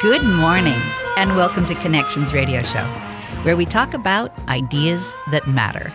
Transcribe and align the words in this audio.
Good 0.00 0.22
morning, 0.22 0.80
and 1.16 1.34
welcome 1.34 1.66
to 1.66 1.74
Connections 1.74 2.32
Radio 2.32 2.62
Show, 2.62 2.84
where 3.42 3.56
we 3.56 3.64
talk 3.64 3.94
about 3.94 4.38
ideas 4.48 5.12
that 5.32 5.48
matter. 5.48 5.92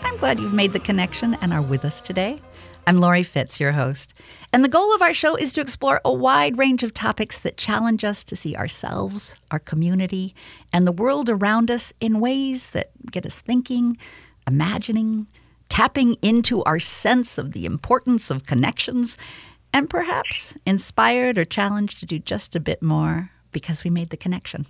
I'm 0.00 0.16
glad 0.16 0.40
you've 0.40 0.54
made 0.54 0.72
the 0.72 0.80
connection 0.80 1.34
and 1.42 1.52
are 1.52 1.60
with 1.60 1.84
us 1.84 2.00
today. 2.00 2.40
I'm 2.86 2.98
Laurie 2.98 3.22
Fitz, 3.22 3.60
your 3.60 3.72
host, 3.72 4.14
and 4.54 4.64
the 4.64 4.70
goal 4.70 4.94
of 4.94 5.02
our 5.02 5.12
show 5.12 5.36
is 5.36 5.52
to 5.52 5.60
explore 5.60 6.00
a 6.02 6.10
wide 6.10 6.56
range 6.56 6.82
of 6.82 6.94
topics 6.94 7.40
that 7.40 7.58
challenge 7.58 8.04
us 8.04 8.24
to 8.24 8.36
see 8.36 8.56
ourselves, 8.56 9.36
our 9.50 9.58
community, 9.58 10.34
and 10.72 10.86
the 10.86 10.90
world 10.90 11.28
around 11.28 11.70
us 11.70 11.92
in 12.00 12.20
ways 12.20 12.70
that 12.70 12.90
get 13.10 13.26
us 13.26 13.38
thinking, 13.38 13.98
imagining, 14.46 15.26
tapping 15.68 16.14
into 16.22 16.64
our 16.64 16.78
sense 16.78 17.36
of 17.36 17.52
the 17.52 17.66
importance 17.66 18.30
of 18.30 18.46
connections, 18.46 19.18
and 19.74 19.90
perhaps 19.90 20.56
inspired 20.64 21.36
or 21.36 21.44
challenged 21.44 22.00
to 22.00 22.06
do 22.06 22.18
just 22.18 22.56
a 22.56 22.60
bit 22.60 22.82
more 22.82 23.30
because 23.52 23.84
we 23.84 23.90
made 23.90 24.10
the 24.10 24.16
connection. 24.16 24.66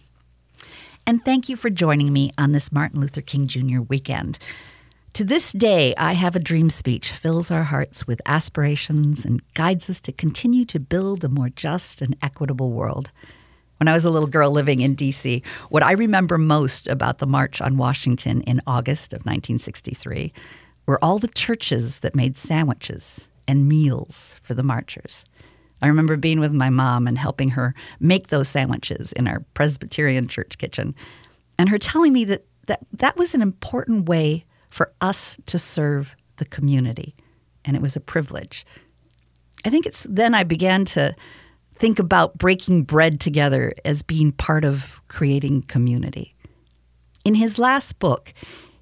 And 1.06 1.24
thank 1.24 1.48
you 1.48 1.56
for 1.56 1.70
joining 1.70 2.12
me 2.12 2.32
on 2.38 2.52
this 2.52 2.70
Martin 2.70 3.00
Luther 3.00 3.22
King 3.22 3.46
Jr. 3.46 3.80
weekend. 3.80 4.38
To 5.14 5.24
this 5.24 5.52
day, 5.52 5.94
I 5.96 6.14
Have 6.14 6.36
a 6.36 6.40
Dream 6.40 6.70
speech 6.70 7.10
fills 7.10 7.50
our 7.50 7.64
hearts 7.64 8.06
with 8.06 8.22
aspirations 8.24 9.24
and 9.24 9.42
guides 9.52 9.90
us 9.90 10.00
to 10.00 10.12
continue 10.12 10.64
to 10.64 10.80
build 10.80 11.22
a 11.22 11.28
more 11.28 11.50
just 11.50 12.00
and 12.00 12.16
equitable 12.22 12.70
world. 12.72 13.12
When 13.78 13.88
I 13.88 13.92
was 13.92 14.04
a 14.04 14.10
little 14.10 14.28
girl 14.28 14.50
living 14.50 14.80
in 14.80 14.94
D.C., 14.94 15.42
what 15.68 15.82
I 15.82 15.92
remember 15.92 16.38
most 16.38 16.86
about 16.88 17.18
the 17.18 17.26
March 17.26 17.60
on 17.60 17.76
Washington 17.76 18.40
in 18.42 18.62
August 18.66 19.12
of 19.12 19.26
1963 19.26 20.32
were 20.86 21.02
all 21.04 21.18
the 21.18 21.28
churches 21.28 21.98
that 21.98 22.14
made 22.14 22.36
sandwiches 22.38 23.28
and 23.46 23.68
meals 23.68 24.38
for 24.42 24.54
the 24.54 24.62
marchers. 24.62 25.24
I 25.82 25.88
remember 25.88 26.16
being 26.16 26.40
with 26.40 26.52
my 26.52 26.70
mom 26.70 27.08
and 27.08 27.18
helping 27.18 27.50
her 27.50 27.74
make 28.00 28.28
those 28.28 28.48
sandwiches 28.48 29.12
in 29.12 29.26
our 29.26 29.44
Presbyterian 29.54 30.28
church 30.28 30.56
kitchen, 30.58 30.94
and 31.58 31.68
her 31.68 31.78
telling 31.78 32.12
me 32.12 32.24
that 32.26 32.46
that, 32.66 32.80
that 32.92 33.16
was 33.16 33.34
an 33.34 33.42
important 33.42 34.08
way 34.08 34.44
for 34.70 34.92
us 35.00 35.36
to 35.46 35.58
serve 35.58 36.16
the 36.36 36.44
community, 36.44 37.14
and 37.64 37.76
it 37.76 37.82
was 37.82 37.96
a 37.96 38.00
privilege. 38.00 38.64
I 39.64 39.70
think 39.70 39.84
it's 39.84 40.06
then 40.08 40.34
I 40.34 40.44
began 40.44 40.84
to 40.86 41.14
think 41.74 41.98
about 41.98 42.38
breaking 42.38 42.84
bread 42.84 43.20
together 43.20 43.72
as 43.84 44.02
being 44.02 44.32
part 44.32 44.64
of 44.64 45.00
creating 45.08 45.62
community. 45.62 46.34
In 47.24 47.34
his 47.34 47.58
last 47.58 47.98
book, 47.98 48.32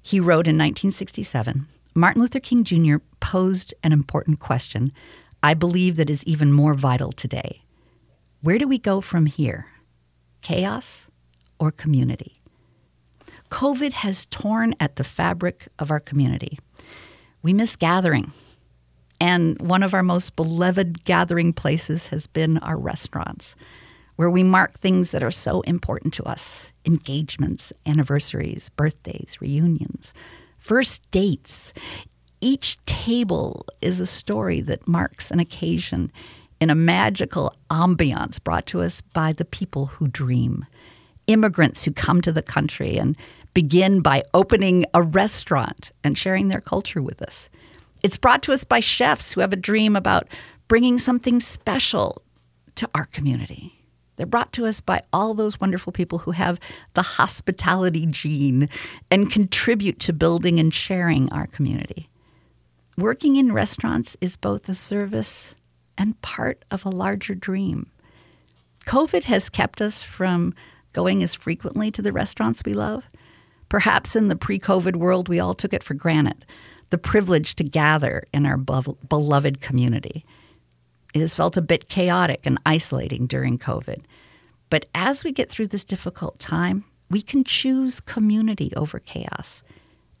he 0.03 0.19
wrote 0.19 0.47
in 0.47 0.55
1967 0.55 1.67
Martin 1.93 2.21
Luther 2.21 2.39
King 2.39 2.63
Jr. 2.63 2.97
posed 3.19 3.73
an 3.83 3.91
important 3.91 4.39
question 4.39 4.91
I 5.43 5.53
believe 5.53 5.95
that 5.95 6.09
is 6.09 6.23
even 6.25 6.53
more 6.53 6.73
vital 6.73 7.11
today. 7.11 7.63
Where 8.41 8.57
do 8.57 8.67
we 8.67 8.77
go 8.77 9.01
from 9.01 9.25
here? 9.25 9.67
Chaos 10.41 11.07
or 11.59 11.71
community? 11.71 12.41
COVID 13.49 13.93
has 13.93 14.25
torn 14.27 14.75
at 14.79 14.95
the 14.95 15.03
fabric 15.03 15.67
of 15.77 15.91
our 15.91 15.99
community. 15.99 16.59
We 17.41 17.53
miss 17.53 17.75
gathering. 17.75 18.31
And 19.19 19.59
one 19.61 19.83
of 19.83 19.93
our 19.93 20.03
most 20.03 20.35
beloved 20.35 21.03
gathering 21.05 21.53
places 21.53 22.07
has 22.07 22.27
been 22.27 22.57
our 22.59 22.77
restaurants, 22.77 23.55
where 24.15 24.29
we 24.29 24.41
mark 24.41 24.73
things 24.73 25.11
that 25.11 25.23
are 25.23 25.31
so 25.31 25.61
important 25.61 26.13
to 26.15 26.23
us 26.23 26.71
engagements, 26.85 27.71
anniversaries, 27.85 28.69
birthdays, 28.69 29.37
reunions, 29.39 30.13
first 30.57 31.03
dates. 31.11 31.73
Each 32.41 32.83
table 32.85 33.67
is 33.81 33.99
a 33.99 34.07
story 34.07 34.61
that 34.61 34.87
marks 34.87 35.29
an 35.29 35.39
occasion 35.39 36.11
in 36.59 36.71
a 36.71 36.75
magical 36.75 37.53
ambiance 37.69 38.43
brought 38.43 38.65
to 38.67 38.81
us 38.81 39.01
by 39.01 39.31
the 39.31 39.45
people 39.45 39.85
who 39.85 40.07
dream. 40.07 40.65
Immigrants 41.27 41.83
who 41.83 41.91
come 41.91 42.19
to 42.21 42.31
the 42.31 42.41
country 42.41 42.97
and 42.97 43.15
begin 43.53 44.01
by 44.01 44.23
opening 44.33 44.85
a 44.93 45.03
restaurant 45.03 45.91
and 46.03 46.17
sharing 46.17 46.47
their 46.47 46.61
culture 46.61 47.01
with 47.01 47.21
us. 47.21 47.49
It's 48.01 48.17
brought 48.17 48.41
to 48.43 48.53
us 48.53 48.63
by 48.63 48.79
chefs 48.79 49.33
who 49.33 49.41
have 49.41 49.53
a 49.53 49.57
dream 49.57 49.95
about 49.95 50.27
bringing 50.67 50.97
something 50.97 51.39
special 51.41 52.23
to 52.75 52.89
our 52.95 53.05
community. 53.05 53.85
They're 54.15 54.25
brought 54.25 54.53
to 54.53 54.65
us 54.65 54.81
by 54.81 55.01
all 55.13 55.33
those 55.35 55.59
wonderful 55.59 55.93
people 55.93 56.19
who 56.19 56.31
have 56.31 56.59
the 56.95 57.01
hospitality 57.01 58.07
gene 58.07 58.67
and 59.11 59.31
contribute 59.31 59.99
to 59.99 60.13
building 60.13 60.59
and 60.59 60.73
sharing 60.73 61.31
our 61.31 61.45
community. 61.47 62.07
Working 62.97 63.37
in 63.37 63.53
restaurants 63.53 64.17
is 64.19 64.35
both 64.35 64.67
a 64.67 64.75
service 64.75 65.55
and 65.97 66.21
part 66.21 66.65
of 66.69 66.85
a 66.85 66.89
larger 66.89 67.33
dream. 67.33 67.89
COVID 68.85 69.23
has 69.25 69.49
kept 69.49 69.81
us 69.81 70.03
from 70.03 70.53
going 70.93 71.23
as 71.23 71.33
frequently 71.33 71.89
to 71.91 72.01
the 72.01 72.11
restaurants 72.11 72.63
we 72.65 72.73
love. 72.73 73.09
Perhaps 73.69 74.15
in 74.15 74.27
the 74.27 74.35
pre 74.35 74.59
COVID 74.59 74.97
world, 74.97 75.29
we 75.29 75.39
all 75.39 75.53
took 75.53 75.73
it 75.73 75.83
for 75.83 75.93
granted 75.93 76.45
the 76.89 76.97
privilege 76.97 77.55
to 77.55 77.63
gather 77.63 78.25
in 78.33 78.45
our 78.45 78.57
beloved 78.57 79.61
community. 79.61 80.25
It 81.13 81.21
has 81.21 81.33
felt 81.33 81.55
a 81.55 81.61
bit 81.61 81.87
chaotic 81.87 82.41
and 82.43 82.59
isolating 82.65 83.27
during 83.27 83.57
COVID. 83.57 84.01
But 84.69 84.87
as 84.93 85.23
we 85.23 85.31
get 85.31 85.49
through 85.49 85.67
this 85.67 85.85
difficult 85.85 86.37
time, 86.37 86.83
we 87.09 87.21
can 87.21 87.45
choose 87.45 88.01
community 88.01 88.73
over 88.75 88.99
chaos. 88.99 89.63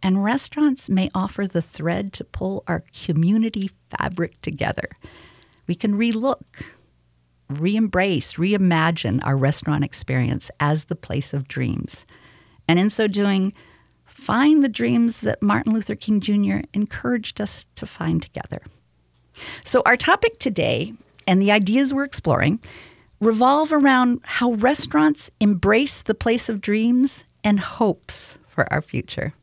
And 0.03 0.23
restaurants 0.23 0.89
may 0.89 1.09
offer 1.13 1.45
the 1.45 1.61
thread 1.61 2.11
to 2.13 2.23
pull 2.23 2.63
our 2.67 2.83
community 3.05 3.69
fabric 3.89 4.41
together. 4.41 4.89
We 5.67 5.75
can 5.75 5.97
relook, 5.97 6.63
re 7.49 7.75
embrace, 7.75 8.33
reimagine 8.33 9.23
our 9.25 9.37
restaurant 9.37 9.83
experience 9.83 10.49
as 10.59 10.85
the 10.85 10.95
place 10.95 11.33
of 11.33 11.47
dreams. 11.47 12.05
And 12.67 12.79
in 12.79 12.89
so 12.89 13.07
doing, 13.07 13.53
find 14.05 14.63
the 14.63 14.69
dreams 14.69 15.19
that 15.19 15.41
Martin 15.41 15.73
Luther 15.73 15.95
King 15.95 16.19
Jr. 16.19 16.59
encouraged 16.73 17.39
us 17.39 17.65
to 17.75 17.85
find 17.85 18.21
together. 18.21 18.61
So, 19.63 19.81
our 19.85 19.97
topic 19.97 20.39
today 20.39 20.93
and 21.27 21.41
the 21.41 21.51
ideas 21.51 21.93
we're 21.93 22.03
exploring 22.03 22.59
revolve 23.19 23.71
around 23.71 24.19
how 24.23 24.53
restaurants 24.53 25.29
embrace 25.39 26.01
the 26.01 26.15
place 26.15 26.49
of 26.49 26.59
dreams 26.59 27.23
and 27.43 27.59
hopes 27.59 28.37
for 28.47 28.71
our 28.73 28.81
future. 28.81 29.33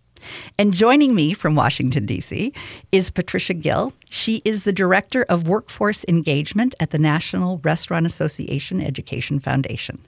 And 0.59 0.73
joining 0.73 1.15
me 1.15 1.35
from 1.35 1.55
Washington, 1.55 2.07
D.C., 2.07 2.53
is 2.93 3.11
Patricia 3.11 3.55
Gill. 3.55 3.93
She 4.07 4.43
is 4.45 4.65
the 4.65 4.73
Director 4.73 5.25
of 5.29 5.49
Workforce 5.49 6.05
Engagement 6.09 6.75
at 6.81 6.91
the 6.91 6.99
National 6.99 7.59
Restaurant 7.59 8.07
Association 8.07 8.81
Education 8.81 9.39
Foundation. 9.39 10.01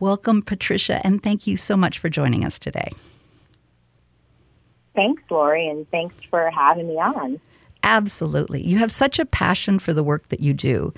Welcome, 0.00 0.42
Patricia, 0.42 1.00
and 1.04 1.22
thank 1.22 1.46
you 1.46 1.56
so 1.56 1.76
much 1.76 1.98
for 1.98 2.08
joining 2.08 2.44
us 2.44 2.58
today. 2.58 2.90
Thanks, 4.94 5.22
Laurie, 5.30 5.68
and 5.68 5.88
thanks 5.90 6.14
for 6.30 6.50
having 6.50 6.88
me 6.88 6.94
on. 6.94 7.40
Absolutely. 7.82 8.62
You 8.62 8.78
have 8.78 8.92
such 8.92 9.18
a 9.18 9.24
passion 9.24 9.78
for 9.78 9.92
the 9.92 10.02
work 10.02 10.28
that 10.28 10.40
you 10.40 10.52
do. 10.52 10.92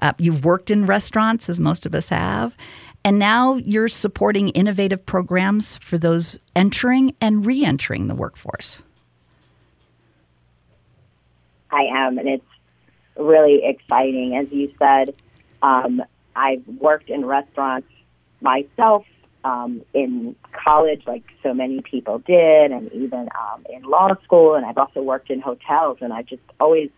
Uh, 0.00 0.12
you've 0.18 0.44
worked 0.44 0.70
in 0.70 0.86
restaurants, 0.86 1.48
as 1.48 1.58
most 1.58 1.86
of 1.86 1.94
us 1.94 2.10
have, 2.10 2.56
and 3.06 3.20
now 3.20 3.54
you're 3.54 3.86
supporting 3.86 4.48
innovative 4.48 5.06
programs 5.06 5.76
for 5.76 5.96
those 5.96 6.40
entering 6.56 7.14
and 7.20 7.46
re 7.46 7.64
entering 7.64 8.08
the 8.08 8.16
workforce. 8.16 8.82
I 11.70 11.82
am, 11.82 12.18
and 12.18 12.28
it's 12.28 12.44
really 13.16 13.64
exciting. 13.64 14.36
As 14.36 14.50
you 14.50 14.74
said, 14.80 15.14
um, 15.62 16.02
I've 16.34 16.66
worked 16.66 17.08
in 17.08 17.24
restaurants 17.24 17.86
myself 18.40 19.06
um, 19.44 19.82
in 19.94 20.34
college, 20.64 21.04
like 21.06 21.22
so 21.44 21.54
many 21.54 21.82
people 21.82 22.18
did, 22.18 22.72
and 22.72 22.90
even 22.92 23.28
um, 23.40 23.64
in 23.72 23.82
law 23.84 24.16
school. 24.24 24.56
And 24.56 24.66
I've 24.66 24.78
also 24.78 25.00
worked 25.00 25.30
in 25.30 25.40
hotels, 25.40 25.98
and 26.00 26.12
I 26.12 26.22
just 26.22 26.42
always 26.58 26.90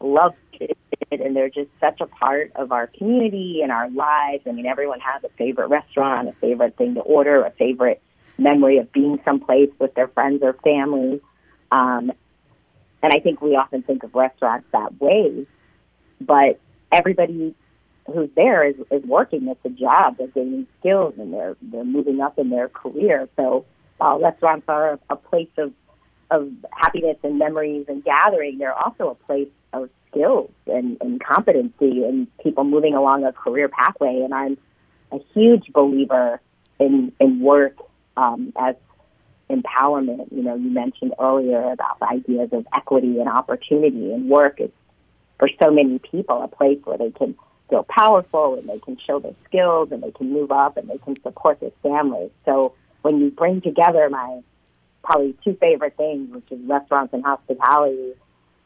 loved 0.00 0.36
it. 0.52 0.78
And 1.10 1.34
they're 1.34 1.48
just 1.48 1.70
such 1.80 2.00
a 2.00 2.06
part 2.06 2.52
of 2.56 2.72
our 2.72 2.86
community 2.86 3.60
and 3.62 3.70
our 3.72 3.88
lives. 3.90 4.42
I 4.46 4.52
mean, 4.52 4.66
everyone 4.66 5.00
has 5.00 5.22
a 5.24 5.28
favorite 5.36 5.68
restaurant, 5.68 6.28
a 6.28 6.32
favorite 6.32 6.76
thing 6.76 6.94
to 6.94 7.00
order, 7.00 7.44
a 7.44 7.50
favorite 7.52 8.02
memory 8.36 8.78
of 8.78 8.92
being 8.92 9.18
someplace 9.24 9.70
with 9.78 9.94
their 9.94 10.08
friends 10.08 10.42
or 10.42 10.54
family. 10.64 11.20
Um, 11.70 12.12
and 13.02 13.12
I 13.12 13.20
think 13.20 13.40
we 13.40 13.56
often 13.56 13.82
think 13.82 14.02
of 14.02 14.14
restaurants 14.14 14.66
that 14.72 15.00
way, 15.00 15.46
but 16.20 16.60
everybody 16.90 17.54
who's 18.12 18.30
there 18.34 18.66
is, 18.66 18.74
is 18.90 19.02
working. 19.04 19.48
It's 19.48 19.64
a 19.64 19.68
job. 19.68 20.16
They're 20.18 20.28
gaining 20.28 20.66
skills 20.80 21.14
and 21.18 21.32
they're 21.32 21.56
they're 21.62 21.84
moving 21.84 22.20
up 22.20 22.38
in 22.38 22.50
their 22.50 22.68
career. 22.68 23.28
So 23.36 23.66
while 23.98 24.20
restaurants 24.20 24.66
are 24.68 24.98
a 25.10 25.16
place 25.16 25.50
of 25.58 25.72
of 26.30 26.50
happiness 26.72 27.16
and 27.22 27.38
memories 27.38 27.86
and 27.88 28.04
gathering, 28.04 28.58
they're 28.58 28.74
also 28.74 29.10
a 29.10 29.14
place 29.14 29.48
of 29.72 29.90
skills 30.10 30.50
and, 30.66 30.96
and 31.00 31.22
competency 31.22 32.04
and 32.04 32.26
people 32.38 32.64
moving 32.64 32.94
along 32.94 33.24
a 33.24 33.32
career 33.32 33.68
pathway. 33.68 34.20
And 34.24 34.34
I'm 34.34 34.58
a 35.12 35.18
huge 35.34 35.72
believer 35.72 36.40
in 36.78 37.12
in 37.20 37.40
work 37.40 37.76
um, 38.16 38.52
as 38.58 38.76
empowerment. 39.50 40.30
You 40.30 40.42
know, 40.42 40.54
you 40.54 40.70
mentioned 40.70 41.14
earlier 41.20 41.72
about 41.72 41.98
the 42.00 42.08
ideas 42.08 42.50
of 42.52 42.66
equity 42.74 43.18
and 43.18 43.28
opportunity, 43.28 44.12
and 44.12 44.28
work 44.28 44.60
is 44.60 44.70
for 45.38 45.48
so 45.62 45.70
many 45.70 45.98
people 45.98 46.42
a 46.42 46.48
place 46.48 46.78
where 46.84 46.98
they 46.98 47.10
can 47.10 47.36
feel 47.70 47.84
powerful 47.88 48.54
and 48.54 48.68
they 48.68 48.78
can 48.78 48.96
show 49.06 49.20
their 49.20 49.34
skills 49.44 49.90
and 49.92 50.02
they 50.02 50.10
can 50.10 50.32
move 50.32 50.50
up 50.50 50.76
and 50.76 50.88
they 50.88 50.98
can 50.98 51.20
support 51.22 51.60
their 51.60 51.70
families. 51.82 52.30
So 52.44 52.74
when 53.02 53.20
you 53.20 53.30
bring 53.30 53.60
together 53.60 54.08
my 54.10 54.40
probably 55.04 55.36
two 55.44 55.54
favorite 55.60 55.96
things, 55.96 56.34
which 56.34 56.50
is 56.50 56.58
restaurants 56.66 57.14
and 57.14 57.24
hospitality, 57.24 58.14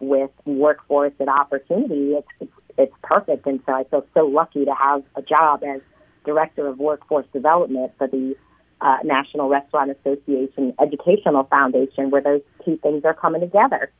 with 0.03 0.31
workforce 0.45 1.13
and 1.21 1.29
opportunity, 1.29 2.15
it's, 2.15 2.53
it's 2.77 2.95
perfect. 3.03 3.47
And 3.47 3.61
so 3.65 3.73
I 3.73 3.85
feel 3.85 4.05
so 4.13 4.27
lucky 4.27 4.65
to 4.65 4.75
have 4.75 5.03
a 5.15 5.23
job 5.23 5.63
as 5.63 5.81
director 6.25 6.67
of 6.67 6.79
workforce 6.79 7.27
development 7.33 7.93
for 7.97 8.09
the 8.09 8.37
uh, 8.81 8.97
National 9.05 9.49
Restaurant 9.49 9.93
Association 9.93 10.75
Educational 10.81 11.45
Foundation, 11.45 12.11
where 12.11 12.21
those 12.21 12.43
two 12.65 12.77
things 12.79 13.05
are 13.05 13.15
coming 13.15 13.41
together. 13.41 13.93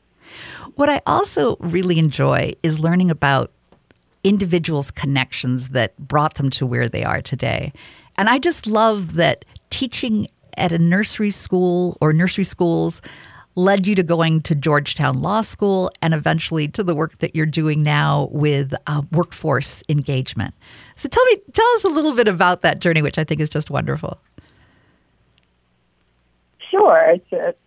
What 0.75 0.89
I 0.89 1.01
also 1.05 1.55
really 1.59 1.99
enjoy 1.99 2.53
is 2.63 2.79
learning 2.79 3.09
about 3.09 3.51
individuals' 4.23 4.91
connections 4.91 5.69
that 5.69 5.97
brought 5.97 6.35
them 6.35 6.49
to 6.49 6.65
where 6.65 6.89
they 6.89 7.03
are 7.03 7.21
today. 7.21 7.71
And 8.17 8.29
I 8.29 8.39
just 8.39 8.67
love 8.67 9.15
that 9.15 9.45
teaching 9.69 10.27
at 10.57 10.71
a 10.71 10.77
nursery 10.77 11.31
school 11.31 11.97
or 11.99 12.13
nursery 12.13 12.43
schools 12.43 13.01
led 13.55 13.85
you 13.87 13.95
to 13.95 14.03
going 14.03 14.41
to 14.41 14.55
Georgetown 14.55 15.21
Law 15.21 15.41
School 15.41 15.91
and 16.01 16.13
eventually 16.13 16.67
to 16.69 16.83
the 16.83 16.95
work 16.95 17.19
that 17.19 17.35
you're 17.35 17.45
doing 17.45 17.83
now 17.83 18.29
with 18.31 18.73
uh, 18.87 19.03
workforce 19.11 19.83
engagement. 19.89 20.53
So 20.95 21.09
tell 21.09 21.25
me, 21.25 21.37
tell 21.51 21.67
us 21.75 21.83
a 21.83 21.89
little 21.89 22.13
bit 22.13 22.27
about 22.27 22.61
that 22.61 22.79
journey, 22.79 23.01
which 23.01 23.17
I 23.17 23.23
think 23.23 23.41
is 23.41 23.49
just 23.49 23.69
wonderful. 23.69 24.19
Sure, 26.71 27.11
it's, 27.13 27.27
it's 27.31 27.57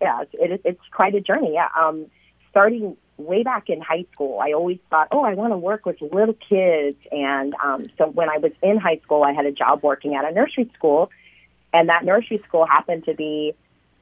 yeah, 0.00 0.22
it, 0.32 0.60
it's 0.64 0.80
quite 0.90 1.14
a 1.14 1.20
journey. 1.20 1.54
Yeah, 1.54 1.68
um, 1.78 2.06
starting 2.50 2.96
way 3.16 3.44
back 3.44 3.68
in 3.68 3.80
high 3.80 4.04
school, 4.12 4.40
I 4.40 4.52
always 4.52 4.78
thought, 4.90 5.08
oh, 5.12 5.24
I 5.24 5.34
want 5.34 5.52
to 5.52 5.56
work 5.56 5.86
with 5.86 6.00
little 6.00 6.34
kids. 6.34 6.98
And 7.12 7.54
um, 7.62 7.86
so 7.96 8.08
when 8.08 8.28
I 8.28 8.38
was 8.38 8.50
in 8.62 8.78
high 8.78 9.00
school, 9.04 9.22
I 9.22 9.32
had 9.32 9.46
a 9.46 9.52
job 9.52 9.84
working 9.84 10.16
at 10.16 10.24
a 10.24 10.32
nursery 10.32 10.68
school, 10.74 11.10
and 11.72 11.88
that 11.88 12.04
nursery 12.04 12.42
school 12.48 12.66
happened 12.66 13.04
to 13.04 13.14
be 13.14 13.54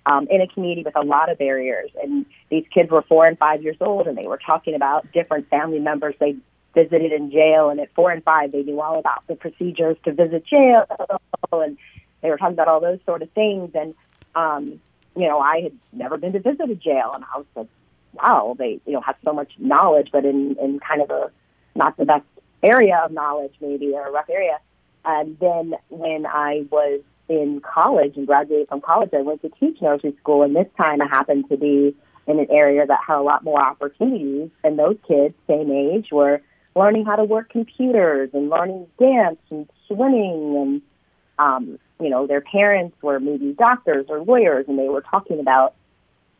um, 0.07 0.27
in 0.31 0.41
a 0.41 0.47
community 0.47 0.83
with 0.83 0.97
a 0.97 1.05
lot 1.05 1.31
of 1.31 1.39
barriers. 1.39 1.91
And 2.03 2.27
these 2.51 2.65
kids 2.73 2.91
were 2.91 3.03
four 3.03 3.27
and 3.27 3.39
five 3.39 3.63
years 3.63 3.77
old, 3.81 4.07
and 4.07 4.17
they 4.17 4.27
were 4.27 4.39
talking 4.39 4.75
about 4.75 5.11
different 5.13 5.49
family 5.49 5.79
members 5.79 6.15
they 6.19 6.37
visited 6.75 7.13
in 7.13 7.31
jail. 7.31 7.71
And 7.71 7.81
at 7.81 7.93
four 7.95 8.11
and 8.11 8.23
five, 8.23 8.53
they 8.53 8.63
knew 8.63 8.81
all 8.81 8.99
about 8.99 9.27
the 9.27 9.37
procedures 9.37 9.97
to 10.05 10.13
visit 10.13 10.45
jail, 10.47 10.87
and 11.53 11.77
they 12.23 12.31
were 12.31 12.37
talking 12.37 12.55
about 12.55 12.69
all 12.69 12.81
those 12.81 13.01
sort 13.07 13.23
of 13.23 13.31
things. 13.33 13.71
And 13.75 13.95
um, 14.35 14.81
you 15.17 15.29
know, 15.29 15.41
I 15.41 15.63
had 15.63 15.73
never 15.93 16.17
been 16.17 16.33
to 16.33 16.41
visit 16.41 16.71
a 16.71 16.75
jail, 16.75 17.13
and 17.15 17.25
I 17.35 17.39
was 17.39 17.47
like, 17.55 17.69
wow, 18.13 18.55
they 18.59 18.81
you 18.87 18.93
know 18.93 19.01
have 19.01 19.17
so 19.25 19.33
much 19.33 19.53
knowledge, 19.59 20.11
but 20.13 20.25
in 20.25 20.57
in 20.61 20.81
kind 20.81 21.03
of 21.03 21.11
a 21.11 21.31
not 21.75 21.97
the 21.97 22.05
best 22.05 22.25
area 22.63 23.01
of 23.05 23.13
knowledge, 23.13 23.55
maybe 23.61 23.93
or 23.95 24.07
a 24.07 24.11
rough 24.11 24.29
area. 24.31 24.59
And 25.05 25.39
then 25.39 25.75
when 25.89 26.27
I 26.27 26.67
was 26.71 27.01
in 27.31 27.61
college 27.61 28.17
and 28.17 28.27
graduated 28.27 28.69
from 28.69 28.81
college, 28.81 29.11
I 29.15 29.23
went 29.23 29.41
to 29.43 29.51
teach 29.61 29.81
nursery 29.81 30.17
school, 30.21 30.43
and 30.43 30.55
this 30.55 30.67
time 30.77 31.01
I 31.01 31.07
happened 31.07 31.49
to 31.49 31.57
be 31.57 31.95
in 32.27 32.41
an 32.41 32.49
area 32.51 32.85
that 32.85 32.99
had 33.07 33.19
a 33.19 33.23
lot 33.23 33.45
more 33.45 33.61
opportunities. 33.63 34.51
And 34.65 34.77
those 34.77 34.97
kids, 35.07 35.35
same 35.47 35.71
age, 35.71 36.09
were 36.11 36.43
learning 36.75 37.07
how 37.07 37.17
to 37.17 37.25
work 37.25 37.49
computers 37.49 38.31
and 38.35 38.51
learning 38.51 38.89
dance 38.99 39.39
and 39.49 39.71
swimming, 39.87 40.57
and 40.57 40.83
um, 41.39 41.79
you 42.01 42.11
know, 42.11 42.27
their 42.27 42.41
parents 42.41 42.97
were 43.01 43.21
maybe 43.21 43.53
doctors 43.53 44.07
or 44.09 44.21
lawyers, 44.21 44.67
and 44.67 44.77
they 44.77 44.89
were 44.89 45.03
talking 45.03 45.39
about 45.39 45.75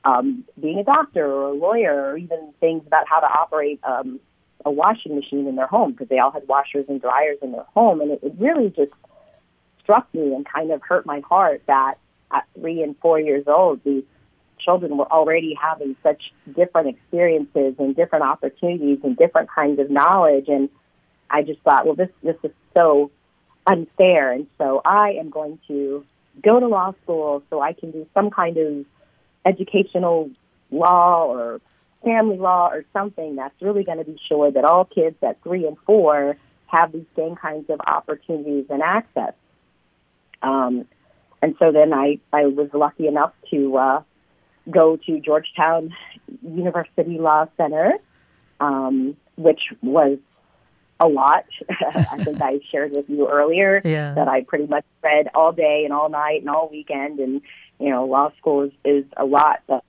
um, 0.05 0.45
being 0.61 0.79
a 0.79 0.85
doctor 0.85 1.25
or 1.25 1.51
a 1.51 1.53
lawyer, 1.53 2.11
or 2.11 2.17
even 2.17 2.53
things 2.59 2.83
about 2.85 3.07
how 3.09 3.21
to 3.21 3.27
operate 3.27 3.79
um, 3.85 4.19
a 4.65 4.71
washing 4.73 5.15
machine 5.15 5.47
in 5.47 5.55
their 5.55 5.69
home 5.69 5.93
because 5.93 6.09
they 6.09 6.19
all 6.19 6.33
had 6.33 6.49
washers 6.49 6.85
and 6.89 7.01
dryers 7.01 7.39
in 7.43 7.53
their 7.53 7.67
home, 7.75 8.01
and 8.01 8.11
it, 8.11 8.21
it 8.25 8.35
really 8.39 8.71
just 8.71 8.93
struck 9.91 10.13
me 10.15 10.35
and 10.35 10.47
kind 10.47 10.71
of 10.71 10.81
hurt 10.83 11.05
my 11.05 11.21
heart 11.21 11.63
that 11.67 11.95
at 12.31 12.45
three 12.59 12.83
and 12.83 12.97
four 12.99 13.19
years 13.19 13.45
old, 13.49 13.81
these 13.85 14.05
children 14.65 14.97
were 14.97 15.11
already 15.11 15.57
having 15.61 15.97
such 16.03 16.33
different 16.55 16.89
experiences 16.89 17.75
and 17.79 17.97
different 17.97 18.25
opportunities 18.25 18.99
and 19.03 19.17
different 19.17 19.51
kinds 19.51 19.81
of 19.81 19.91
knowledge. 19.91 20.47
And 20.49 20.69
I 21.29 21.43
just 21.43 21.61
thought, 21.63 21.87
well, 21.87 21.97
this 21.97 22.11
this 22.23 22.37
is 22.45 22.53
so 22.77 23.11
unfair. 23.67 24.33
And 24.33 24.47
so 24.59 24.81
I 24.85 25.15
am 25.19 25.31
going 25.31 25.59
to 25.67 26.05
go 26.41 26.61
to 26.61 26.69
law 26.69 26.95
school 27.03 27.43
so 27.51 27.61
I 27.61 27.73
can 27.73 27.91
do 27.91 28.07
some 28.15 28.31
kind 28.31 28.57
of 28.59 28.85
educational 29.45 30.31
law 30.71 31.27
or 31.27 31.61
family 32.05 32.39
law 32.39 32.69
or 32.69 32.85
something 32.93 33.37
that's 33.37 33.61
really 33.61 33.83
going 33.83 33.99
to 33.99 34.05
be 34.05 34.19
sure 34.29 34.53
that 34.53 34.65
all 34.65 34.85
kids 34.85 35.17
at 35.23 35.43
three 35.43 35.67
and 35.67 35.77
four 35.85 36.37
have 36.67 36.93
these 36.93 37.07
same 37.17 37.35
kinds 37.35 37.69
of 37.69 37.81
opportunities 37.85 38.67
and 38.71 38.83
access. 38.83 39.35
Um, 40.43 40.87
and 41.43 41.55
so 41.59 41.73
then 41.73 41.93
I, 41.93 42.19
I 42.33 42.47
was 42.47 42.69
lucky 42.73 43.07
enough 43.07 43.33
to 43.51 43.77
uh, 43.77 44.03
go 44.71 44.97
to 45.07 45.21
Georgetown 45.21 45.95
University 46.43 47.19
Law 47.19 47.47
Center, 47.57 47.95
um, 48.61 49.17
which 49.37 49.61
was 49.83 50.19
a 50.99 51.09
lot. 51.09 51.47
I 51.81 52.23
think 52.23 52.43
I 52.43 52.61
shared 52.71 52.93
with 52.93 53.09
you 53.09 53.29
earlier 53.29 53.81
yeah. 53.85 54.15
that 54.15 54.29
I 54.29 54.43
pretty 54.43 54.67
much 54.67 54.85
read 55.03 55.29
all 55.35 55.53
day 55.53 55.83
and 55.85 55.93
all 55.93 56.11
night 56.11 56.41
and 56.41 56.51
all 56.51 56.69
weekend. 56.71 57.21
And, 57.21 57.41
you 57.79 57.89
know, 57.89 58.05
law 58.05 58.33
school 58.39 58.63
is, 58.63 58.73
is 58.85 59.05
a 59.17 59.25
lot. 59.25 59.61
But, 59.67 59.85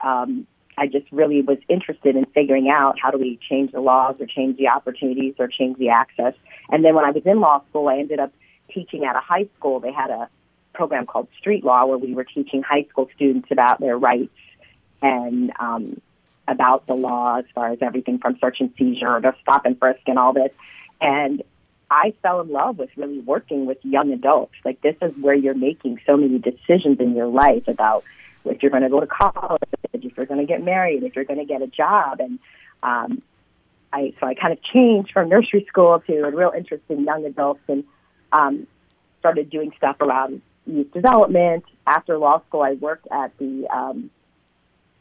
um, 0.00 0.46
I 0.78 0.86
just 0.86 1.04
really 1.12 1.42
was 1.42 1.58
interested 1.68 2.16
in 2.16 2.24
figuring 2.26 2.70
out 2.70 2.98
how 2.98 3.10
do 3.10 3.18
we 3.18 3.38
change 3.50 3.72
the 3.72 3.80
laws 3.80 4.16
or 4.18 4.24
change 4.24 4.56
the 4.56 4.68
opportunities 4.68 5.34
or 5.38 5.46
change 5.46 5.76
the 5.76 5.90
access. 5.90 6.32
And 6.70 6.82
then 6.82 6.94
when 6.94 7.04
I 7.04 7.10
was 7.10 7.22
in 7.26 7.38
law 7.38 7.62
school, 7.68 7.88
I 7.88 7.98
ended 7.98 8.18
up 8.18 8.32
teaching 8.72 9.04
at 9.04 9.16
a 9.16 9.20
high 9.20 9.48
school, 9.56 9.80
they 9.80 9.92
had 9.92 10.10
a 10.10 10.28
program 10.72 11.06
called 11.06 11.28
Street 11.38 11.64
Law 11.64 11.86
where 11.86 11.98
we 11.98 12.14
were 12.14 12.24
teaching 12.24 12.62
high 12.62 12.86
school 12.90 13.08
students 13.14 13.48
about 13.50 13.80
their 13.80 13.98
rights 13.98 14.32
and 15.02 15.52
um, 15.58 16.00
about 16.46 16.86
the 16.86 16.94
law 16.94 17.38
as 17.38 17.44
far 17.54 17.70
as 17.70 17.78
everything 17.80 18.18
from 18.18 18.38
search 18.40 18.60
and 18.60 18.72
seizure 18.78 19.20
to 19.20 19.34
stop 19.42 19.66
and 19.66 19.78
frisk 19.78 20.00
and 20.06 20.18
all 20.18 20.32
this. 20.32 20.50
And 21.00 21.42
I 21.90 22.14
fell 22.22 22.40
in 22.40 22.50
love 22.50 22.78
with 22.78 22.90
really 22.96 23.18
working 23.20 23.66
with 23.66 23.78
young 23.84 24.12
adults. 24.12 24.54
Like 24.64 24.80
this 24.80 24.96
is 25.02 25.16
where 25.16 25.34
you're 25.34 25.54
making 25.54 26.00
so 26.06 26.16
many 26.16 26.38
decisions 26.38 27.00
in 27.00 27.16
your 27.16 27.26
life 27.26 27.66
about 27.66 28.04
if 28.44 28.62
you're 28.62 28.70
going 28.70 28.84
to 28.84 28.88
go 28.88 29.00
to 29.00 29.06
college, 29.06 29.62
if 29.92 30.16
you're 30.16 30.26
going 30.26 30.40
to 30.40 30.46
get 30.46 30.62
married, 30.62 31.02
if 31.02 31.16
you're 31.16 31.24
going 31.24 31.40
to 31.40 31.44
get 31.44 31.62
a 31.62 31.66
job, 31.66 32.20
and 32.20 32.38
um, 32.82 33.22
I 33.92 34.14
so 34.20 34.26
I 34.26 34.34
kind 34.34 34.52
of 34.52 34.62
changed 34.62 35.12
from 35.12 35.28
nursery 35.28 35.66
school 35.68 36.00
to 36.06 36.20
a 36.22 36.30
real 36.30 36.52
interest 36.56 36.84
in 36.88 37.04
young 37.04 37.26
adults 37.26 37.60
and 37.68 37.84
um, 38.32 38.66
started 39.18 39.50
doing 39.50 39.72
stuff 39.76 39.96
around 40.00 40.42
youth 40.66 40.92
development. 40.92 41.64
After 41.86 42.18
law 42.18 42.42
school, 42.48 42.62
I 42.62 42.72
worked 42.74 43.08
at 43.10 43.36
the 43.38 43.66
um, 43.68 44.10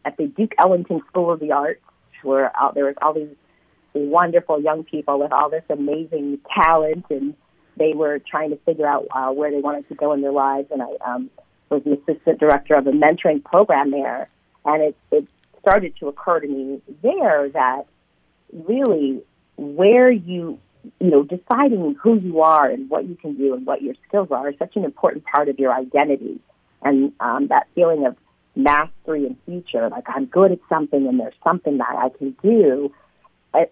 at 0.06 0.18
the 0.18 0.28
Duke 0.28 0.54
Ellington 0.58 1.02
School 1.08 1.32
of 1.32 1.40
the 1.40 1.52
Arts, 1.52 1.82
where 2.24 2.52
there 2.74 2.86
was 2.86 2.96
all 3.02 3.14
these 3.14 3.36
wonderful 3.94 4.62
young 4.62 4.84
people 4.84 5.20
with 5.20 5.32
all 5.32 5.50
this 5.50 5.64
amazing 5.70 6.40
talent, 6.54 7.06
and 7.10 7.36
they 7.78 7.94
were 7.94 8.20
trying 8.20 8.52
to 8.52 8.58
figure 8.58 8.88
out 8.88 9.08
uh, 9.12 9.32
where 9.32 9.52
they 9.52 9.60
wanted 9.60 9.88
to 9.90 9.96
go 9.96 10.14
in 10.14 10.22
their 10.22 10.32
lives. 10.32 10.68
And 10.72 10.82
I 10.82 10.92
um, 11.06 11.30
was 11.70 11.84
the 11.84 11.94
assistant 11.94 12.40
director 12.40 12.76
of 12.76 12.88
a 12.88 12.92
mentoring 12.92 13.44
program 13.44 13.92
there, 13.92 14.30
and 14.66 14.82
it, 14.82 14.98
it 15.12 15.28
started 15.62 15.96
to 15.98 16.08
occur 16.08 16.40
to 16.40 16.48
me 16.48 16.82
there 17.02 17.50
that 17.50 17.86
really 18.54 19.22
where 19.58 20.10
you 20.10 20.60
you 21.00 21.10
know, 21.10 21.24
deciding 21.24 21.96
who 22.02 22.20
you 22.20 22.42
are 22.42 22.70
and 22.70 22.90
what 22.90 23.08
you 23.08 23.16
can 23.16 23.36
do 23.36 23.54
and 23.54 23.66
what 23.66 23.82
your 23.82 23.96
skills 24.08 24.30
are 24.32 24.50
is 24.50 24.56
such 24.58 24.76
an 24.76 24.86
important 24.86 25.26
part 25.26 25.50
of 25.50 25.60
your 25.60 25.74
identity. 25.74 26.40
And 26.82 27.12
um, 27.20 27.48
that 27.48 27.68
feeling 27.76 28.06
of 28.06 28.16
mastery 28.56 29.26
and 29.26 29.36
future, 29.46 29.90
like 29.90 30.06
I'm 30.08 30.26
good 30.26 30.52
at 30.52 30.60
something 30.70 31.08
and 31.08 31.20
there's 31.20 31.34
something 31.44 31.78
that 31.78 31.96
I 31.98 32.10
can 32.18 32.36
do, 32.42 32.94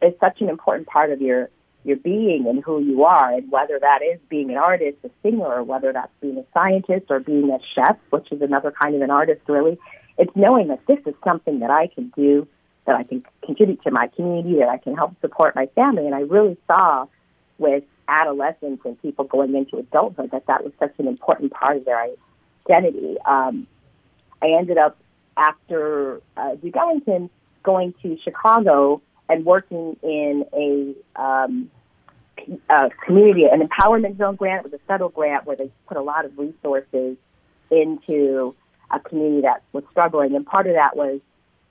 is 0.02 0.14
such 0.20 0.42
an 0.42 0.50
important 0.50 0.88
part 0.88 1.12
of 1.12 1.22
your 1.22 1.50
your 1.84 1.98
being 1.98 2.48
and 2.48 2.62
who 2.62 2.82
you 2.82 3.06
are. 3.06 3.32
And 3.32 3.50
whether 3.50 3.80
that 3.80 4.00
is 4.02 4.20
being 4.28 4.50
an 4.50 4.58
artist, 4.58 4.98
a 5.06 5.10
singer, 5.24 5.46
or 5.46 5.64
whether 5.64 5.94
that's 5.94 6.12
being 6.20 6.38
a 6.38 6.44
scientist 6.54 7.06
or 7.10 7.22
being 7.22 7.50
a 7.50 7.60
chef, 7.74 7.98
which 8.10 8.30
is 8.32 8.42
another 8.42 8.72
kind 8.72 8.96
of 8.96 9.02
an 9.02 9.10
artist, 9.10 9.42
really, 9.48 9.78
it's 10.18 10.36
knowing 10.36 10.68
that 10.68 10.86
this 10.88 11.00
is 11.06 11.14
something 11.24 11.60
that 11.60 11.72
I 11.72 11.88
can 11.88 12.12
do 12.16 12.46
that 12.88 12.96
I 12.96 13.04
can 13.04 13.22
contribute 13.46 13.84
to 13.84 13.92
my 13.92 14.08
community, 14.08 14.58
that 14.60 14.70
I 14.70 14.78
can 14.78 14.96
help 14.96 15.20
support 15.22 15.56
my 15.56 15.68
family. 15.76 16.06
And 16.06 16.16
I 16.16 16.22
really 16.22 16.58
saw 16.66 17.06
with 17.60 17.84
adolescents 18.08 18.82
and 18.86 19.00
people 19.02 19.26
going 19.26 19.54
into 19.56 19.78
adulthood 19.78 20.32
that 20.32 20.48
that 20.48 20.64
was 20.64 20.74
such 20.80 20.94
an 20.98 21.08
important 21.08 21.52
part 21.52 21.78
of 21.78 21.86
their 21.86 22.02
identity. 22.70 23.18
Um, 23.26 23.68
I 24.42 24.48
ended 24.58 24.78
up 24.78 24.98
after 25.36 26.22
uh, 26.38 26.56
Duke 26.56 26.78
Ellington 26.78 27.30
going 27.64 27.94
to 28.02 28.18
Chicago 28.24 29.02
and 29.30 29.46
working 29.46 29.98
in 30.02 30.46
a, 30.54 31.22
um, 31.22 31.70
a 32.70 32.90
community, 33.06 33.44
an 33.52 33.68
empowerment 33.68 34.18
zone 34.18 34.38
grant. 34.38 34.66
It 34.66 34.72
was 34.72 34.80
a 34.80 34.88
federal 34.88 35.10
grant 35.10 35.46
where 35.46 35.58
they 35.58 35.70
put 35.88 35.98
a 35.98 36.02
lot 36.02 36.24
of 36.24 36.38
resources 36.38 37.18
into 37.70 38.56
a 38.90 39.00
community 39.02 39.42
that 39.42 39.64
was 39.74 39.84
struggling, 39.92 40.34
and 40.34 40.46
part 40.46 40.68
of 40.68 40.76
that 40.76 40.96
was 40.96 41.20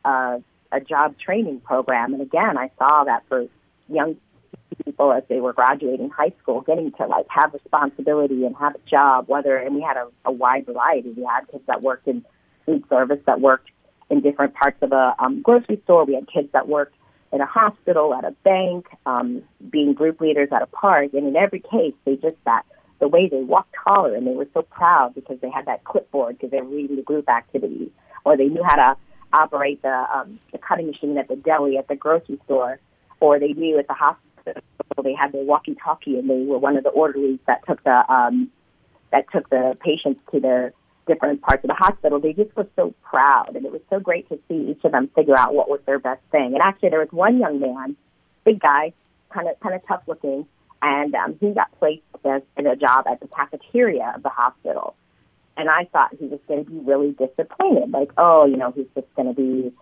uh, 0.04 0.38
a 0.72 0.80
job 0.80 1.16
training 1.18 1.60
program. 1.60 2.12
And 2.12 2.22
again, 2.22 2.58
I 2.58 2.70
saw 2.78 3.04
that 3.04 3.24
for 3.28 3.46
young 3.88 4.16
people 4.84 5.12
as 5.12 5.22
they 5.28 5.40
were 5.40 5.52
graduating 5.52 6.10
high 6.10 6.32
school, 6.42 6.60
getting 6.60 6.92
to 6.92 7.06
like 7.06 7.26
have 7.28 7.52
responsibility 7.54 8.44
and 8.44 8.56
have 8.56 8.74
a 8.74 8.90
job, 8.90 9.28
whether, 9.28 9.56
and 9.56 9.74
we 9.74 9.82
had 9.82 9.96
a, 9.96 10.08
a 10.24 10.32
wide 10.32 10.66
variety. 10.66 11.10
We 11.10 11.24
had 11.24 11.50
kids 11.50 11.64
that 11.66 11.82
worked 11.82 12.08
in 12.08 12.24
food 12.64 12.84
service, 12.88 13.20
that 13.26 13.40
worked 13.40 13.70
in 14.10 14.20
different 14.20 14.54
parts 14.54 14.78
of 14.82 14.92
a 14.92 15.14
um, 15.18 15.42
grocery 15.42 15.80
store. 15.84 16.04
We 16.04 16.14
had 16.14 16.28
kids 16.32 16.48
that 16.52 16.68
worked 16.68 16.94
in 17.32 17.40
a 17.40 17.46
hospital, 17.46 18.14
at 18.14 18.24
a 18.24 18.30
bank, 18.44 18.86
um, 19.04 19.42
being 19.70 19.94
group 19.94 20.20
leaders 20.20 20.48
at 20.52 20.62
a 20.62 20.66
park. 20.66 21.12
And 21.12 21.26
in 21.26 21.36
every 21.36 21.60
case, 21.60 21.94
they 22.04 22.16
just 22.16 22.36
that 22.44 22.64
the 22.98 23.08
way 23.08 23.28
they 23.28 23.42
walked 23.42 23.74
taller 23.84 24.14
and 24.14 24.26
they 24.26 24.34
were 24.34 24.48
so 24.54 24.62
proud 24.62 25.14
because 25.14 25.38
they 25.40 25.50
had 25.50 25.66
that 25.66 25.84
clipboard 25.84 26.38
because 26.38 26.50
they 26.50 26.60
were 26.60 26.68
reading 26.68 26.96
the 26.96 27.02
group 27.02 27.28
activities, 27.28 27.90
or 28.24 28.36
they 28.36 28.46
knew 28.46 28.62
how 28.62 28.76
to 28.76 28.96
operate 29.32 29.82
the, 29.82 30.06
um, 30.14 30.38
the 30.52 30.58
cutting 30.58 30.86
machine 30.86 31.18
at 31.18 31.28
the 31.28 31.36
deli 31.36 31.78
at 31.78 31.88
the 31.88 31.96
grocery 31.96 32.38
store, 32.44 32.78
or 33.20 33.38
they 33.38 33.52
knew 33.52 33.78
at 33.78 33.88
the 33.88 33.94
hospital 33.94 34.62
they 35.02 35.14
had 35.14 35.32
their 35.32 35.44
walkie-talkie 35.44 36.18
and 36.18 36.30
they 36.30 36.42
were 36.42 36.58
one 36.58 36.76
of 36.76 36.84
the 36.84 36.90
orderlies 36.90 37.38
that 37.46 37.66
took 37.66 37.82
the 37.84 38.12
um, 38.12 38.50
that 39.12 39.24
took 39.32 39.48
the 39.50 39.76
patients 39.80 40.20
to 40.32 40.40
their 40.40 40.72
different 41.06 41.40
parts 41.40 41.62
of 41.64 41.68
the 41.68 41.74
hospital. 41.74 42.18
They 42.18 42.32
just 42.32 42.54
were 42.56 42.66
so 42.76 42.94
proud, 43.02 43.54
and 43.54 43.64
it 43.64 43.72
was 43.72 43.80
so 43.90 44.00
great 44.00 44.28
to 44.28 44.38
see 44.48 44.70
each 44.70 44.84
of 44.84 44.92
them 44.92 45.08
figure 45.14 45.36
out 45.36 45.54
what 45.54 45.68
was 45.68 45.80
their 45.86 45.98
best 45.98 46.22
thing. 46.32 46.54
And 46.54 46.58
actually, 46.62 46.90
there 46.90 47.00
was 47.00 47.12
one 47.12 47.38
young 47.38 47.60
man, 47.60 47.96
big 48.44 48.60
guy, 48.60 48.92
kind 49.30 49.48
of 49.48 49.58
kind 49.60 49.74
of 49.74 49.86
tough 49.86 50.02
looking, 50.06 50.46
and 50.82 51.14
um, 51.14 51.36
he 51.40 51.50
got 51.52 51.76
placed 51.78 52.02
as, 52.24 52.42
in 52.56 52.66
a 52.66 52.76
job 52.76 53.06
at 53.06 53.20
the 53.20 53.28
cafeteria 53.28 54.12
of 54.16 54.22
the 54.22 54.28
hospital. 54.28 54.94
And 55.56 55.70
I 55.70 55.84
thought 55.92 56.14
he 56.18 56.26
was 56.26 56.40
going 56.48 56.64
to 56.64 56.70
be 56.70 56.78
really 56.78 57.12
disappointed, 57.12 57.90
like, 57.90 58.10
oh, 58.18 58.44
you 58.44 58.56
know, 58.56 58.72
he's 58.72 58.86
just 58.94 59.12
going 59.14 59.28
to 59.28 59.34
be 59.34 59.72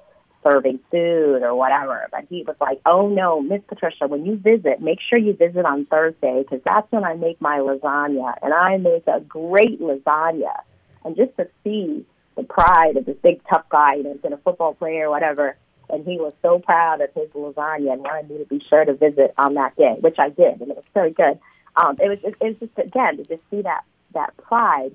serving 0.44 0.78
food 0.90 1.42
or 1.42 1.54
whatever. 1.54 2.06
But 2.10 2.26
he 2.28 2.44
was 2.46 2.56
like, 2.60 2.80
oh 2.86 3.08
no, 3.08 3.40
Miss 3.40 3.62
Patricia, 3.66 4.06
when 4.06 4.24
you 4.24 4.36
visit, 4.36 4.80
make 4.80 4.98
sure 5.00 5.18
you 5.18 5.34
visit 5.34 5.64
on 5.64 5.86
Thursday 5.86 6.42
because 6.42 6.60
that's 6.64 6.90
when 6.92 7.04
I 7.04 7.14
make 7.14 7.40
my 7.40 7.58
lasagna, 7.58 8.34
and 8.42 8.52
I 8.52 8.76
make 8.76 9.06
a 9.06 9.20
great 9.20 9.80
lasagna. 9.80 10.60
And 11.04 11.16
just 11.16 11.36
to 11.36 11.48
see 11.64 12.06
the 12.36 12.44
pride 12.44 12.96
of 12.96 13.06
this 13.06 13.16
big 13.22 13.40
tough 13.48 13.68
guy, 13.68 13.94
you 13.96 14.04
know, 14.04 14.12
he's 14.12 14.20
been 14.20 14.32
a 14.32 14.38
football 14.38 14.74
player 14.74 15.08
or 15.08 15.10
whatever, 15.10 15.56
and 15.88 16.04
he 16.04 16.18
was 16.18 16.32
so 16.42 16.58
proud 16.58 17.00
of 17.00 17.10
his 17.14 17.28
lasagna 17.30 17.92
and 17.92 18.02
wanted 18.02 18.30
me 18.30 18.38
to 18.38 18.44
be 18.44 18.62
sure 18.68 18.84
to 18.84 18.94
visit 18.94 19.34
on 19.38 19.54
that 19.54 19.76
day, 19.76 19.96
which 20.00 20.16
I 20.18 20.28
did, 20.28 20.60
and 20.60 20.70
it 20.70 20.76
was 20.76 20.84
very 20.92 21.10
good. 21.10 21.38
Um, 21.76 21.96
it 22.00 22.08
was 22.08 22.18
it, 22.22 22.34
it 22.40 22.60
was 22.60 22.68
just 22.68 22.78
again 22.78 23.16
to 23.16 23.24
just 23.24 23.42
see 23.50 23.62
that 23.62 23.84
that 24.12 24.36
pride. 24.36 24.92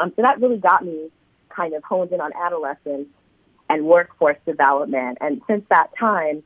Um, 0.00 0.12
so 0.16 0.22
that 0.22 0.40
really 0.40 0.58
got 0.58 0.84
me 0.84 1.10
kind 1.48 1.74
of 1.74 1.84
honed 1.84 2.12
in 2.12 2.20
on 2.20 2.32
adolescence 2.34 3.08
and 3.68 3.84
workforce 3.84 4.36
development. 4.46 5.18
And 5.20 5.40
since 5.46 5.64
that 5.70 5.90
time, 5.98 6.42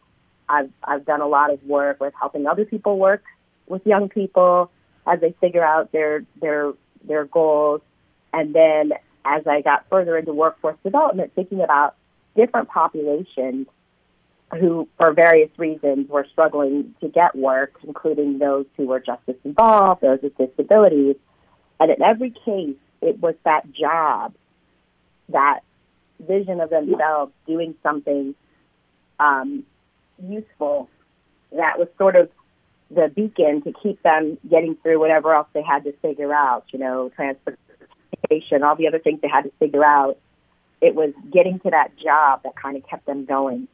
I've 0.49 0.71
I've 0.85 1.05
done 1.05 1.21
a 1.21 1.29
lot 1.29 1.53
of 1.53 1.63
work 1.65 2.01
with 2.01 2.15
helping 2.19 2.47
other 2.47 2.65
people 2.65 2.99
work 2.99 3.23
with 3.67 3.87
young 3.87 4.09
people 4.09 4.71
as 5.07 5.21
they 5.21 5.35
figure 5.41 5.65
out 5.65 5.93
their 5.93 6.25
their 6.41 6.73
their 7.07 7.25
goals. 7.25 7.81
And 8.33 8.55
then 8.55 8.93
as 9.25 9.47
I 9.47 9.61
got 9.61 9.87
further 9.91 10.17
into 10.17 10.33
workforce 10.33 10.77
development, 10.85 11.33
thinking 11.35 11.61
about 11.61 11.97
different 12.37 12.69
populations 12.69 13.67
who, 14.59 14.89
for 14.97 15.13
various 15.13 15.51
reasons, 15.59 16.09
were 16.09 16.27
struggling 16.33 16.95
to 17.01 17.09
get 17.09 17.37
work, 17.37 17.75
including 17.87 18.39
those 18.39 18.65
who 18.77 18.87
were 18.87 19.01
justice 19.01 19.37
involved, 19.45 20.01
those 20.01 20.21
with 20.23 20.37
disabilities. 20.39 21.17
And 21.81 21.91
in 21.91 22.03
every 22.03 22.31
case, 22.31 22.77
it 23.01 23.21
was 23.21 23.35
that 23.45 23.71
job, 23.73 24.35
that 25.29 25.61
vision 26.21 26.61
of 26.61 26.71
themselves 26.71 27.33
doing 27.47 27.75
something 27.83 28.35
um, 29.21 29.65
useful 30.23 30.89
that 31.53 31.79
was 31.79 31.89
sort 31.97 32.17
of 32.17 32.29
the 32.91 33.11
beacon 33.15 33.63
to 33.63 33.73
keep 33.83 34.03
them 34.03 34.39
getting 34.49 34.75
through 34.77 34.99
whatever 34.99 35.35
else 35.35 35.49
they 35.53 35.63
had 35.63 35.85
to 35.85 35.93
figure 35.99 36.33
out, 36.33 36.65
you 36.73 36.79
know, 36.79 37.11
transportation, 37.15 38.63
all 38.63 38.77
the 38.77 38.89
other 38.89 38.99
things 38.99 39.21
they 39.21 39.29
had 39.29 39.43
to 39.43 39.53
figure 39.59 39.85
out. 39.85 40.19
It 40.81 40.95
was 40.95 41.13
getting 41.33 41.59
to 41.61 41.71
that 41.71 41.97
job 41.99 42.43
that 42.45 42.57
kind 42.57 42.77
of 42.77 42.87
kept 42.87 43.05
them 43.07 43.25
going. 43.25 43.69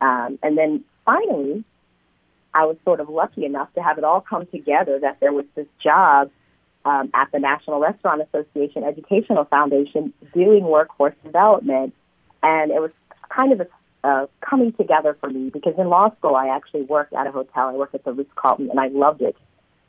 Um, 0.00 0.38
and 0.42 0.56
then 0.56 0.84
finally, 1.04 1.64
I 2.54 2.64
was 2.66 2.76
sort 2.84 3.00
of 3.00 3.08
lucky 3.08 3.44
enough 3.44 3.72
to 3.74 3.82
have 3.82 3.98
it 3.98 4.04
all 4.04 4.20
come 4.20 4.46
together 4.46 4.98
that 5.00 5.18
there 5.20 5.32
was 5.32 5.44
this 5.54 5.66
job 5.82 6.30
um, 6.84 7.10
at 7.14 7.30
the 7.32 7.38
National 7.38 7.80
Restaurant 7.80 8.22
Association 8.22 8.84
Educational 8.84 9.44
Foundation 9.44 10.12
doing 10.32 10.64
workforce 10.64 11.14
development. 11.24 11.94
And 12.42 12.70
it 12.70 12.80
was 12.80 12.90
kind 13.30 13.52
of 13.52 13.60
a 13.60 13.68
uh, 14.04 14.26
coming 14.42 14.70
together 14.72 15.16
for 15.18 15.30
me 15.30 15.48
because 15.48 15.72
in 15.78 15.88
law 15.88 16.14
school 16.18 16.36
I 16.36 16.48
actually 16.48 16.82
worked 16.82 17.14
at 17.14 17.26
a 17.26 17.30
hotel. 17.30 17.68
I 17.68 17.72
worked 17.72 17.94
at 17.94 18.04
the 18.04 18.12
Ritz 18.12 18.30
Carlton 18.34 18.68
and 18.68 18.78
I 18.78 18.88
loved 18.88 19.22
it. 19.22 19.34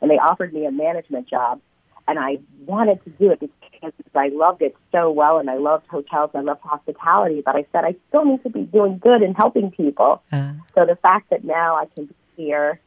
And 0.01 0.09
they 0.09 0.15
offered 0.15 0.53
me 0.53 0.65
a 0.65 0.71
management 0.71 1.27
job 1.27 1.59
and 2.07 2.17
I 2.17 2.37
wanted 2.65 3.03
to 3.03 3.09
do 3.09 3.31
it 3.31 3.41
because 3.41 3.91
I 4.13 4.29
loved 4.29 4.61
it 4.61 4.75
so 4.91 5.11
well 5.11 5.37
and 5.37 5.49
I 5.49 5.55
loved 5.57 5.87
hotels 5.87 6.31
and 6.33 6.47
I 6.47 6.51
loved 6.53 6.61
hospitality. 6.61 7.41
But 7.45 7.57
I 7.57 7.65
said 7.73 7.83
I 7.83 7.95
still 8.07 8.23
need 8.23 8.41
to 8.43 8.49
be 8.49 8.61
doing 8.61 8.99
good 8.99 9.21
and 9.21 9.35
helping 9.35 9.69
people. 9.71 10.23
Uh. 10.31 10.53
So 10.75 10.85
the 10.85 10.95
fact 10.95 11.29
that 11.31 11.43
now 11.43 11.75
I 11.75 11.85
can 11.93 12.05
be 12.05 12.15
here 12.37 12.79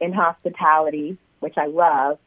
in 0.00 0.14
hospitality, 0.14 1.18
which 1.40 1.58
I 1.58 1.66
love, 1.66 2.18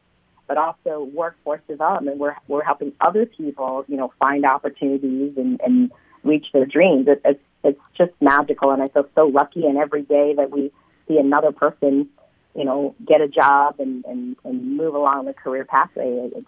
but 0.48 0.56
also 0.56 1.08
workforce 1.14 1.60
development. 1.68 2.16
We're 2.16 2.34
we're 2.48 2.64
helping 2.64 2.92
other 3.00 3.26
people, 3.26 3.84
you 3.86 3.96
know, 3.96 4.12
find 4.18 4.44
opportunities 4.44 5.34
and, 5.36 5.60
and 5.60 5.92
reach 6.24 6.46
their 6.52 6.66
dreams. 6.66 7.06
It, 7.06 7.20
it's 7.24 7.40
it's 7.62 7.80
just 7.96 8.12
magical, 8.20 8.70
and 8.70 8.82
I 8.82 8.88
feel 8.88 9.06
so 9.14 9.26
lucky. 9.26 9.66
And 9.66 9.78
every 9.78 10.02
day 10.02 10.34
that 10.34 10.50
we 10.50 10.72
see 11.06 11.18
another 11.18 11.52
person, 11.52 12.08
you 12.56 12.64
know, 12.64 12.94
get 13.06 13.20
a 13.20 13.28
job 13.28 13.76
and 13.78 14.04
and, 14.06 14.36
and 14.42 14.76
move 14.76 14.94
along 14.94 15.26
the 15.26 15.34
career 15.34 15.64
pathway, 15.64 16.30
it's 16.34 16.46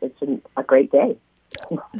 it's 0.00 0.16
it's 0.22 0.42
a 0.56 0.62
great 0.62 0.90
day. 0.90 1.16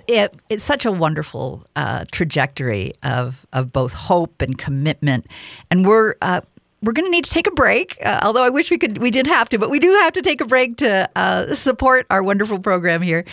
It, 0.06 0.34
it's 0.48 0.64
such 0.64 0.86
a 0.86 0.92
wonderful 0.92 1.66
uh, 1.76 2.04
trajectory 2.10 2.92
of 3.02 3.46
of 3.52 3.72
both 3.72 3.92
hope 3.92 4.40
and 4.42 4.56
commitment, 4.56 5.26
and 5.70 5.86
we're 5.86 6.14
uh, 6.22 6.40
we're 6.82 6.92
going 6.92 7.04
to 7.04 7.10
need 7.10 7.24
to 7.24 7.30
take 7.30 7.46
a 7.46 7.50
break. 7.52 7.98
Uh, 8.04 8.20
although 8.22 8.42
I 8.42 8.48
wish 8.48 8.70
we 8.70 8.78
could, 8.78 8.98
we 8.98 9.10
did 9.10 9.26
have 9.26 9.48
to, 9.50 9.58
but 9.58 9.70
we 9.70 9.78
do 9.78 9.90
have 9.92 10.12
to 10.14 10.22
take 10.22 10.40
a 10.40 10.46
break 10.46 10.78
to 10.78 11.08
uh, 11.14 11.54
support 11.54 12.06
our 12.10 12.22
wonderful 12.22 12.58
program 12.58 13.02
here. 13.02 13.24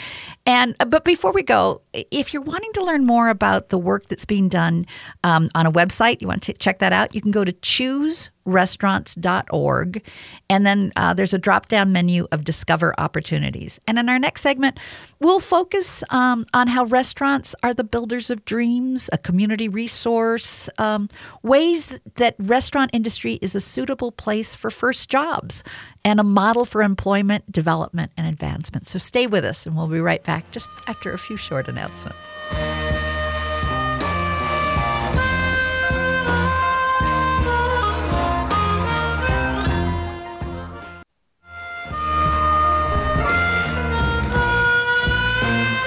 And 0.47 0.75
uh, 0.79 0.85
but 0.85 1.03
before 1.03 1.33
we 1.33 1.43
go, 1.43 1.81
if 1.93 2.33
you're 2.33 2.41
wanting 2.41 2.71
to 2.73 2.83
learn 2.83 3.05
more 3.05 3.27
about 3.27 3.67
the 3.67 3.77
work 3.77 4.07
that's 4.07 4.25
being 4.25 4.47
done 4.47 4.85
um, 5.23 5.49
on 5.53 5.67
a 5.67 5.71
website, 5.71 6.21
you 6.21 6.27
want 6.27 6.41
to 6.43 6.53
check 6.53 6.79
that 6.79 6.93
out. 6.93 7.13
You 7.13 7.21
can 7.21 7.31
go 7.31 7.43
to 7.43 7.51
choose 7.51 8.31
restaurants.org. 8.47 10.01
And 10.49 10.65
then 10.65 10.93
uh, 10.95 11.13
there's 11.13 11.33
a 11.33 11.37
drop 11.37 11.67
down 11.67 11.91
menu 11.91 12.27
of 12.31 12.45
discover 12.45 12.95
opportunities. 12.97 13.77
And 13.87 13.99
in 13.99 14.07
our 14.07 14.17
next 14.17 14.41
segment, 14.41 14.79
we'll 15.19 15.41
focus 15.41 16.01
um, 16.09 16.45
on 16.53 16.67
how 16.67 16.85
restaurants 16.85 17.53
are 17.61 17.73
the 17.73 17.83
builders 17.83 18.29
of 18.29 18.45
dreams, 18.45 19.09
a 19.11 19.17
community 19.17 19.67
resource, 19.67 20.69
um, 20.77 21.09
ways 21.43 21.99
that 22.15 22.35
restaurant 22.39 22.89
industry 22.93 23.33
is 23.41 23.53
a 23.53 23.61
suitable 23.61 24.13
place 24.13 24.55
for 24.55 24.71
first 24.71 25.09
jobs 25.09 25.61
and 26.07 26.21
a 26.21 26.23
model 26.23 26.63
for 26.63 26.83
employment, 26.83 27.51
development, 27.51 28.13
and 28.15 28.25
advancement. 28.25 28.87
So 28.87 28.97
stay 28.97 29.27
with 29.27 29.43
us, 29.43 29.65
and 29.65 29.75
we'll 29.75 29.89
be 29.89 29.99
right 29.99 30.23
back 30.23 30.49
just 30.51 30.69
after 30.87 31.11
a 31.11 31.17
few 31.17 31.35
short 31.35 31.67
announcements. 31.67 32.33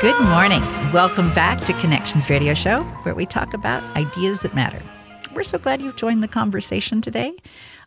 Good 0.02 0.20
morning. 0.24 0.60
Welcome 0.92 1.32
back 1.32 1.64
to 1.64 1.72
Connections 1.80 2.28
Radio 2.28 2.52
Show, 2.52 2.82
where 3.04 3.14
we 3.14 3.24
talk 3.24 3.54
about 3.54 3.82
ideas 3.96 4.42
that 4.42 4.54
matter. 4.54 4.82
We're 5.32 5.44
so 5.44 5.56
glad 5.56 5.80
you've 5.80 5.96
joined 5.96 6.22
the 6.22 6.28
conversation 6.28 7.00
today. 7.00 7.36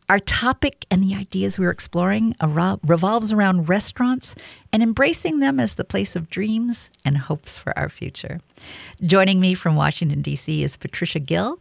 Our 0.10 0.20
topic 0.20 0.86
and 0.92 1.02
the 1.04 1.16
ideas 1.16 1.58
we're 1.58 1.70
exploring 1.70 2.36
revolves 2.42 3.32
around 3.32 3.70
restaurants 3.70 4.36
and 4.72 4.84
embracing 4.84 5.40
them 5.40 5.60
as 5.60 5.76
the 5.76 5.86
place 5.86 6.16
of 6.16 6.30
dreams 6.30 6.92
and 7.06 7.18
hopes 7.18 7.58
for 7.58 7.78
our 7.78 7.90
future. 7.90 8.42
Joining 9.02 9.40
me 9.40 9.54
from 9.54 9.76
Washington, 9.76 10.22
D.C. 10.22 10.62
is 10.62 10.76
Patricia 10.78 11.20
Gill. 11.20 11.58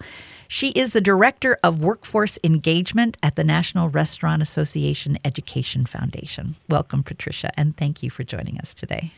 She 0.49 0.71
is 0.73 0.93
the 0.93 1.01
Director 1.01 1.57
of 1.63 1.83
Workforce 1.83 2.39
Engagement 2.45 3.17
at 3.23 3.37
the 3.37 3.45
National 3.45 3.89
Restaurant 3.89 4.43
Association 4.43 5.19
Education 5.25 5.87
Foundation. 5.87 6.57
Welcome, 6.69 7.05
Patricia, 7.05 7.51
and 7.59 7.77
thank 7.77 8.03
you 8.03 8.11
for 8.11 8.25
joining 8.25 8.59
us 8.59 8.75
today. 8.75 9.13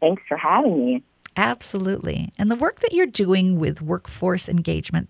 Thanks 0.00 0.22
for 0.28 0.36
having 0.36 0.84
me. 0.84 1.02
Absolutely. 1.36 2.32
And 2.36 2.50
the 2.50 2.56
work 2.56 2.80
that 2.80 2.92
you're 2.92 3.06
doing 3.06 3.58
with 3.58 3.80
workforce 3.80 4.48
engagement 4.48 5.08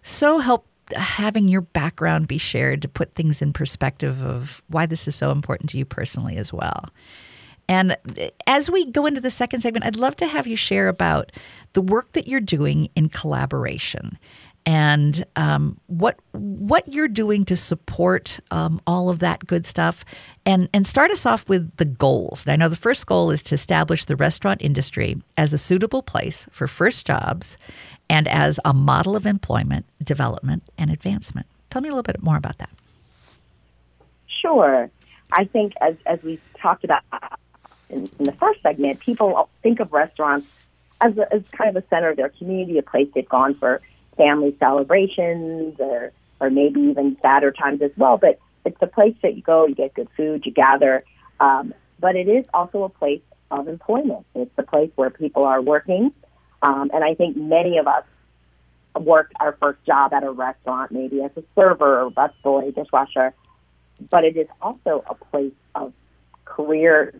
so 0.00 0.38
help 0.38 0.66
having 0.94 1.48
your 1.48 1.62
background 1.62 2.28
be 2.28 2.38
shared 2.38 2.82
to 2.82 2.88
put 2.88 3.14
things 3.14 3.42
in 3.42 3.52
perspective 3.52 4.22
of 4.22 4.62
why 4.68 4.86
this 4.86 5.08
is 5.08 5.14
so 5.14 5.30
important 5.30 5.70
to 5.70 5.78
you 5.78 5.84
personally 5.84 6.36
as 6.36 6.52
well. 6.52 6.90
And 7.68 7.96
as 8.46 8.70
we 8.70 8.90
go 8.90 9.06
into 9.06 9.20
the 9.20 9.30
second 9.30 9.60
segment, 9.60 9.84
I'd 9.84 9.96
love 9.96 10.16
to 10.16 10.26
have 10.26 10.46
you 10.46 10.56
share 10.56 10.88
about 10.88 11.32
the 11.72 11.82
work 11.82 12.12
that 12.12 12.28
you're 12.28 12.40
doing 12.40 12.88
in 12.94 13.08
collaboration 13.08 14.18
and 14.66 15.24
um, 15.36 15.80
what 15.86 16.18
what 16.32 16.92
you're 16.92 17.06
doing 17.06 17.44
to 17.44 17.54
support 17.54 18.40
um, 18.50 18.80
all 18.84 19.08
of 19.08 19.20
that 19.20 19.46
good 19.46 19.64
stuff. 19.64 20.04
And 20.44 20.68
and 20.74 20.86
start 20.86 21.10
us 21.10 21.24
off 21.24 21.48
with 21.48 21.76
the 21.76 21.84
goals. 21.84 22.44
And 22.44 22.52
I 22.52 22.56
know 22.56 22.68
the 22.68 22.76
first 22.76 23.06
goal 23.06 23.30
is 23.30 23.42
to 23.44 23.54
establish 23.54 24.04
the 24.04 24.16
restaurant 24.16 24.62
industry 24.62 25.22
as 25.36 25.52
a 25.52 25.58
suitable 25.58 26.02
place 26.02 26.48
for 26.50 26.66
first 26.66 27.06
jobs 27.06 27.56
and 28.08 28.28
as 28.28 28.60
a 28.64 28.72
model 28.72 29.16
of 29.16 29.26
employment, 29.26 29.86
development, 30.02 30.62
and 30.78 30.90
advancement. 30.90 31.46
Tell 31.70 31.82
me 31.82 31.88
a 31.88 31.92
little 31.92 32.02
bit 32.02 32.22
more 32.22 32.36
about 32.36 32.58
that. 32.58 32.70
Sure. 34.26 34.90
I 35.32 35.44
think 35.44 35.72
as 35.80 35.96
as 36.06 36.22
we 36.22 36.38
talked 36.60 36.84
about 36.84 37.02
in, 37.90 38.08
in 38.18 38.24
the 38.24 38.32
first 38.32 38.62
segment, 38.62 39.00
people 39.00 39.48
think 39.62 39.80
of 39.80 39.92
restaurants 39.92 40.46
as, 41.00 41.16
a, 41.18 41.32
as 41.32 41.42
kind 41.52 41.74
of 41.74 41.82
a 41.82 41.86
center 41.88 42.10
of 42.10 42.16
their 42.16 42.30
community, 42.30 42.78
a 42.78 42.82
place 42.82 43.08
they've 43.14 43.28
gone 43.28 43.54
for 43.54 43.80
family 44.16 44.56
celebrations 44.58 45.76
or, 45.78 46.12
or 46.40 46.50
maybe 46.50 46.80
even 46.80 47.16
sadder 47.20 47.52
times 47.52 47.82
as 47.82 47.90
well. 47.96 48.16
But 48.16 48.38
it's 48.64 48.80
a 48.80 48.86
place 48.86 49.14
that 49.22 49.36
you 49.36 49.42
go, 49.42 49.66
you 49.66 49.74
get 49.74 49.94
good 49.94 50.08
food, 50.16 50.46
you 50.46 50.52
gather. 50.52 51.04
Um, 51.38 51.74
but 52.00 52.16
it 52.16 52.28
is 52.28 52.46
also 52.54 52.84
a 52.84 52.88
place 52.88 53.20
of 53.50 53.68
employment. 53.68 54.26
It's 54.34 54.50
a 54.58 54.62
place 54.62 54.90
where 54.96 55.10
people 55.10 55.44
are 55.44 55.60
working. 55.60 56.12
Um, 56.62 56.90
and 56.92 57.04
I 57.04 57.14
think 57.14 57.36
many 57.36 57.78
of 57.78 57.86
us 57.86 58.04
worked 58.98 59.34
our 59.40 59.56
first 59.60 59.84
job 59.84 60.12
at 60.12 60.24
a 60.24 60.30
restaurant, 60.30 60.90
maybe 60.90 61.22
as 61.22 61.30
a 61.36 61.42
server 61.54 62.02
or 62.02 62.10
busboy, 62.10 62.74
dishwasher. 62.74 63.34
But 64.10 64.24
it 64.24 64.36
is 64.36 64.48
also 64.60 65.04
a 65.08 65.14
place 65.14 65.52
of 65.74 65.92
career 66.44 67.14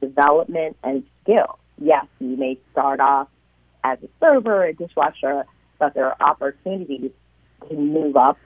development 0.00 0.76
and 0.82 1.04
skill. 1.22 1.58
Yes, 1.78 2.06
you 2.18 2.36
may 2.36 2.58
start 2.72 3.00
off 3.00 3.28
as 3.82 3.98
a 4.02 4.08
server, 4.20 4.64
a 4.64 4.74
dishwasher, 4.74 5.44
but 5.78 5.94
there 5.94 6.06
are 6.06 6.16
opportunities 6.20 7.10
to 7.68 7.74
move 7.74 8.16
up 8.16 8.38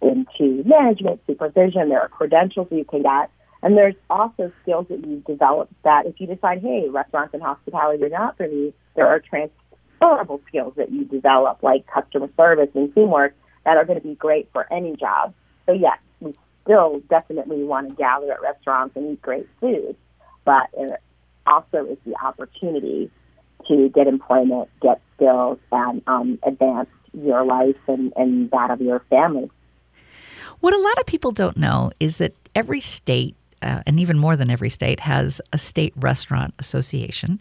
into 0.00 0.62
management, 0.64 1.20
supervision. 1.26 1.88
There 1.88 2.00
are 2.00 2.08
credentials 2.08 2.68
you 2.70 2.84
can 2.84 3.02
get. 3.02 3.30
And 3.62 3.76
there's 3.76 3.96
also 4.08 4.52
skills 4.62 4.86
that 4.88 5.04
you 5.04 5.22
develop 5.26 5.68
that 5.82 6.06
if 6.06 6.20
you 6.20 6.28
decide, 6.28 6.60
hey, 6.62 6.88
restaurants 6.88 7.34
and 7.34 7.42
hospitality 7.42 8.04
are 8.04 8.08
not 8.08 8.36
for 8.36 8.46
me, 8.46 8.72
there 8.94 9.06
are 9.06 9.18
transferable 9.18 9.57
skills 10.48 10.74
that 10.76 10.90
you 10.90 11.04
develop, 11.04 11.62
like 11.62 11.86
customer 11.86 12.28
service 12.36 12.70
and 12.74 12.94
teamwork, 12.94 13.34
that 13.64 13.76
are 13.76 13.84
going 13.84 14.00
to 14.00 14.06
be 14.06 14.14
great 14.14 14.48
for 14.52 14.70
any 14.72 14.96
job. 14.96 15.34
So, 15.66 15.72
yes, 15.72 15.98
we 16.20 16.36
still 16.64 17.00
definitely 17.10 17.64
want 17.64 17.88
to 17.88 17.94
gather 17.94 18.32
at 18.32 18.40
restaurants 18.40 18.96
and 18.96 19.12
eat 19.12 19.22
great 19.22 19.48
food, 19.60 19.96
but 20.44 20.68
it 20.76 21.00
also 21.46 21.84
is 21.86 21.98
the 22.04 22.14
opportunity 22.24 23.10
to 23.66 23.88
get 23.90 24.06
employment, 24.06 24.68
get 24.80 25.00
skills, 25.16 25.58
and 25.72 26.02
um, 26.06 26.38
advance 26.42 26.88
your 27.12 27.44
life 27.44 27.76
and, 27.86 28.12
and 28.16 28.50
that 28.50 28.70
of 28.70 28.80
your 28.80 29.00
family. 29.10 29.50
What 30.60 30.74
a 30.74 30.78
lot 30.78 30.98
of 30.98 31.06
people 31.06 31.32
don't 31.32 31.56
know 31.56 31.90
is 32.00 32.18
that 32.18 32.34
every 32.54 32.80
state, 32.80 33.36
uh, 33.62 33.82
and 33.86 34.00
even 34.00 34.18
more 34.18 34.36
than 34.36 34.50
every 34.50 34.70
state, 34.70 35.00
has 35.00 35.40
a 35.52 35.58
state 35.58 35.92
restaurant 35.96 36.54
association. 36.58 37.40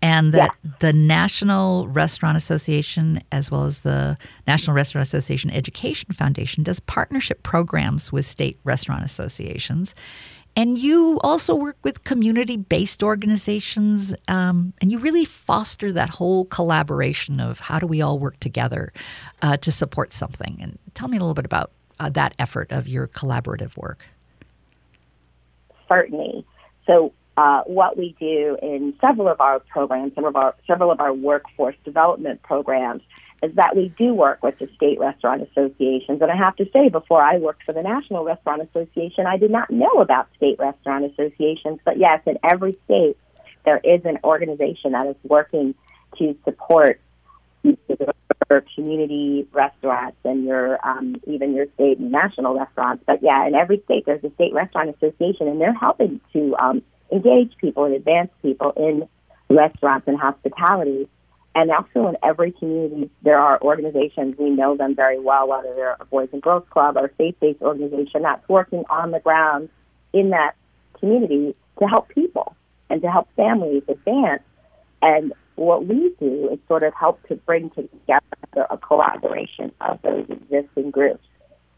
And 0.00 0.32
that 0.32 0.52
yeah. 0.64 0.70
the 0.78 0.92
National 0.92 1.88
Restaurant 1.88 2.36
Association, 2.36 3.20
as 3.32 3.50
well 3.50 3.64
as 3.64 3.80
the 3.80 4.16
National 4.46 4.76
Restaurant 4.76 5.04
Association 5.04 5.50
Education 5.50 6.12
Foundation, 6.12 6.62
does 6.62 6.78
partnership 6.78 7.42
programs 7.42 8.12
with 8.12 8.24
state 8.24 8.58
restaurant 8.62 9.04
associations. 9.04 9.96
And 10.54 10.76
you 10.76 11.20
also 11.22 11.54
work 11.54 11.76
with 11.84 12.02
community 12.02 12.56
based 12.56 13.02
organizations, 13.02 14.14
um, 14.26 14.72
and 14.80 14.90
you 14.90 14.98
really 14.98 15.24
foster 15.24 15.92
that 15.92 16.10
whole 16.10 16.46
collaboration 16.46 17.38
of 17.38 17.60
how 17.60 17.78
do 17.78 17.86
we 17.86 18.02
all 18.02 18.18
work 18.18 18.40
together 18.40 18.92
uh, 19.40 19.56
to 19.58 19.70
support 19.70 20.12
something. 20.12 20.58
And 20.60 20.78
tell 20.94 21.08
me 21.08 21.16
a 21.16 21.20
little 21.20 21.34
bit 21.34 21.44
about 21.44 21.70
uh, 22.00 22.08
that 22.10 22.34
effort 22.38 22.72
of 22.72 22.88
your 22.88 23.06
collaborative 23.06 23.76
work. 23.76 24.04
Certainly. 25.88 26.44
So, 26.86 27.12
uh, 27.38 27.62
what 27.66 27.96
we 27.96 28.16
do 28.18 28.58
in 28.60 28.92
several 29.00 29.28
of 29.28 29.40
our 29.40 29.60
programs, 29.60 30.12
some 30.16 30.24
of 30.24 30.34
our 30.34 30.56
several 30.66 30.90
of 30.90 30.98
our 30.98 31.14
workforce 31.14 31.76
development 31.84 32.42
programs, 32.42 33.00
is 33.44 33.54
that 33.54 33.76
we 33.76 33.94
do 33.96 34.12
work 34.12 34.42
with 34.42 34.58
the 34.58 34.68
state 34.74 34.98
restaurant 34.98 35.48
associations. 35.48 36.20
And 36.20 36.32
I 36.32 36.36
have 36.36 36.56
to 36.56 36.66
say, 36.74 36.88
before 36.88 37.22
I 37.22 37.38
worked 37.38 37.64
for 37.64 37.72
the 37.72 37.82
National 37.82 38.24
Restaurant 38.24 38.62
Association, 38.62 39.26
I 39.26 39.36
did 39.36 39.52
not 39.52 39.70
know 39.70 40.00
about 40.00 40.26
state 40.36 40.58
restaurant 40.58 41.04
associations. 41.04 41.78
But 41.84 41.96
yes, 41.98 42.20
in 42.26 42.38
every 42.42 42.76
state, 42.86 43.16
there 43.64 43.80
is 43.84 44.04
an 44.04 44.18
organization 44.24 44.90
that 44.92 45.06
is 45.06 45.16
working 45.22 45.76
to 46.18 46.36
support 46.44 47.00
your 47.62 48.64
community 48.74 49.46
restaurants 49.52 50.16
and 50.24 50.44
your 50.44 50.84
um, 50.84 51.20
even 51.28 51.54
your 51.54 51.66
state 51.74 51.98
and 51.98 52.10
national 52.10 52.58
restaurants. 52.58 53.04
But 53.06 53.22
yeah, 53.22 53.46
in 53.46 53.54
every 53.54 53.80
state, 53.84 54.06
there's 54.06 54.24
a 54.24 54.32
state 54.34 54.54
restaurant 54.54 54.96
association, 54.96 55.46
and 55.46 55.60
they're 55.60 55.72
helping 55.72 56.20
to 56.32 56.56
um, 56.56 56.82
engage 57.12 57.56
people 57.58 57.84
and 57.84 57.94
advance 57.94 58.30
people 58.42 58.72
in 58.76 59.08
restaurants 59.48 60.06
and 60.08 60.18
hospitality 60.18 61.08
and 61.54 61.72
also 61.72 62.08
in 62.08 62.16
every 62.22 62.52
community, 62.52 63.10
there 63.22 63.38
are 63.38 63.60
organizations, 63.60 64.36
we 64.38 64.50
know 64.50 64.76
them 64.76 64.94
very 64.94 65.18
well, 65.18 65.48
whether 65.48 65.74
they're 65.74 65.96
a 65.98 66.04
Boys 66.04 66.28
and 66.32 66.40
Girls 66.40 66.62
Club 66.70 66.96
or 66.96 67.06
a 67.06 67.08
faith-based 67.08 67.62
organization 67.62 68.22
that's 68.22 68.48
working 68.48 68.84
on 68.90 69.10
the 69.10 69.18
ground 69.18 69.68
in 70.12 70.30
that 70.30 70.54
community 71.00 71.56
to 71.80 71.86
help 71.88 72.08
people 72.10 72.54
and 72.90 73.02
to 73.02 73.10
help 73.10 73.28
families 73.34 73.82
advance. 73.88 74.42
And 75.02 75.32
what 75.56 75.86
we 75.86 76.14
do 76.20 76.50
is 76.52 76.60
sort 76.68 76.84
of 76.84 76.94
help 76.94 77.26
to 77.26 77.34
bring 77.34 77.70
together 77.70 78.66
a 78.70 78.76
collaboration 78.76 79.72
of 79.80 80.00
those 80.02 80.26
existing 80.30 80.92
groups. 80.92 81.26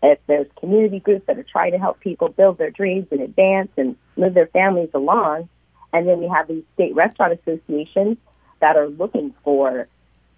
If 0.02 0.18
there's 0.26 0.46
community 0.58 1.00
groups 1.00 1.26
that 1.26 1.38
are 1.38 1.44
trying 1.44 1.72
to 1.72 1.78
help 1.78 2.00
people 2.00 2.28
build 2.28 2.58
their 2.58 2.70
dreams 2.70 3.08
and 3.10 3.20
advance 3.20 3.70
and 3.76 3.96
move 4.16 4.34
their 4.34 4.46
families 4.46 4.90
along, 4.94 5.48
and 5.92 6.08
then 6.08 6.20
we 6.20 6.28
have 6.28 6.48
these 6.48 6.64
state 6.74 6.94
restaurant 6.94 7.38
associations 7.38 8.16
that 8.60 8.76
are 8.76 8.88
looking 8.88 9.34
for 9.44 9.88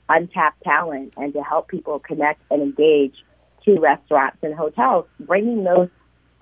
untapped 0.08 0.62
talent 0.62 1.14
and 1.16 1.32
to 1.32 1.42
help 1.42 1.68
people 1.68 1.98
connect 1.98 2.40
and 2.50 2.62
engage 2.62 3.14
to 3.64 3.78
restaurants 3.78 4.38
and 4.42 4.54
hotels, 4.54 5.06
bringing 5.20 5.62
those 5.64 5.88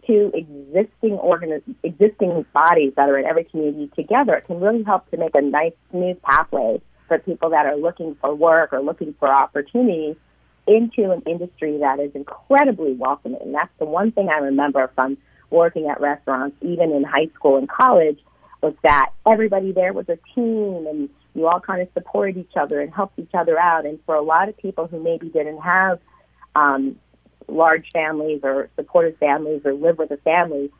two 0.07 0.33
existing 0.35 1.19
organi- 1.19 1.63
existing 1.83 2.45
bodies 2.55 2.93
that 2.97 3.09
are 3.09 3.19
in 3.19 3.27
every 3.27 3.45
community 3.45 3.91
together. 3.95 4.43
Can 4.47 4.61
really 4.61 4.83
help 4.83 5.11
to 5.11 5.19
make 5.19 5.35
a 5.35 5.43
nice 5.43 5.75
smooth 5.91 6.21
pathway 6.23 6.81
for 7.07 7.19
people 7.19 7.51
that 7.51 7.67
are 7.67 7.77
looking 7.77 8.17
for 8.21 8.35
work 8.35 8.73
or 8.73 8.81
looking 8.81 9.15
for 9.19 9.29
opportunities 9.29 10.17
into 10.67 11.11
an 11.11 11.23
industry 11.27 11.79
that 11.79 11.99
is 12.01 12.13
incredibly 12.15 12.93
welcoming. 12.93 13.53
That's 13.53 13.73
the 13.79 13.87
one 13.87 14.13
thing 14.13 14.29
I 14.29 14.39
remember 14.39 14.91
from 14.95 15.17
working 15.51 15.89
at 15.89 16.01
restaurants, 16.01 16.57
even 16.63 16.93
in 16.93 17.03
high 17.03 17.29
school 17.35 17.57
and 17.57 17.69
college, 17.69 18.19
was 18.63 18.75
that 18.83 19.11
everybody 19.27 19.73
there 19.73 19.93
was 19.93 20.09
a 20.09 20.19
team 20.35 20.87
and 20.87 21.09
you 21.35 21.47
all 21.47 21.61
kind 21.61 21.81
of 21.81 21.89
supported 21.95 22.37
each 22.37 22.57
other 22.57 22.81
and 22.81 22.93
helped 22.93 23.19
each 23.19 23.35
other 23.35 23.59
out. 23.59 23.87
And 23.87 23.99
for 24.05 24.15
a 24.15 24.23
lot 24.23 24.49
of 24.49 24.57
people 24.57 24.87
who 24.87 25.03
maybe 25.03 25.29
didn't 25.29 25.61
have 25.61 25.99
um, 26.55 26.97
large 27.49 27.87
families 27.93 28.41
or 28.43 28.69
supportive 28.77 29.17
families 29.19 29.63
or 29.65 29.73
live 29.73 29.99
with 29.99 30.11
a 30.11 30.17
family, 30.19 30.71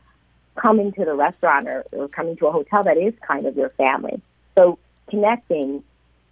coming 0.55 0.91
to 0.93 1.05
the 1.05 1.13
restaurant 1.13 1.67
or, 1.67 1.85
or 1.91 2.07
coming 2.07 2.35
to 2.37 2.47
a 2.47 2.51
hotel 2.51 2.83
that 2.83 2.97
is 2.97 3.13
kind 3.25 3.45
of 3.45 3.55
your 3.55 3.69
family. 3.69 4.21
So 4.57 4.77
connecting 5.09 5.83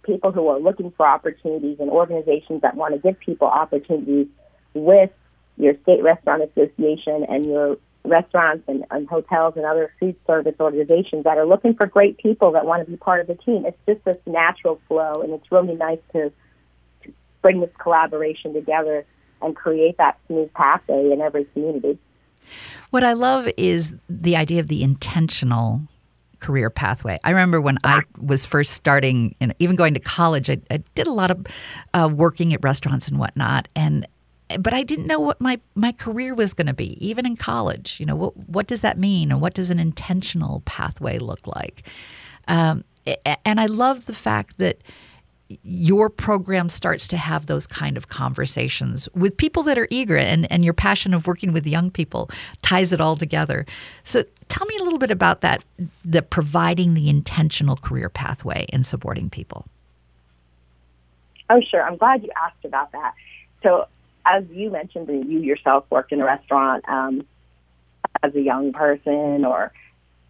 people 0.02 0.32
who 0.32 0.48
are 0.48 0.58
looking 0.58 0.92
for 0.96 1.06
opportunities 1.06 1.78
and 1.80 1.90
organizations 1.90 2.62
that 2.62 2.74
want 2.74 2.94
to 2.94 3.00
give 3.00 3.18
people 3.20 3.46
opportunities 3.46 4.26
with 4.74 5.10
your 5.56 5.74
state 5.82 6.02
restaurant 6.02 6.42
association 6.42 7.24
and 7.28 7.44
your 7.44 7.76
restaurants 8.04 8.64
and, 8.66 8.84
and 8.90 9.08
hotels 9.08 9.54
and 9.56 9.66
other 9.66 9.92
food 10.00 10.16
service 10.26 10.54
organizations 10.58 11.24
that 11.24 11.36
are 11.36 11.46
looking 11.46 11.74
for 11.74 11.86
great 11.86 12.16
people 12.18 12.52
that 12.52 12.64
want 12.64 12.84
to 12.84 12.90
be 12.90 12.96
part 12.96 13.20
of 13.20 13.26
the 13.26 13.34
team. 13.34 13.66
It's 13.66 13.76
just 13.86 14.04
this 14.04 14.16
natural 14.26 14.80
flow, 14.88 15.22
and 15.22 15.32
it's 15.32 15.52
really 15.52 15.74
nice 15.74 15.98
to, 16.12 16.32
to 17.04 17.12
bring 17.42 17.60
this 17.60 17.70
collaboration 17.78 18.54
together 18.54 19.04
and 19.42 19.54
create 19.54 19.98
that 19.98 20.18
smooth 20.26 20.52
pathway 20.54 21.10
in 21.12 21.20
every 21.20 21.44
community. 21.46 21.98
What 22.90 23.04
I 23.04 23.12
love 23.12 23.48
is 23.56 23.94
the 24.08 24.36
idea 24.36 24.60
of 24.60 24.68
the 24.68 24.82
intentional 24.82 25.82
career 26.40 26.70
pathway. 26.70 27.18
I 27.24 27.30
remember 27.30 27.60
when 27.60 27.78
I 27.84 28.02
was 28.18 28.44
first 28.44 28.72
starting, 28.72 29.34
and 29.40 29.54
even 29.58 29.76
going 29.76 29.94
to 29.94 30.00
college, 30.00 30.50
I, 30.50 30.58
I 30.70 30.78
did 30.94 31.06
a 31.06 31.12
lot 31.12 31.30
of 31.30 31.46
uh, 31.94 32.10
working 32.12 32.52
at 32.52 32.62
restaurants 32.62 33.08
and 33.08 33.18
whatnot, 33.18 33.68
and 33.76 34.06
but 34.58 34.74
I 34.74 34.82
didn't 34.82 35.06
know 35.06 35.20
what 35.20 35.40
my, 35.40 35.60
my 35.74 35.92
career 35.92 36.34
was 36.34 36.54
going 36.54 36.66
to 36.66 36.74
be, 36.74 36.98
even 37.06 37.24
in 37.24 37.36
college. 37.36 38.00
You 38.00 38.06
know, 38.06 38.16
what, 38.16 38.36
what 38.36 38.66
does 38.66 38.80
that 38.80 38.98
mean? 38.98 39.30
And 39.30 39.40
what 39.40 39.54
does 39.54 39.70
an 39.70 39.78
intentional 39.78 40.62
pathway 40.64 41.18
look 41.18 41.46
like? 41.46 41.86
Um, 42.48 42.82
and 43.44 43.60
I 43.60 43.66
love 43.66 44.06
the 44.06 44.14
fact 44.14 44.58
that 44.58 44.82
your 45.62 46.10
program 46.10 46.68
starts 46.68 47.08
to 47.08 47.16
have 47.16 47.46
those 47.46 47.66
kind 47.66 47.96
of 47.96 48.08
conversations 48.08 49.08
with 49.14 49.36
people 49.36 49.62
that 49.64 49.78
are 49.78 49.88
eager 49.90 50.16
and, 50.16 50.50
and 50.50 50.64
your 50.64 50.74
passion 50.74 51.12
of 51.12 51.26
working 51.26 51.52
with 51.52 51.66
young 51.66 51.90
people 51.90 52.30
ties 52.62 52.92
it 52.92 53.00
all 53.00 53.16
together. 53.16 53.66
So 54.04 54.24
tell 54.50 54.66
me 54.66 54.76
a 54.78 54.82
little 54.82 54.98
bit 54.98 55.10
about 55.10 55.40
that, 55.40 55.64
the 56.04 56.20
providing 56.20 56.94
the 56.94 57.08
intentional 57.08 57.76
career 57.76 58.08
pathway 58.08 58.66
and 58.72 58.86
supporting 58.86 59.30
people. 59.30 59.66
Oh, 61.48 61.60
sure. 61.68 61.82
I'm 61.82 61.96
glad 61.96 62.22
you 62.22 62.30
asked 62.36 62.64
about 62.64 62.92
that. 62.92 63.14
So 63.62 63.86
as 64.26 64.44
you 64.50 64.70
mentioned, 64.70 65.08
you 65.08 65.40
yourself 65.40 65.84
worked 65.90 66.12
in 66.12 66.20
a 66.20 66.24
restaurant 66.24 66.84
um, 66.88 67.26
as 68.22 68.34
a 68.34 68.40
young 68.40 68.72
person, 68.72 69.44
or 69.44 69.72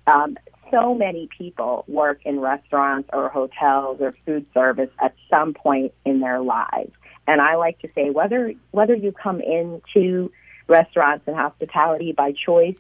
um, 0.07 0.37
so 0.71 0.95
many 0.95 1.29
people 1.37 1.85
work 1.89 2.21
in 2.25 2.41
restaurants 2.41 3.09
or 3.13 3.29
hotels 3.29 4.01
or 4.01 4.15
food 4.25 4.47
service 4.55 4.91
at 5.01 5.15
some 5.29 5.55
point 5.55 5.93
in 6.05 6.21
their 6.21 6.41
lives. 6.41 6.93
And 7.27 7.41
I 7.41 7.57
like 7.57 7.79
to 7.81 7.89
say 7.95 8.11
whether 8.11 8.55
whether 8.71 8.95
you 8.95 9.13
come 9.13 9.41
into 9.41 10.33
restaurants 10.69 11.25
and 11.27 11.37
hospitality 11.37 12.13
by 12.13 12.33
choice 12.33 12.79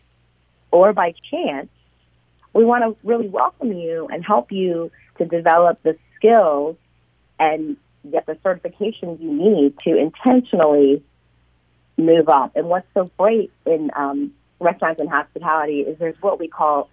or 0.70 0.92
by 0.92 1.14
chance, 1.30 1.68
we 2.52 2.64
want 2.64 2.85
to 2.85 2.96
really 3.06 3.28
welcome 3.28 3.72
you 3.72 4.09
and 4.12 4.24
help 4.24 4.50
you 4.50 4.90
to 5.18 5.24
develop 5.24 5.83
the 5.83 5.96
skills 6.16 6.76
and 7.38 7.76
get 8.11 8.26
the 8.26 8.35
certifications 8.37 9.20
you 9.20 9.33
need 9.33 9.74
to 9.85 9.96
intentionally 9.96 11.02
move 11.96 12.28
up. 12.28 12.52
And 12.56 12.68
what's 12.68 12.87
so 12.94 13.11
great 13.18 13.52
in 13.66 13.90
um, 13.94 14.33
restaurants 14.59 15.00
and 15.00 15.09
hospitality 15.09 15.80
is 15.80 15.98
there's 15.98 16.20
what 16.20 16.38
we 16.38 16.48
call 16.48 16.88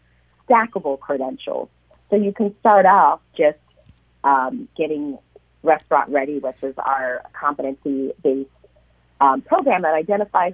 stackable 0.50 1.00
credentials. 1.00 1.70
So 2.10 2.16
you 2.16 2.32
can 2.32 2.56
start 2.60 2.86
off 2.86 3.20
just 3.38 3.58
um, 4.24 4.68
getting 4.78 5.18
restaurant 5.64 6.10
ready, 6.10 6.40
which 6.40 6.56
is 6.62 6.76
our 6.78 7.22
competency 7.34 8.14
based 8.24 8.50
um, 9.20 9.42
program 9.42 9.82
that 9.82 9.94
identifies 9.94 10.54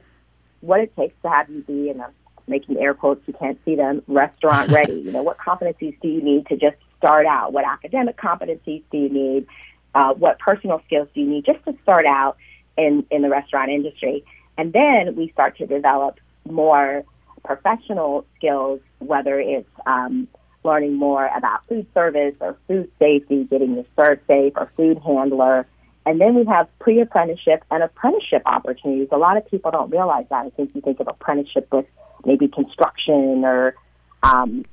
what 0.62 0.80
it 0.80 0.96
takes 0.96 1.16
to 1.24 1.30
have 1.30 1.50
you 1.50 1.62
be 1.62 1.90
in 1.90 2.00
a 2.00 2.10
making 2.48 2.78
air 2.78 2.94
quotes, 2.94 3.26
you 3.28 3.34
can't 3.34 3.60
see 3.66 3.76
them, 3.76 4.02
restaurant 4.08 4.72
ready. 4.72 4.94
you 4.94 5.12
know, 5.12 5.24
what 5.24 5.38
competencies 5.38 6.00
do 6.02 6.08
you 6.08 6.22
need 6.22 6.48
to 6.48 6.58
just 6.58 6.78
start 6.98 7.26
out? 7.26 7.54
What 7.54 7.66
academic 7.66 8.18
competencies 8.18 8.84
do 8.92 8.98
you 8.98 9.10
need? 9.10 9.48
Uh, 9.96 10.14
what 10.14 10.40
personal 10.40 10.82
skills 10.86 11.08
do 11.14 11.22
you 11.22 11.28
need 11.28 11.46
just 11.46 11.64
to 11.66 11.76
start 11.84 12.06
out 12.06 12.38
in, 12.78 13.06
in 13.12 13.22
the 13.22 13.30
restaurant 13.30 13.70
industry? 13.70 14.24
And 14.58 14.74
then 14.74 15.16
we 15.16 15.30
start 15.32 15.58
to 15.58 15.66
develop 15.66 16.20
more 16.50 17.04
professional 17.44 18.26
skills, 18.38 18.80
whether 19.00 19.40
it's 19.40 19.70
um, 19.86 20.28
learning 20.64 20.94
more 20.94 21.30
about 21.36 21.66
food 21.68 21.86
service 21.94 22.36
or 22.40 22.58
food 22.68 22.90
safety, 23.00 23.44
getting 23.46 23.76
your 23.76 23.86
ServSafe 23.98 24.54
or 24.56 24.72
food 24.78 25.00
handler. 25.06 25.68
And 26.06 26.20
then 26.20 26.36
we 26.36 26.46
have 26.46 26.68
pre 26.80 27.00
apprenticeship 27.02 27.64
and 27.72 27.84
apprenticeship 27.84 28.44
opportunities. 28.46 29.10
A 29.12 29.18
lot 29.18 29.38
of 29.38 29.50
people 29.50 29.72
don't 29.72 29.90
realize 29.90 30.26
that. 30.30 30.46
I 30.46 30.50
think 30.50 30.72
you 30.74 30.82
think 30.82 31.00
of 31.00 31.08
apprenticeship 31.08 31.68
with 31.72 31.86
maybe 32.26 32.48
construction 32.48 33.44
or 33.46 33.76
um, 34.22 34.66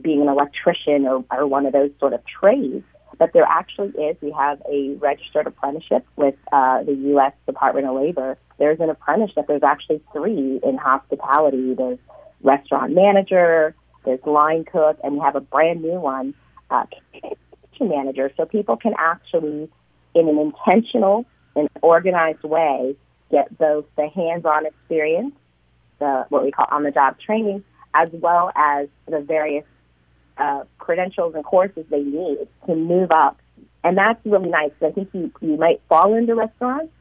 being 0.00 0.22
an 0.22 0.28
electrician 0.28 1.06
or, 1.06 1.24
or 1.30 1.46
one 1.46 1.66
of 1.66 1.72
those 1.72 1.90
sort 2.00 2.12
of 2.12 2.20
trades. 2.26 2.84
But 3.18 3.32
there 3.34 3.44
actually 3.44 3.90
is. 3.90 4.16
We 4.20 4.32
have 4.32 4.62
a 4.70 4.94
registered 4.94 5.46
apprenticeship 5.46 6.06
with 6.16 6.34
uh, 6.50 6.82
the 6.82 6.94
U.S. 6.94 7.32
Department 7.46 7.86
of 7.86 7.94
Labor. 7.94 8.38
There's 8.58 8.80
an 8.80 8.88
apprenticeship. 8.88 9.46
There's 9.46 9.62
actually 9.62 10.00
three 10.12 10.60
in 10.62 10.78
hospitality. 10.78 11.74
There's 11.74 11.98
restaurant 12.42 12.94
manager, 12.94 13.74
there's 14.04 14.20
line 14.26 14.64
cook, 14.64 14.98
and 15.02 15.14
we 15.14 15.20
have 15.20 15.36
a 15.36 15.40
brand 15.40 15.82
new 15.82 16.00
one, 16.00 16.34
uh, 16.70 16.84
kitchen 17.12 17.88
manager. 17.88 18.32
So 18.36 18.44
people 18.44 18.76
can 18.76 18.94
actually, 18.98 19.70
in 20.14 20.28
an 20.28 20.38
intentional 20.38 21.24
and 21.54 21.68
organized 21.82 22.42
way, 22.42 22.96
get 23.30 23.56
both 23.56 23.84
the 23.96 24.08
hands-on 24.08 24.66
experience 24.66 25.34
the 26.02 26.26
what 26.28 26.42
we 26.42 26.50
call 26.50 26.66
on 26.70 26.82
the 26.82 26.90
job 26.90 27.16
training, 27.20 27.62
as 27.94 28.08
well 28.12 28.50
as 28.56 28.88
the 29.06 29.20
various 29.20 29.64
uh, 30.36 30.64
credentials 30.78 31.34
and 31.34 31.44
courses 31.44 31.84
they 31.90 32.02
need 32.02 32.48
to 32.66 32.74
move 32.74 33.10
up. 33.12 33.38
And 33.84 33.96
that's 33.96 34.18
really 34.24 34.48
nice. 34.48 34.72
I 34.80 34.90
think 34.90 35.08
you, 35.12 35.32
you 35.40 35.56
might 35.56 35.80
fall 35.88 36.14
into 36.14 36.34
restaurants 36.34 36.92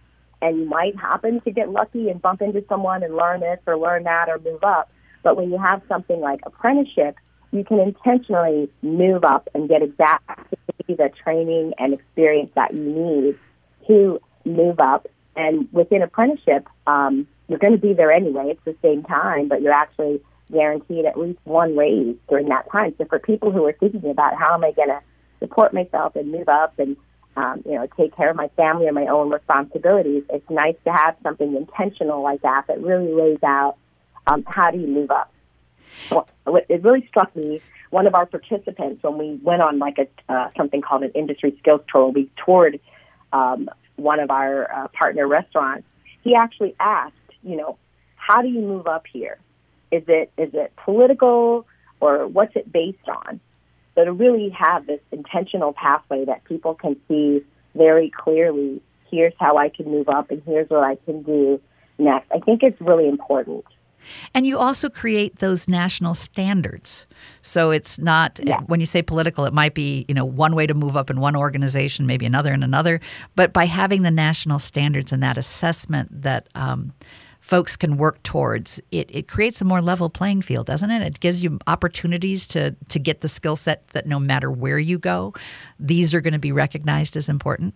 and 0.41 0.57
you 0.57 0.65
might 0.65 0.95
happen 0.97 1.41
to 1.41 1.51
get 1.51 1.69
lucky 1.69 2.09
and 2.09 2.21
bump 2.21 2.41
into 2.41 2.63
someone 2.67 3.03
and 3.03 3.15
learn 3.15 3.39
this 3.39 3.59
or 3.65 3.77
learn 3.77 4.03
that 4.03 4.29
or 4.29 4.39
move 4.39 4.63
up. 4.63 4.89
But 5.23 5.37
when 5.37 5.51
you 5.51 5.57
have 5.57 5.81
something 5.87 6.19
like 6.19 6.41
apprenticeship, 6.45 7.15
you 7.51 7.63
can 7.63 7.79
intentionally 7.79 8.69
move 8.81 9.23
up 9.23 9.49
and 9.53 9.69
get 9.69 9.81
exactly 9.81 10.57
the 10.87 11.09
training 11.23 11.73
and 11.77 11.93
experience 11.93 12.51
that 12.55 12.73
you 12.73 12.81
need 12.83 13.39
to 13.87 14.19
move 14.45 14.79
up. 14.79 15.07
And 15.35 15.67
within 15.71 16.01
apprenticeship, 16.01 16.67
um, 16.87 17.27
you're 17.51 17.59
going 17.59 17.73
to 17.73 17.77
be 17.77 17.91
there 17.91 18.13
anyway. 18.13 18.45
It's 18.47 18.63
the 18.63 18.77
same 18.81 19.03
time, 19.03 19.49
but 19.49 19.61
you're 19.61 19.73
actually 19.73 20.21
guaranteed 20.49 21.03
at 21.03 21.19
least 21.19 21.37
one 21.43 21.75
raise 21.75 22.15
during 22.29 22.47
that 22.47 22.71
time. 22.71 22.95
So 22.97 23.03
for 23.03 23.19
people 23.19 23.51
who 23.51 23.65
are 23.65 23.73
thinking 23.73 24.09
about 24.09 24.35
how 24.39 24.53
am 24.53 24.63
I 24.63 24.71
going 24.71 24.87
to 24.87 25.01
support 25.39 25.73
myself 25.73 26.15
and 26.15 26.31
move 26.31 26.47
up 26.47 26.79
and 26.79 26.95
um, 27.35 27.61
you 27.65 27.73
know 27.73 27.87
take 27.97 28.15
care 28.15 28.29
of 28.29 28.37
my 28.37 28.47
family 28.55 28.87
and 28.87 28.95
my 28.95 29.07
own 29.07 29.29
responsibilities, 29.29 30.23
it's 30.29 30.49
nice 30.49 30.77
to 30.85 30.93
have 30.93 31.17
something 31.23 31.53
intentional 31.53 32.23
like 32.23 32.41
that 32.43 32.67
that 32.67 32.81
really 32.81 33.11
lays 33.11 33.43
out 33.43 33.75
um, 34.27 34.45
how 34.47 34.71
do 34.71 34.77
you 34.77 34.87
move 34.87 35.11
up. 35.11 35.29
Well, 36.09 36.29
it 36.69 36.81
really 36.83 37.05
struck 37.07 37.35
me. 37.35 37.59
One 37.89 38.07
of 38.07 38.15
our 38.15 38.25
participants, 38.25 39.03
when 39.03 39.17
we 39.17 39.39
went 39.43 39.61
on 39.61 39.77
like 39.77 39.97
a 39.97 40.07
uh, 40.33 40.51
something 40.55 40.81
called 40.81 41.03
an 41.03 41.11
industry 41.15 41.53
skills 41.59 41.81
tour, 41.91 42.07
we 42.07 42.29
toured 42.45 42.79
um, 43.33 43.69
one 43.97 44.21
of 44.21 44.31
our 44.31 44.71
uh, 44.71 44.87
partner 44.87 45.27
restaurants. 45.27 45.85
He 46.23 46.33
actually 46.33 46.75
asked 46.79 47.15
you 47.43 47.55
know, 47.55 47.77
how 48.15 48.41
do 48.41 48.47
you 48.47 48.61
move 48.61 48.87
up 48.87 49.05
here? 49.11 49.37
Is 49.91 50.03
it 50.07 50.31
is 50.37 50.53
it 50.53 50.73
political 50.77 51.65
or 51.99 52.27
what's 52.27 52.55
it 52.55 52.71
based 52.71 53.07
on? 53.07 53.39
So 53.95 54.05
to 54.05 54.11
really 54.11 54.49
have 54.49 54.87
this 54.87 55.01
intentional 55.11 55.73
pathway 55.73 56.25
that 56.25 56.43
people 56.45 56.75
can 56.75 56.95
see 57.07 57.43
very 57.75 58.09
clearly, 58.09 58.81
here's 59.09 59.33
how 59.39 59.57
I 59.57 59.69
can 59.69 59.85
move 59.85 60.07
up 60.07 60.31
and 60.31 60.41
here's 60.45 60.69
what 60.69 60.83
I 60.83 60.95
can 61.05 61.23
do 61.23 61.59
next. 61.97 62.31
I 62.31 62.39
think 62.39 62.63
it's 62.63 62.79
really 62.79 63.07
important. 63.07 63.65
And 64.33 64.47
you 64.47 64.57
also 64.57 64.89
create 64.89 65.37
those 65.37 65.67
national 65.67 66.15
standards. 66.15 67.05
So 67.41 67.71
it's 67.71 67.99
not 67.99 68.39
yeah. 68.43 68.59
when 68.61 68.79
you 68.79 68.85
say 68.85 69.01
political, 69.01 69.45
it 69.45 69.53
might 69.53 69.73
be, 69.73 70.05
you 70.07 70.15
know, 70.15 70.25
one 70.25 70.55
way 70.55 70.65
to 70.65 70.73
move 70.73 70.95
up 70.95 71.09
in 71.09 71.19
one 71.19 71.35
organization, 71.35 72.07
maybe 72.07 72.25
another 72.25 72.53
in 72.53 72.63
another. 72.63 72.99
But 73.35 73.53
by 73.53 73.65
having 73.65 74.01
the 74.01 74.11
national 74.11 74.59
standards 74.59 75.11
and 75.11 75.21
that 75.21 75.37
assessment 75.37 76.23
that 76.23 76.47
um, 76.55 76.93
folks 77.41 77.75
can 77.75 77.97
work 77.97 78.21
towards, 78.23 78.79
it, 78.91 79.13
it 79.13 79.27
creates 79.27 79.61
a 79.61 79.65
more 79.65 79.81
level 79.81 80.09
playing 80.09 80.41
field, 80.41 80.67
doesn't 80.67 80.89
it? 80.89 81.01
It 81.01 81.19
gives 81.19 81.43
you 81.43 81.59
opportunities 81.67 82.47
to, 82.47 82.75
to 82.89 82.99
get 82.99 83.21
the 83.21 83.27
skill 83.27 83.55
set 83.55 83.87
that 83.89 84.05
no 84.05 84.19
matter 84.19 84.49
where 84.49 84.79
you 84.79 84.97
go, 84.97 85.33
these 85.79 86.13
are 86.13 86.21
going 86.21 86.33
to 86.33 86.39
be 86.39 86.51
recognized 86.51 87.17
as 87.17 87.27
important. 87.27 87.73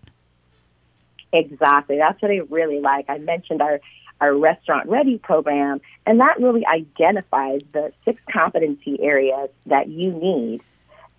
Exactly. 1.34 1.98
That's 1.98 2.22
what 2.22 2.32
I 2.32 2.42
really 2.50 2.80
like. 2.80 3.06
I 3.10 3.18
mentioned 3.18 3.62
our 3.62 3.82
our 4.22 4.34
restaurant 4.34 4.88
ready 4.88 5.18
program, 5.18 5.82
and 6.06 6.22
that 6.22 6.40
really 6.40 6.66
identifies 6.66 7.60
the 7.74 7.92
six 8.06 8.22
competency 8.32 8.98
areas 9.02 9.50
that 9.66 9.90
you 9.90 10.14
need 10.14 10.62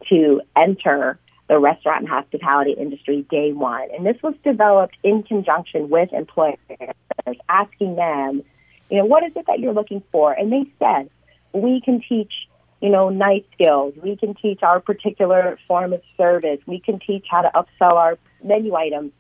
to 0.08 0.40
enter 0.56 1.18
the 1.48 1.58
restaurant 1.58 2.00
and 2.00 2.08
hospitality 2.08 2.72
industry 2.72 3.24
day 3.30 3.52
one. 3.52 3.88
And 3.96 4.04
this 4.04 4.16
was 4.22 4.34
developed 4.44 4.96
in 5.02 5.22
conjunction 5.22 5.88
with 5.88 6.12
employers, 6.12 6.58
asking 7.48 7.96
them, 7.96 8.42
you 8.90 8.98
know, 8.98 9.04
what 9.04 9.24
is 9.24 9.32
it 9.36 9.46
that 9.46 9.60
you're 9.60 9.72
looking 9.72 10.02
for? 10.12 10.32
And 10.32 10.52
they 10.52 10.64
said, 10.78 11.10
we 11.52 11.80
can 11.80 12.02
teach, 12.08 12.32
you 12.80 12.90
know, 12.90 13.08
nice 13.08 13.44
skills. 13.54 13.94
We 14.02 14.16
can 14.16 14.34
teach 14.34 14.62
our 14.62 14.80
particular 14.80 15.58
form 15.68 15.92
of 15.92 16.02
service. 16.16 16.58
We 16.66 16.80
can 16.80 16.98
teach 16.98 17.26
how 17.30 17.42
to 17.42 17.50
upsell 17.54 17.92
our 17.92 18.18
menu 18.42 18.74
items. 18.74 19.12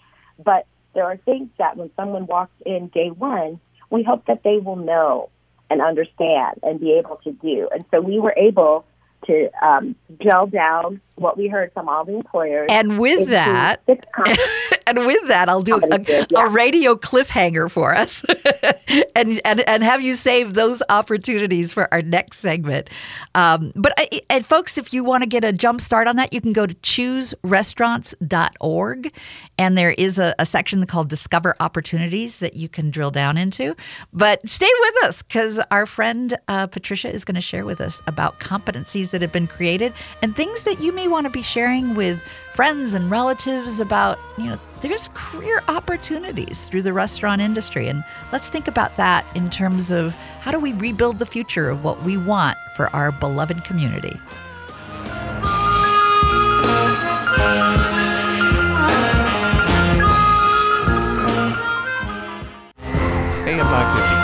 But 0.42 0.66
there 0.94 1.04
are 1.04 1.16
things 1.16 1.48
that 1.58 1.76
when 1.76 1.90
someone 1.96 2.26
walks 2.26 2.54
in 2.64 2.88
day 2.88 3.10
one, 3.10 3.60
we 3.90 4.02
hope 4.02 4.26
that 4.26 4.42
they 4.42 4.58
will 4.58 4.76
know 4.76 5.30
and 5.70 5.80
understand 5.80 6.60
and 6.62 6.80
be 6.80 6.92
able 6.92 7.16
to 7.24 7.32
do. 7.32 7.68
And 7.72 7.84
so 7.90 8.00
we 8.00 8.18
were 8.18 8.34
able 8.36 8.84
to 9.26 9.50
um, 9.66 9.94
gel 10.22 10.46
down 10.46 11.00
what 11.16 11.36
we 11.36 11.48
heard 11.48 11.72
from 11.72 11.88
all 11.88 12.04
the 12.04 12.14
employers. 12.14 12.68
And 12.70 12.98
with 12.98 13.28
that, 13.28 13.80
and 14.86 14.98
with 14.98 15.28
that, 15.28 15.48
I'll 15.48 15.62
do 15.62 15.76
a, 15.76 16.00
yeah. 16.00 16.24
a 16.36 16.48
radio 16.48 16.94
cliffhanger 16.94 17.70
for 17.70 17.94
us, 17.94 18.22
and, 19.16 19.40
and 19.44 19.68
and 19.68 19.82
have 19.82 20.02
you 20.02 20.14
save 20.14 20.54
those 20.54 20.82
opportunities 20.88 21.72
for 21.72 21.92
our 21.92 22.02
next 22.02 22.38
segment. 22.38 22.88
Um, 23.34 23.72
but 23.74 23.92
and 24.30 24.46
folks, 24.46 24.78
if 24.78 24.92
you 24.92 25.02
want 25.02 25.22
to 25.22 25.28
get 25.28 25.42
a 25.44 25.52
jump 25.52 25.80
start 25.80 26.06
on 26.08 26.14
that, 26.16 26.32
you 26.32 26.40
can 26.40 26.52
go 26.52 26.66
to 26.66 26.74
chooserestaurants.org, 26.76 29.12
and 29.58 29.76
there 29.76 29.90
is 29.92 30.18
a, 30.18 30.34
a 30.38 30.46
section 30.46 30.86
called 30.86 31.08
Discover 31.08 31.56
Opportunities 31.60 32.38
that 32.38 32.54
you 32.54 32.68
can 32.68 32.90
drill 32.90 33.10
down 33.10 33.36
into. 33.36 33.74
But 34.12 34.48
stay 34.48 34.70
with 34.80 35.04
us 35.04 35.22
because 35.22 35.58
our 35.70 35.86
friend 35.86 36.38
uh, 36.48 36.66
Patricia 36.68 37.12
is 37.12 37.24
going 37.24 37.34
to 37.34 37.40
share 37.40 37.64
with 37.64 37.80
us 37.80 38.00
about 38.06 38.38
competencies 38.40 39.10
that 39.10 39.22
have 39.22 39.32
been 39.32 39.46
created 39.46 39.94
and 40.22 40.36
things 40.36 40.64
that 40.64 40.80
you 40.80 40.92
may 40.92 41.08
want 41.08 41.24
to 41.24 41.30
be 41.30 41.42
sharing 41.42 41.94
with 41.94 42.22
friends 42.56 42.94
and 42.94 43.10
relatives 43.10 43.80
about, 43.80 44.18
you 44.38 44.44
know, 44.44 44.58
there's 44.80 45.10
career 45.12 45.62
opportunities 45.68 46.68
through 46.68 46.80
the 46.80 46.92
restaurant 46.92 47.42
industry. 47.42 47.86
And 47.86 48.02
let's 48.32 48.48
think 48.48 48.66
about 48.66 48.96
that 48.96 49.26
in 49.36 49.50
terms 49.50 49.90
of 49.90 50.14
how 50.40 50.52
do 50.52 50.58
we 50.58 50.72
rebuild 50.72 51.18
the 51.18 51.26
future 51.26 51.68
of 51.68 51.84
what 51.84 52.02
we 52.02 52.16
want 52.16 52.56
for 52.74 52.86
our 52.96 53.12
beloved 53.12 53.62
community. 53.64 54.18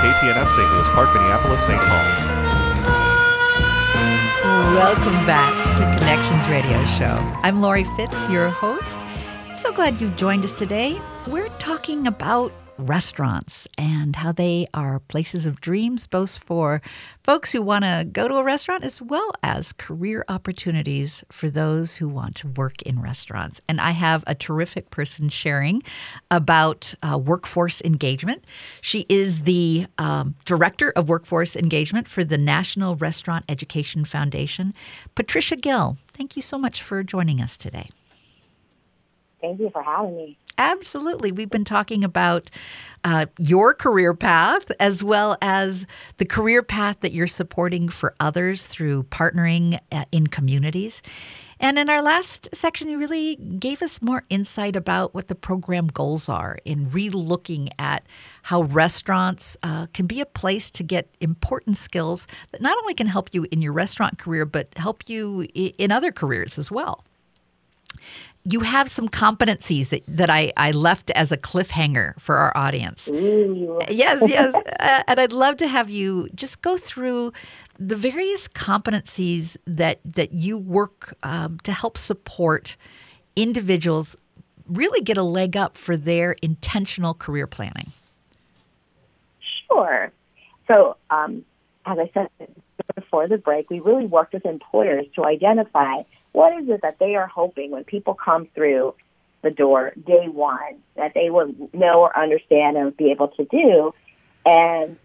KTNF 0.03 0.49
St. 0.57 0.73
Louis 0.73 0.89
Park, 0.95 1.15
Minneapolis, 1.15 1.61
St. 1.67 1.79
Paul. 1.79 2.05
Welcome 4.75 5.27
back 5.27 5.62
to 5.75 5.97
Connections 5.99 6.47
Radio 6.49 6.85
Show. 6.85 7.17
I'm 7.43 7.63
Laurie 7.63 7.87
Fitz, 7.97 8.29
your 8.29 8.51
host. 8.51 9.07
So 9.57 9.73
glad 9.73 10.03
you've 10.03 10.17
joined 10.17 10.45
us 10.45 10.53
today. 10.53 11.01
We're 11.27 11.49
talking 11.59 12.07
about 12.07 12.53
restaurants 12.83 13.69
and 13.79 14.17
how 14.17 14.33
they 14.33 14.67
are 14.75 15.01
places 15.01 15.47
of 15.47 15.61
dreams, 15.61 16.07
both 16.07 16.39
for 16.39 16.83
folks 17.23 17.53
who 17.53 17.63
want 17.63 17.85
to 17.85 18.07
go 18.11 18.29
to 18.29 18.37
a 18.37 18.45
restaurant 18.45 18.85
as 18.85 19.01
well 19.01 19.33
as 19.43 19.73
career 19.73 20.25
opportunities 20.29 21.25
for 21.31 21.49
those 21.49 21.97
who 21.97 22.09
want 22.09 22.37
to 22.37 22.49
work 22.49 22.83
in 22.83 23.01
restaurants. 23.01 23.61
And 23.69 23.81
I 23.81 23.93
have 23.93 24.25
a 24.27 24.35
terrific 24.35 24.91
person 24.91 25.29
sharing 25.29 25.83
about 26.31 26.95
uh, 27.03 27.19
workforce 27.19 27.81
engagement. 27.83 28.45
She 28.81 29.07
is 29.09 29.43
the 29.43 29.87
um, 29.99 30.35
director 30.45 30.93
of 30.97 31.09
workforce 31.09 31.57
engagement 31.57 32.09
for 32.09 32.25
the 32.25 32.39
National 32.39 32.97
Restaurant 32.97 33.45
Education 33.49 34.05
Foundation. 34.05 34.75
Patricia 35.15 35.57
Gill, 35.57 35.97
thank 36.13 36.37
you 36.37 36.43
so 36.43 36.59
much 36.59 36.83
for 36.83 37.03
joining 37.03 37.41
us 37.41 37.57
today. 37.57 37.89
Thank 39.43 39.61
you 39.61 39.71
for 39.71 39.83
having 39.83 40.17
me. 40.17 40.39
Absolutely. 40.57 41.33
We've 41.33 41.51
been 41.51 41.65
talking 41.65 42.05
about 42.05 42.49
uh, 43.03 43.27
your 43.39 43.75
career 43.75 44.15
path 44.15 44.71
as 44.79 45.03
well 45.03 45.37
as 45.43 45.87
the 46.19 46.25
career 46.25 46.63
path 46.63 47.01
that 47.01 47.13
you're 47.13 47.27
supporting 47.27 47.89
for 47.89 48.15
others 48.21 48.67
through 48.67 49.03
partnering 49.05 49.81
uh, 49.91 50.05
in 50.13 50.29
communities. 50.29 51.03
And 51.59 51.79
in 51.79 51.89
our 51.89 52.03
last 52.03 52.49
section, 52.55 52.89
you 52.89 52.99
really 52.99 53.37
gave 53.37 53.83
us 53.83 54.01
more 54.03 54.23
insight 54.31 54.77
about 54.77 55.15
what 55.15 55.27
the 55.27 55.35
program 55.35 55.89
goals 55.89 56.29
are 56.29 56.59
in 56.65 56.91
relooking 56.91 57.69
at 57.79 58.05
how 58.45 58.63
restaurants 58.63 59.57
uh, 59.65 59.87
can 59.93 60.07
be 60.07 60.21
a 60.21 60.27
place 60.27 60.71
to 60.73 60.85
get 60.85 61.09
important 61.21 61.77
skills 61.77 62.29
that 62.53 62.61
not 62.61 62.77
only 62.79 62.95
can 62.95 63.09
help 63.09 63.31
you 63.33 63.47
in 63.51 63.63
your 63.63 63.73
restaurant 63.73 64.19
career, 64.19 64.45
but 64.45 64.69
help 64.77 65.09
you 65.09 65.49
in 65.55 65.91
other 65.91 66.13
careers 66.13 66.59
as 66.59 66.71
well 66.71 67.05
you 68.45 68.61
have 68.61 68.89
some 68.89 69.09
competencies 69.09 69.91
that, 69.91 70.03
that 70.09 70.29
I, 70.29 70.53
I 70.57 70.73
left 70.73 71.11
as 71.13 71.31
a 71.31 71.37
cliffhanger 71.37 72.19
for 72.21 72.39
our 72.39 72.53
audience. 72.57 73.09
Ooh. 73.09 73.81
Yes, 73.89 74.23
yes. 74.29 74.55
uh, 74.55 75.03
and 75.07 75.21
I'd 75.21 75.33
love 75.33 75.57
to 75.59 75.69
have 75.69 75.91
you 75.91 76.29
just 76.35 76.61
go 76.63 76.77
through 76.77 77.33
the 77.79 77.97
various 77.97 78.49
competencies 78.49 79.57
that, 79.67 80.01
that 80.05 80.33
you 80.33 80.59
work 80.59 81.15
um, 81.23 81.59
to 81.61 81.73
help 81.73 81.97
support 81.97 82.77
individuals 83.37 84.17
really 84.69 85.01
get 85.01 85.17
a 85.17 85.23
leg 85.23 85.57
up 85.57 85.77
for 85.77 85.97
their 85.97 86.33
intentional 86.43 87.15
career 87.15 87.47
planning. 87.47 87.93
Sure. 89.69 90.11
So, 90.67 90.97
um, 91.11 91.45
as 91.87 91.99
I 91.99 92.11
said 92.15 92.29
before 92.95 93.27
the 93.29 93.39
break, 93.39 93.71
we 93.71 93.81
really 93.81 94.07
worked 94.07 94.35
with 94.35 94.47
employers 94.47 95.07
to 95.17 95.25
identify 95.25 96.03
what 96.33 96.59
is 96.63 96.69
it 96.69 96.83
that 96.83 96.99
they 96.99 97.15
are 97.15 97.27
hoping 97.27 97.71
when 97.71 97.85
people 97.85 98.15
come 98.15 98.49
through 98.55 98.95
the 99.43 99.51
door 99.51 99.93
day 100.07 100.29
one 100.29 100.79
that 100.97 101.13
they 101.15 101.31
will 101.31 101.53
know 101.73 102.01
or 102.01 102.19
understand 102.19 102.77
and 102.77 102.97
be 102.97 103.11
able 103.11 103.29
to 103.29 103.45
do? 103.45 103.95
And 104.45 104.97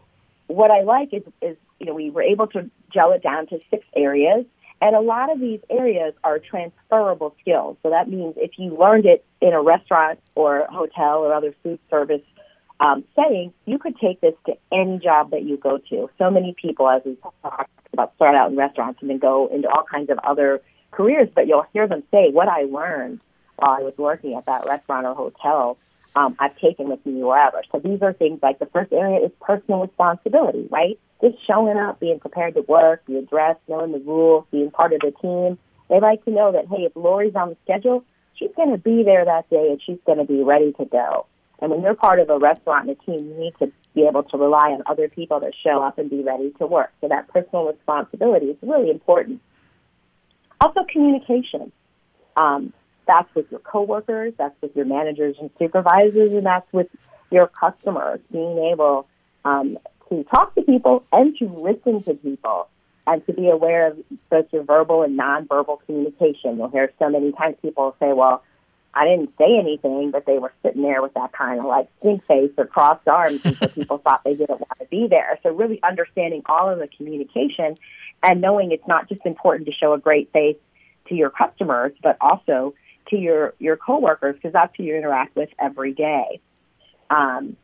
what 0.48 0.72
I 0.72 0.82
like 0.82 1.14
is, 1.14 1.24
is 1.42 1.58
you 1.80 1.86
know, 1.86 1.94
we 1.94 2.10
were 2.10 2.24
able 2.24 2.48
to 2.48 2.70
gel 2.94 3.12
it 3.12 3.22
down 3.22 3.48
to 3.48 3.60
six 3.70 3.86
areas. 3.96 4.46
And 4.80 4.96
a 4.96 5.00
lot 5.00 5.32
of 5.32 5.40
these 5.40 5.60
areas 5.70 6.14
are 6.24 6.40
transferable 6.40 7.36
skills. 7.42 7.78
So 7.82 7.90
that 7.90 8.08
means 8.08 8.36
if 8.38 8.52
you 8.58 8.78
learned 8.78 9.06
it 9.06 9.26
in 9.42 9.54
a 9.54 9.62
restaurant 9.62 10.20
or 10.36 10.68
hotel 10.72 11.20
or 11.20 11.34
other 11.34 11.54
food 11.64 11.80
service 11.90 12.22
um, 12.80 13.04
setting, 13.16 13.54
you 13.66 13.80
could 13.80 13.98
take 13.98 14.22
this 14.22 14.36
to 14.46 14.54
any 14.72 15.00
job 15.00 15.32
that 15.32 15.44
you 15.44 15.58
go 15.58 15.80
to. 15.90 16.10
So 16.20 16.30
many 16.30 16.56
people, 16.62 16.88
as 16.88 17.02
we 17.06 17.16
talked 17.16 17.70
about, 17.92 18.14
start 18.16 18.36
out 18.36 18.52
in 18.52 18.58
restaurants 18.58 19.02
and 19.02 19.10
then 19.10 19.18
go 19.18 19.48
into 19.48 19.68
all 19.68 19.84
kinds 19.84 20.12
of 20.12 20.20
other 20.20 20.62
careers, 20.92 21.30
but 21.34 21.48
you'll 21.48 21.66
hear 21.74 21.88
them 21.88 22.04
say, 22.12 22.32
what 22.32 22.48
I 22.48 22.64
learned 22.64 23.22
while 23.58 23.72
I 23.72 23.82
was 23.82 23.94
working 23.98 24.36
at 24.36 24.46
that 24.46 24.66
restaurant 24.66 25.06
or 25.06 25.16
hotel, 25.16 25.78
um, 26.16 26.36
I've 26.40 26.58
taken 26.58 26.90
with 26.90 27.06
me 27.06 27.24
wherever. 27.24 27.62
So 27.72 27.80
these 27.80 28.02
are 28.02 28.14
things 28.14 28.40
like 28.42 28.60
the 28.60 28.66
first 28.68 28.92
area 28.92 29.26
is 29.26 29.32
personal 29.42 29.82
responsibility, 29.82 30.68
right? 30.72 31.00
Just 31.22 31.38
showing 31.46 31.78
up, 31.78 32.00
being 32.00 32.20
prepared 32.20 32.56
to 32.56 32.62
work, 32.62 33.06
be 33.06 33.20
dressed, 33.30 33.60
knowing 33.68 33.92
the 33.92 34.00
rules, 34.00 34.46
being 34.52 34.72
part 34.72 34.94
of 34.94 35.02
the 35.02 35.12
team. 35.22 35.58
They 35.90 36.00
like 36.00 36.24
to 36.26 36.32
know 36.32 36.52
that, 36.52 36.68
hey, 36.68 36.84
if 36.84 36.96
Laurie's 36.96 37.36
on 37.36 37.50
the 37.50 37.58
schedule, 37.64 38.04
she's 38.36 38.52
going 38.56 38.72
to 38.72 38.78
be 38.78 39.04
there 39.04 39.26
that 39.26 39.50
day 39.50 39.70
and 39.72 39.82
she's 39.82 40.00
going 40.06 40.18
to 40.18 40.26
be 40.26 40.44
ready 40.44 40.74
to 40.74 40.86
go. 40.86 41.26
And 41.60 41.72
when 41.72 41.82
you're 41.82 41.96
part 41.96 42.20
of 42.20 42.30
a 42.30 42.38
restaurant 42.38 42.88
and 42.88 42.98
a 42.98 43.06
team, 43.06 43.28
you 43.28 43.34
need 43.36 43.54
to 43.60 43.72
be 43.96 44.06
able 44.06 44.24
to 44.24 44.38
rely 44.38 44.72
on 44.72 44.84
other 44.86 45.10
people 45.10 45.40
to 45.40 45.52
show 45.64 45.82
up 45.82 45.98
and 45.98 46.10
be 46.10 46.22
ready 46.22 46.52
to 46.60 46.68
work. 46.68 46.92
So 47.02 47.08
that 47.08 47.28
personal 47.30 47.66
responsibility 47.66 48.48
is 48.48 48.58
really 48.62 48.92
important. 48.92 49.42
Also, 50.62 50.84
communication. 50.92 51.72
Um, 52.36 52.74
that's 53.08 53.34
with 53.36 53.50
your 53.52 53.62
coworkers, 53.62 54.34
that's 54.38 54.56
with 54.62 54.76
your 54.76 54.86
managers 54.86 55.36
and 55.40 55.50
supervisors, 55.58 56.32
and 56.34 56.46
that's 56.46 56.72
with 56.74 56.88
your 57.32 57.48
customers. 57.48 58.20
Being 58.32 58.70
able 58.72 59.08
um, 59.46 59.78
to 60.10 60.24
talk 60.26 60.54
to 60.56 60.62
people 60.62 61.06
and 61.12 61.36
to 61.38 61.46
listen 61.46 62.04
to 62.04 62.14
people 62.16 62.68
and 63.08 63.26
to 63.26 63.34
be 63.34 63.50
aware 63.50 63.88
of 63.88 63.98
both 64.30 64.46
your 64.52 64.64
verbal 64.64 65.04
and 65.04 65.18
nonverbal 65.18 65.80
communication. 65.86 66.58
You'll 66.58 66.70
hear 66.70 66.92
so 67.00 67.10
many 67.10 67.32
times 67.32 67.56
people 67.62 67.96
say, 68.00 68.12
well, 68.12 68.44
I 68.98 69.06
didn't 69.06 69.32
say 69.38 69.58
anything, 69.60 70.10
but 70.12 70.26
they 70.26 70.40
were 70.40 70.52
sitting 70.64 70.82
there 70.82 71.02
with 71.02 71.14
that 71.14 71.32
kind 71.32 71.60
of 71.60 71.66
like 71.66 71.88
stink 72.00 72.26
face 72.26 72.52
or 72.58 72.66
crossed 72.66 73.08
arms, 73.08 73.42
and 73.46 73.56
so 73.56 73.68
people 73.76 74.00
thought 74.00 74.24
they 74.24 74.34
didn't 74.34 74.60
want 74.60 74.80
to 74.80 74.86
be 74.86 75.08
there. 75.08 75.40
So 75.44 75.52
really 75.52 75.80
understanding 75.84 76.42
all 76.48 76.70
of 76.70 76.80
the 76.80 76.88
communication 76.88 77.78
and 78.24 78.42
knowing 78.42 78.72
it's 78.72 78.88
not 78.88 79.08
just 79.08 79.22
important 79.26 79.68
to 79.68 79.74
show 79.74 79.94
a 79.94 80.00
great 80.00 80.32
face 80.32 80.58
to 81.10 81.16
your 81.16 81.30
customers, 81.30 81.94
but 82.02 82.18
also 82.20 82.74
to 83.10 83.18
your 83.18 83.54
your 83.60 83.78
coworkers 83.78 84.36
because 84.36 84.54
that's 84.54 84.76
who 84.76 84.84
you 84.84 84.96
interact 84.96 85.36
with 85.36 85.50
every 85.60 85.94
day. 85.94 86.42
Um, 87.10 87.56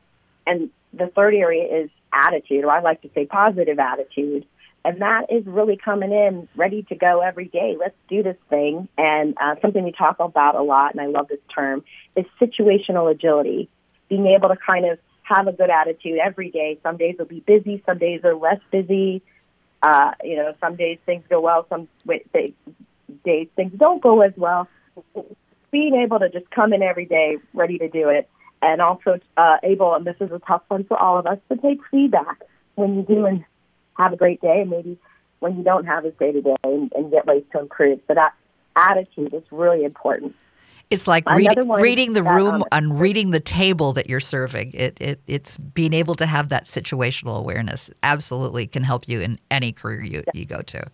and 0.46 0.70
the 0.94 1.08
third 1.08 1.34
area 1.34 1.84
is 1.84 1.90
attitude, 2.14 2.64
or 2.64 2.72
I 2.72 2.82
like 2.82 3.02
to 3.02 3.10
say 3.16 3.26
positive 3.26 3.80
attitude, 3.80 4.46
and 4.86 5.02
that 5.02 5.28
is 5.30 5.46
really 5.46 5.78
coming 5.78 6.12
in 6.12 6.48
ready 6.56 6.84
to 6.84 6.96
go 6.96 7.22
every 7.22 7.46
day. 7.46 7.78
Let's 7.80 7.96
do 8.10 8.22
this 8.22 8.38
thing. 8.50 8.90
And 8.98 9.36
uh, 9.42 9.56
something 9.62 9.84
we 9.84 9.94
talk 9.94 10.20
about 10.20 10.56
a 10.56 10.62
lot, 10.62 10.92
and 10.92 11.02
I 11.02 11.06
love 11.06 11.30
this 11.30 11.40
term, 11.54 11.84
is 12.16 12.26
situational 12.42 13.10
agility. 13.10 13.70
Being 14.10 14.28
able 14.28 14.50
to 14.50 14.58
kind 14.58 14.86
of 14.86 15.00
have 15.24 15.48
a 15.48 15.54
good 15.54 15.70
attitude 15.70 16.20
every 16.20 16.52
day. 16.52 16.80
Some 16.84 16.98
days 16.98 17.16
will 17.18 17.26
be 17.26 17.40
busy, 17.40 17.82
some 17.86 17.98
days 17.98 18.22
are 18.26 18.36
less 18.36 18.60
busy. 18.72 19.22
Uh, 19.82 20.12
you 20.24 20.36
know, 20.36 20.54
some 20.62 20.76
days 20.76 20.98
things 21.06 21.24
go 21.30 21.42
well, 21.42 21.66
some 21.70 21.88
days 22.06 23.48
things 23.56 23.74
don't 23.78 24.02
go 24.02 24.22
as 24.22 24.34
well. 24.38 24.68
Being 25.72 25.96
able 25.96 26.20
to 26.20 26.30
just 26.30 26.50
come 26.52 26.74
in 26.74 26.82
every 26.84 27.06
day 27.06 27.38
ready 27.54 27.78
to 27.80 27.90
do 27.90 28.10
it, 28.10 28.30
and 28.62 28.82
also 28.82 29.20
uh, 29.36 29.58
able, 29.64 29.94
and 29.96 30.06
this 30.06 30.16
is 30.22 30.32
a 30.32 30.40
tough 30.40 30.62
one 30.68 30.84
for 30.86 30.98
all 30.98 31.18
of 31.18 31.26
us, 31.26 31.38
to 31.50 31.58
take 31.58 31.80
feedback 31.90 32.42
when 32.76 33.06
you're 33.08 33.28
and 33.28 33.46
have 33.98 34.14
a 34.14 34.16
great 34.18 34.42
day, 34.42 34.62
and 34.62 34.70
maybe 34.70 34.98
when 35.40 35.58
you 35.58 35.64
don't 35.64 35.86
have 35.86 36.06
as 36.06 36.14
great 36.18 36.36
a 36.36 36.42
day 36.42 36.56
and, 36.64 36.92
and 36.96 37.12
get 37.12 37.26
ways 37.26 37.44
to 37.52 37.60
improve. 37.60 38.00
So 38.08 38.14
that 38.14 38.34
attitude 38.76 39.34
is 39.34 39.44
really 39.52 39.84
important. 39.84 40.36
It's 40.90 41.08
like 41.08 41.28
read, 41.28 41.58
reading 41.58 42.14
the 42.14 42.24
room 42.24 42.56
um, 42.56 42.64
and 42.72 43.00
reading 43.00 43.32
the 43.32 43.40
table 43.40 43.94
that 43.94 44.10
you're 44.10 44.20
serving. 44.20 44.74
It, 44.74 45.00
it, 45.02 45.22
it's 45.28 45.58
being 45.58 45.94
able 45.94 46.14
to 46.16 46.26
have 46.26 46.50
that 46.50 46.66
situational 46.66 47.40
awareness 47.40 47.90
absolutely 48.04 48.68
can 48.68 48.84
help 48.84 49.08
you 49.08 49.20
in 49.20 49.40
any 49.50 49.72
career 49.72 50.04
you, 50.04 50.24
you 50.34 50.46
go 50.46 50.62
to. 50.62 50.86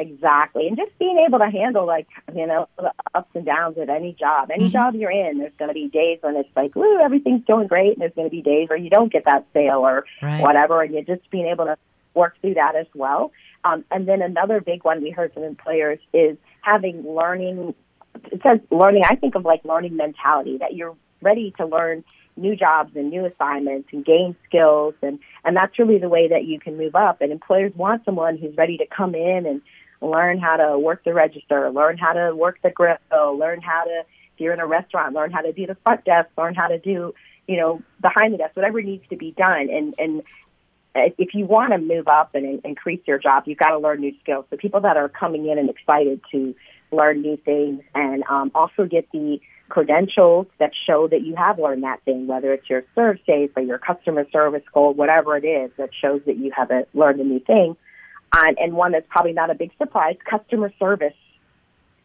Exactly. 0.00 0.66
And 0.66 0.78
just 0.78 0.98
being 0.98 1.22
able 1.26 1.40
to 1.40 1.50
handle 1.50 1.86
like, 1.86 2.08
you 2.34 2.46
know, 2.46 2.68
the 2.78 2.90
ups 3.14 3.28
and 3.34 3.44
downs 3.44 3.76
of 3.76 3.90
any 3.90 4.14
job. 4.18 4.50
Any 4.50 4.64
mm-hmm. 4.64 4.72
job 4.72 4.94
you're 4.94 5.10
in, 5.10 5.38
there's 5.38 5.52
going 5.58 5.68
to 5.68 5.74
be 5.74 5.88
days 5.88 6.18
when 6.22 6.36
it's 6.36 6.48
like, 6.56 6.74
woo, 6.74 6.98
everything's 7.00 7.44
going 7.44 7.66
great. 7.66 7.92
And 7.92 8.00
there's 8.00 8.14
going 8.14 8.26
to 8.26 8.34
be 8.34 8.40
days 8.40 8.70
where 8.70 8.78
you 8.78 8.88
don't 8.88 9.12
get 9.12 9.26
that 9.26 9.46
sale 9.52 9.80
or 9.80 10.06
right. 10.22 10.40
whatever. 10.40 10.80
And 10.80 10.94
you're 10.94 11.02
just 11.02 11.30
being 11.30 11.46
able 11.46 11.66
to 11.66 11.76
work 12.14 12.34
through 12.40 12.54
that 12.54 12.76
as 12.76 12.86
well. 12.94 13.30
Um, 13.62 13.84
and 13.90 14.08
then 14.08 14.22
another 14.22 14.62
big 14.62 14.84
one 14.84 15.02
we 15.02 15.10
heard 15.10 15.34
from 15.34 15.42
employers 15.42 15.98
is 16.14 16.38
having 16.62 17.02
learning. 17.06 17.74
It 18.32 18.40
says 18.42 18.60
learning. 18.70 19.02
I 19.06 19.16
think 19.16 19.34
of 19.34 19.44
like 19.44 19.66
learning 19.66 19.96
mentality 19.96 20.56
that 20.58 20.74
you're 20.74 20.96
ready 21.20 21.52
to 21.58 21.66
learn 21.66 22.04
new 22.36 22.56
jobs 22.56 22.92
and 22.96 23.10
new 23.10 23.26
assignments 23.26 23.88
and 23.92 24.04
gain 24.04 24.34
skills 24.46 24.94
and 25.02 25.18
and 25.44 25.56
that's 25.56 25.78
really 25.78 25.98
the 25.98 26.08
way 26.08 26.28
that 26.28 26.44
you 26.44 26.58
can 26.58 26.76
move 26.76 26.94
up 26.94 27.20
and 27.20 27.32
employers 27.32 27.72
want 27.74 28.04
someone 28.04 28.38
who's 28.38 28.56
ready 28.56 28.78
to 28.78 28.86
come 28.86 29.14
in 29.14 29.46
and 29.46 29.60
learn 30.00 30.38
how 30.38 30.56
to 30.56 30.78
work 30.78 31.04
the 31.04 31.12
register, 31.12 31.70
learn 31.70 31.98
how 31.98 32.12
to 32.12 32.34
work 32.34 32.58
the 32.62 32.70
grill, 32.70 32.96
learn 33.12 33.60
how 33.60 33.84
to, 33.84 34.00
if 34.00 34.38
you're 34.40 34.52
in 34.52 34.60
a 34.60 34.66
restaurant, 34.66 35.14
learn 35.14 35.30
how 35.30 35.40
to 35.42 35.52
do 35.52 35.66
the 35.66 35.76
front 35.84 36.04
desk, 36.04 36.28
learn 36.38 36.54
how 36.54 36.68
to 36.68 36.78
do, 36.78 37.14
you 37.46 37.56
know, 37.58 37.82
behind 38.00 38.32
the 38.32 38.38
desk, 38.38 38.56
whatever 38.56 38.80
needs 38.82 39.04
to 39.10 39.16
be 39.16 39.32
done. 39.32 39.68
And, 39.70 39.94
and 39.98 40.22
if 40.94 41.34
you 41.34 41.44
want 41.44 41.72
to 41.72 41.78
move 41.78 42.08
up 42.08 42.34
and 42.34 42.60
increase 42.64 43.00
your 43.06 43.18
job, 43.18 43.44
you've 43.46 43.58
got 43.58 43.70
to 43.70 43.78
learn 43.78 44.00
new 44.00 44.14
skills. 44.22 44.46
So 44.50 44.56
people 44.56 44.80
that 44.80 44.96
are 44.96 45.08
coming 45.08 45.46
in 45.46 45.58
and 45.58 45.68
excited 45.68 46.20
to 46.32 46.54
learn 46.90 47.22
new 47.22 47.36
things 47.36 47.82
and 47.94 48.24
um, 48.28 48.50
also 48.54 48.86
get 48.86 49.10
the 49.12 49.40
credentials 49.68 50.46
that 50.58 50.72
show 50.86 51.06
that 51.08 51.22
you 51.22 51.36
have 51.36 51.58
learned 51.58 51.84
that 51.84 52.02
thing, 52.04 52.26
whether 52.26 52.52
it's 52.52 52.68
your 52.68 52.82
ServSafe 52.96 53.52
or 53.56 53.62
your 53.62 53.78
customer 53.78 54.26
service 54.32 54.64
goal, 54.74 54.92
whatever 54.94 55.36
it 55.36 55.44
is 55.44 55.70
that 55.76 55.90
shows 55.94 56.22
that 56.26 56.36
you 56.36 56.50
have 56.56 56.70
learned 56.92 57.20
a 57.20 57.24
new 57.24 57.38
thing. 57.38 57.76
Uh, 58.32 58.52
and 58.58 58.74
one 58.74 58.92
that's 58.92 59.06
probably 59.08 59.32
not 59.32 59.50
a 59.50 59.54
big 59.54 59.72
surprise, 59.78 60.16
customer 60.28 60.72
service 60.78 61.14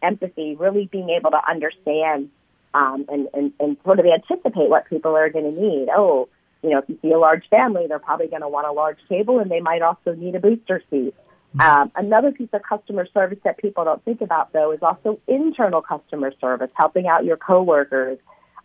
empathy, 0.01 0.55
really 0.55 0.89
being 0.91 1.09
able 1.09 1.31
to 1.31 1.39
understand 1.49 2.29
um, 2.73 3.05
and, 3.09 3.27
and, 3.33 3.53
and 3.59 3.77
sort 3.83 3.99
of 3.99 4.05
anticipate 4.05 4.69
what 4.69 4.89
people 4.89 5.15
are 5.15 5.29
going 5.29 5.53
to 5.53 5.61
need. 5.61 5.87
Oh, 5.95 6.27
you 6.61 6.71
know, 6.71 6.79
if 6.79 6.89
you 6.89 6.97
see 7.01 7.11
a 7.11 7.19
large 7.19 7.47
family, 7.49 7.85
they're 7.87 7.99
probably 7.99 8.27
going 8.27 8.41
to 8.41 8.49
want 8.49 8.67
a 8.67 8.71
large 8.71 8.97
table 9.07 9.39
and 9.39 9.51
they 9.51 9.61
might 9.61 9.81
also 9.81 10.13
need 10.13 10.35
a 10.35 10.39
booster 10.39 10.81
seat. 10.89 11.13
Um, 11.57 11.89
another 11.95 12.31
piece 12.33 12.49
of 12.51 12.63
customer 12.63 13.07
service 13.13 13.37
that 13.45 13.57
people 13.57 13.85
don't 13.85 14.03
think 14.03 14.19
about, 14.19 14.51
though, 14.51 14.71
is 14.71 14.79
also 14.81 15.19
internal 15.25 15.81
customer 15.81 16.33
service, 16.41 16.69
helping 16.75 17.07
out 17.07 17.23
your 17.23 17.37
coworkers, 17.37 18.17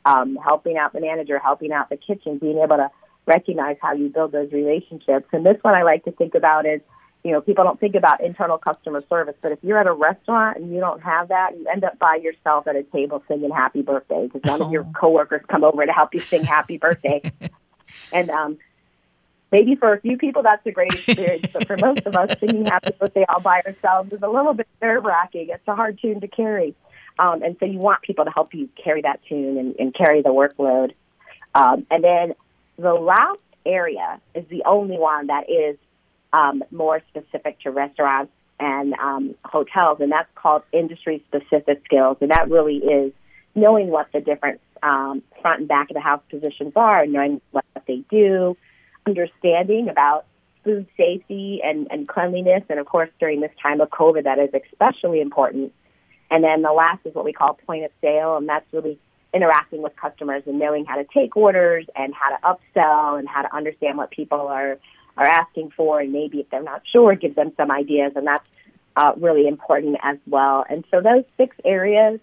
um, 0.04 0.36
helping 0.36 0.76
out 0.76 0.92
the 0.92 1.00
manager, 1.00 1.38
helping 1.38 1.72
out 1.72 1.88
the 1.88 1.96
kitchen, 1.96 2.38
being 2.38 2.58
able 2.58 2.78
to 2.78 2.90
recognize 3.26 3.76
how 3.80 3.92
you 3.92 4.08
build 4.08 4.32
those 4.32 4.50
relationships. 4.50 5.26
And 5.32 5.46
this 5.46 5.58
one 5.62 5.74
I 5.74 5.82
like 5.82 6.04
to 6.06 6.10
think 6.10 6.34
about 6.34 6.66
is, 6.66 6.80
you 7.22 7.32
know, 7.32 7.40
people 7.40 7.64
don't 7.64 7.78
think 7.78 7.94
about 7.94 8.22
internal 8.22 8.56
customer 8.56 9.02
service, 9.08 9.34
but 9.42 9.52
if 9.52 9.58
you're 9.62 9.78
at 9.78 9.86
a 9.86 9.92
restaurant 9.92 10.56
and 10.56 10.72
you 10.72 10.80
don't 10.80 11.02
have 11.02 11.28
that, 11.28 11.56
you 11.56 11.66
end 11.70 11.84
up 11.84 11.98
by 11.98 12.16
yourself 12.16 12.66
at 12.66 12.76
a 12.76 12.82
table 12.84 13.22
singing 13.28 13.50
happy 13.50 13.82
birthday 13.82 14.26
because 14.26 14.42
none 14.44 14.62
oh. 14.62 14.66
of 14.66 14.72
your 14.72 14.84
oh. 14.84 14.92
coworkers 14.98 15.42
come 15.48 15.62
over 15.62 15.84
to 15.84 15.92
help 15.92 16.14
you 16.14 16.20
sing 16.20 16.44
happy 16.44 16.78
birthday. 16.78 17.20
and 18.12 18.30
um, 18.30 18.58
maybe 19.52 19.74
for 19.74 19.92
a 19.92 20.00
few 20.00 20.16
people 20.16 20.42
that's 20.42 20.64
a 20.66 20.70
great 20.70 20.92
experience, 20.94 21.46
but 21.52 21.66
for 21.66 21.76
most 21.76 22.06
of 22.06 22.16
us, 22.16 22.38
singing 22.38 22.64
Happy 22.64 22.92
Birthday 22.98 23.26
all 23.28 23.40
by 23.40 23.60
ourselves 23.66 24.12
is 24.12 24.22
a 24.22 24.28
little 24.28 24.54
bit 24.54 24.68
nerve 24.80 25.04
wracking. 25.04 25.48
It's 25.50 25.66
a 25.68 25.74
hard 25.74 25.98
tune 26.00 26.20
to 26.20 26.28
carry. 26.28 26.74
Um, 27.18 27.42
and 27.42 27.56
so 27.60 27.66
you 27.66 27.78
want 27.78 28.02
people 28.02 28.24
to 28.24 28.30
help 28.30 28.54
you 28.54 28.68
carry 28.82 29.02
that 29.02 29.20
tune 29.28 29.58
and, 29.58 29.74
and 29.78 29.94
carry 29.94 30.22
the 30.22 30.30
workload. 30.30 30.94
Um, 31.54 31.86
and 31.90 32.02
then 32.02 32.34
the 32.78 32.94
last 32.94 33.40
area 33.66 34.20
is 34.34 34.46
the 34.48 34.62
only 34.64 34.96
one 34.96 35.26
that 35.26 35.50
is 35.50 35.76
um, 36.32 36.62
more 36.70 37.00
specific 37.08 37.60
to 37.60 37.70
restaurants 37.70 38.32
and 38.58 38.94
um, 38.94 39.34
hotels, 39.44 39.98
and 40.00 40.12
that's 40.12 40.28
called 40.34 40.62
industry 40.72 41.24
specific 41.28 41.82
skills. 41.84 42.18
And 42.20 42.30
that 42.30 42.50
really 42.50 42.76
is 42.76 43.12
knowing 43.54 43.88
what 43.88 44.08
the 44.12 44.20
different 44.20 44.60
um, 44.82 45.22
front 45.40 45.60
and 45.60 45.68
back 45.68 45.90
of 45.90 45.94
the 45.94 46.00
house 46.00 46.22
positions 46.30 46.72
are, 46.76 47.02
and 47.02 47.12
knowing 47.12 47.40
what 47.50 47.64
they 47.86 48.02
do, 48.10 48.56
understanding 49.06 49.88
about 49.88 50.26
food 50.62 50.86
safety 50.96 51.60
and, 51.64 51.88
and 51.90 52.06
cleanliness. 52.06 52.62
And 52.68 52.78
of 52.78 52.86
course, 52.86 53.08
during 53.18 53.40
this 53.40 53.52
time 53.62 53.80
of 53.80 53.88
COVID, 53.90 54.24
that 54.24 54.38
is 54.38 54.50
especially 54.52 55.20
important. 55.20 55.72
And 56.30 56.44
then 56.44 56.62
the 56.62 56.72
last 56.72 57.00
is 57.06 57.14
what 57.14 57.24
we 57.24 57.32
call 57.32 57.58
point 57.66 57.84
of 57.84 57.90
sale, 58.00 58.36
and 58.36 58.48
that's 58.48 58.70
really 58.72 58.98
interacting 59.32 59.80
with 59.82 59.94
customers 59.96 60.42
and 60.46 60.58
knowing 60.58 60.84
how 60.84 60.96
to 60.96 61.06
take 61.14 61.36
orders 61.36 61.86
and 61.96 62.12
how 62.14 62.36
to 62.36 62.42
upsell 62.42 63.18
and 63.18 63.28
how 63.28 63.42
to 63.42 63.54
understand 63.54 63.96
what 63.96 64.10
people 64.10 64.48
are 64.48 64.78
are 65.20 65.26
asking 65.26 65.70
for, 65.76 66.00
and 66.00 66.12
maybe 66.12 66.40
if 66.40 66.48
they're 66.48 66.62
not 66.62 66.82
sure, 66.90 67.14
give 67.14 67.34
them 67.34 67.52
some 67.58 67.70
ideas, 67.70 68.12
and 68.16 68.26
that's 68.26 68.48
uh, 68.96 69.12
really 69.18 69.46
important 69.46 69.98
as 70.02 70.16
well. 70.26 70.64
And 70.68 70.82
so 70.90 71.02
those 71.02 71.24
six 71.36 71.54
areas, 71.62 72.20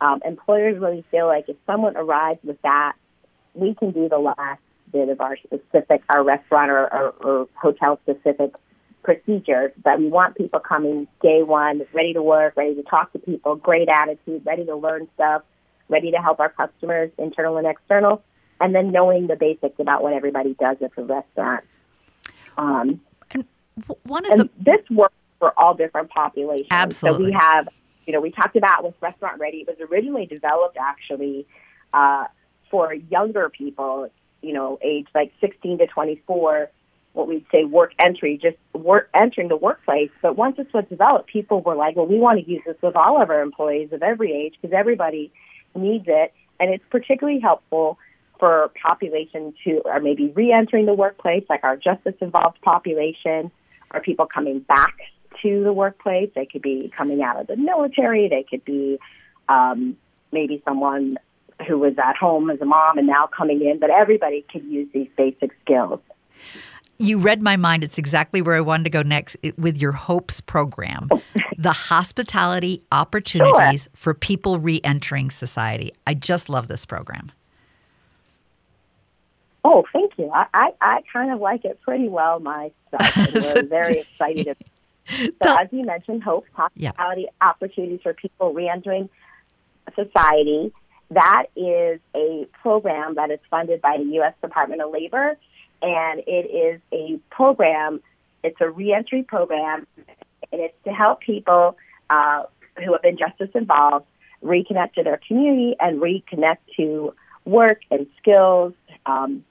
um, 0.00 0.22
employers 0.24 0.80
really 0.80 1.04
feel 1.10 1.26
like 1.26 1.48
if 1.48 1.56
someone 1.66 1.96
arrives 1.96 2.38
with 2.44 2.62
that, 2.62 2.92
we 3.54 3.74
can 3.74 3.90
do 3.90 4.08
the 4.08 4.18
last 4.18 4.62
bit 4.92 5.08
of 5.08 5.20
our 5.20 5.36
specific, 5.38 6.02
our 6.08 6.22
restaurant 6.22 6.70
or, 6.70 6.94
or, 6.94 7.08
or 7.20 7.48
hotel 7.60 7.98
specific 8.04 8.54
procedures, 9.02 9.72
but 9.82 9.98
we 9.98 10.06
want 10.06 10.36
people 10.36 10.60
coming 10.60 11.08
day 11.20 11.42
one, 11.42 11.82
ready 11.92 12.12
to 12.12 12.22
work, 12.22 12.56
ready 12.56 12.76
to 12.76 12.82
talk 12.84 13.12
to 13.12 13.18
people, 13.18 13.56
great 13.56 13.88
attitude, 13.88 14.46
ready 14.46 14.64
to 14.66 14.76
learn 14.76 15.08
stuff, 15.14 15.42
ready 15.88 16.12
to 16.12 16.18
help 16.18 16.38
our 16.38 16.50
customers, 16.50 17.10
internal 17.18 17.56
and 17.56 17.66
external, 17.66 18.22
and 18.60 18.72
then 18.72 18.92
knowing 18.92 19.26
the 19.26 19.36
basics 19.36 19.80
about 19.80 20.02
what 20.02 20.12
everybody 20.12 20.54
does 20.54 20.76
at 20.80 20.94
the 20.94 21.02
restaurant. 21.02 21.64
Um, 22.60 23.00
and 23.30 23.44
one 24.04 24.24
of 24.26 24.32
and 24.32 24.40
the 24.40 24.50
this 24.58 24.90
works 24.90 25.14
for 25.38 25.58
all 25.58 25.74
different 25.74 26.10
populations. 26.10 26.68
Absolutely. 26.70 27.24
So 27.24 27.26
we 27.26 27.32
have, 27.32 27.68
you 28.06 28.12
know, 28.12 28.20
we 28.20 28.30
talked 28.30 28.56
about 28.56 28.84
with 28.84 28.94
Restaurant 29.00 29.40
Ready. 29.40 29.58
It 29.58 29.68
was 29.68 29.88
originally 29.90 30.26
developed 30.26 30.76
actually 30.78 31.46
uh, 31.92 32.24
for 32.70 32.92
younger 32.92 33.48
people 33.48 34.10
you 34.42 34.52
know, 34.52 34.78
age 34.82 35.06
like 35.14 35.32
16 35.40 35.78
to 35.78 35.86
24, 35.86 36.70
what 37.12 37.28
we'd 37.28 37.44
say 37.50 37.64
work 37.64 37.92
entry, 37.98 38.38
just 38.40 38.56
work 38.72 39.08
entering 39.14 39.48
the 39.48 39.56
workplace. 39.56 40.10
But 40.22 40.36
once 40.36 40.56
this 40.56 40.66
was 40.72 40.84
developed, 40.88 41.28
people 41.28 41.60
were 41.60 41.74
like, 41.74 41.96
well, 41.96 42.06
we 42.06 42.18
want 42.18 42.42
to 42.44 42.50
use 42.50 42.62
this 42.66 42.76
with 42.82 42.96
all 42.96 43.20
of 43.20 43.30
our 43.30 43.42
employees 43.42 43.92
of 43.92 44.02
every 44.02 44.32
age 44.32 44.54
because 44.60 44.74
everybody 44.74 45.32
needs 45.74 46.04
it. 46.06 46.32
And 46.58 46.72
it's 46.72 46.84
particularly 46.90 47.40
helpful 47.40 47.98
for 48.40 48.72
population 48.82 49.54
to, 49.62 49.82
or 49.84 50.00
maybe 50.00 50.32
re-entering 50.34 50.86
the 50.86 50.94
workplace, 50.94 51.44
like 51.48 51.62
our 51.62 51.76
justice 51.76 52.14
involved 52.20 52.60
population, 52.62 53.52
or 53.94 54.00
people 54.00 54.26
coming 54.26 54.60
back 54.60 54.94
to 55.42 55.62
the 55.62 55.72
workplace. 55.72 56.30
They 56.34 56.46
could 56.46 56.62
be 56.62 56.92
coming 56.96 57.22
out 57.22 57.40
of 57.40 57.46
the 57.46 57.56
military. 57.56 58.28
They 58.28 58.44
could 58.48 58.64
be 58.64 58.98
um, 59.48 59.96
maybe 60.32 60.62
someone 60.64 61.18
who 61.68 61.78
was 61.78 61.94
at 62.02 62.16
home 62.16 62.50
as 62.50 62.60
a 62.60 62.64
mom 62.64 62.98
and 62.98 63.06
now 63.06 63.28
coming 63.28 63.62
in, 63.62 63.78
but 63.78 63.90
everybody 63.90 64.44
could 64.50 64.64
use 64.64 64.88
these 64.92 65.08
basic 65.16 65.50
skills. 65.62 66.00
You 66.98 67.18
read 67.18 67.42
my 67.42 67.56
mind. 67.56 67.84
It's 67.84 67.98
exactly 67.98 68.42
where 68.42 68.54
I 68.54 68.60
wanted 68.60 68.84
to 68.84 68.90
go 68.90 69.02
next 69.02 69.36
with 69.56 69.78
your 69.78 69.92
HOPES 69.92 70.42
program, 70.42 71.08
the 71.58 71.72
hospitality 71.72 72.82
opportunities 72.92 73.84
sure. 73.84 73.90
for 73.94 74.14
people 74.14 74.58
re 74.58 74.80
entering 74.84 75.30
society. 75.30 75.92
I 76.06 76.14
just 76.14 76.48
love 76.48 76.68
this 76.68 76.84
program. 76.84 77.32
Oh, 79.64 79.84
thank 79.92 80.12
you. 80.16 80.30
I, 80.30 80.46
I, 80.54 80.70
I 80.80 81.00
kind 81.12 81.32
of 81.32 81.40
like 81.40 81.64
it 81.64 81.80
pretty 81.82 82.08
well 82.08 82.40
myself. 82.40 82.72
Very 83.68 84.00
excited. 84.00 84.56
so, 85.06 85.30
as 85.44 85.68
you 85.70 85.84
mentioned, 85.84 86.22
hope, 86.22 86.46
hospitality 86.52 87.22
yeah. 87.22 87.48
opportunities 87.48 88.00
for 88.02 88.14
people 88.14 88.52
reentering 88.52 89.08
society. 89.94 90.72
That 91.10 91.46
is 91.56 92.00
a 92.14 92.46
program 92.62 93.16
that 93.16 93.30
is 93.30 93.40
funded 93.50 93.82
by 93.82 93.96
the 93.98 94.04
U.S. 94.14 94.34
Department 94.40 94.80
of 94.80 94.92
Labor, 94.92 95.36
and 95.82 96.20
it 96.26 96.48
is 96.50 96.80
a 96.92 97.18
program, 97.34 98.00
it's 98.44 98.60
a 98.60 98.70
reentry 98.70 99.24
program, 99.24 99.86
and 100.52 100.60
it's 100.60 100.76
to 100.84 100.90
help 100.92 101.20
people 101.20 101.76
uh, 102.08 102.44
who 102.76 102.92
have 102.92 103.02
been 103.02 103.18
justice 103.18 103.50
involved 103.54 104.06
reconnect 104.42 104.94
to 104.94 105.02
their 105.02 105.20
community 105.26 105.76
and 105.80 106.00
reconnect 106.00 106.58
to 106.76 107.14
work 107.44 107.80
and 107.90 108.06
skills 108.18 108.72
um, 109.06 109.44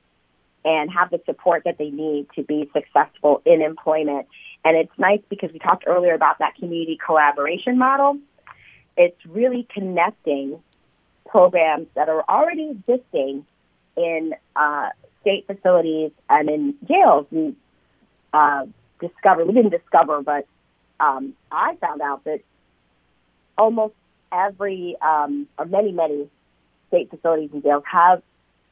and 0.66 0.92
have 0.92 1.10
the 1.10 1.22
support 1.26 1.64
that 1.66 1.78
they 1.78 1.90
need 1.90 2.28
to 2.36 2.44
be 2.44 2.70
successful 2.74 3.42
in 3.46 3.62
employment. 3.62 4.28
And 4.66 4.76
it's 4.76 4.92
nice 4.98 5.22
because 5.30 5.52
we 5.54 5.60
talked 5.60 5.86
earlier 5.88 6.14
about 6.14 6.40
that 6.40 6.56
community 6.56 6.98
collaboration 7.04 7.78
model. 7.78 8.18
It's 8.98 9.26
really 9.26 9.68
connecting 9.74 10.62
programs 11.26 11.88
that 11.96 12.10
are 12.10 12.24
already 12.28 12.72
existing 12.72 13.46
in 13.96 14.34
uh, 14.56 14.90
state 15.22 15.48
facilities 15.48 16.12
and 16.30 16.50
in 16.50 16.76
jails. 16.88 17.26
We 17.32 17.56
uh, 18.34 18.66
discovered, 19.00 19.46
we 19.46 19.54
didn't 19.54 19.72
discover, 19.72 20.22
but 20.22 20.46
um, 21.00 21.34
I 21.52 21.76
found 21.76 22.02
out 22.02 22.26
that 22.26 22.42
almost 23.58 23.94
every, 24.32 24.96
um, 25.02 25.48
or 25.58 25.66
many, 25.66 25.92
many 25.92 26.28
state 26.90 27.10
facilities 27.10 27.52
and 27.54 27.64
jails 27.64 27.84
have 27.90 28.22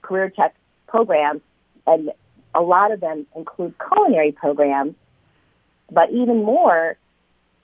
career 0.01 0.29
tech 0.29 0.55
programs, 0.87 1.41
and 1.87 2.11
a 2.53 2.61
lot 2.61 2.91
of 2.91 2.99
them 2.99 3.25
include 3.35 3.73
culinary 3.79 4.31
programs, 4.31 4.95
but 5.91 6.11
even 6.11 6.43
more, 6.43 6.97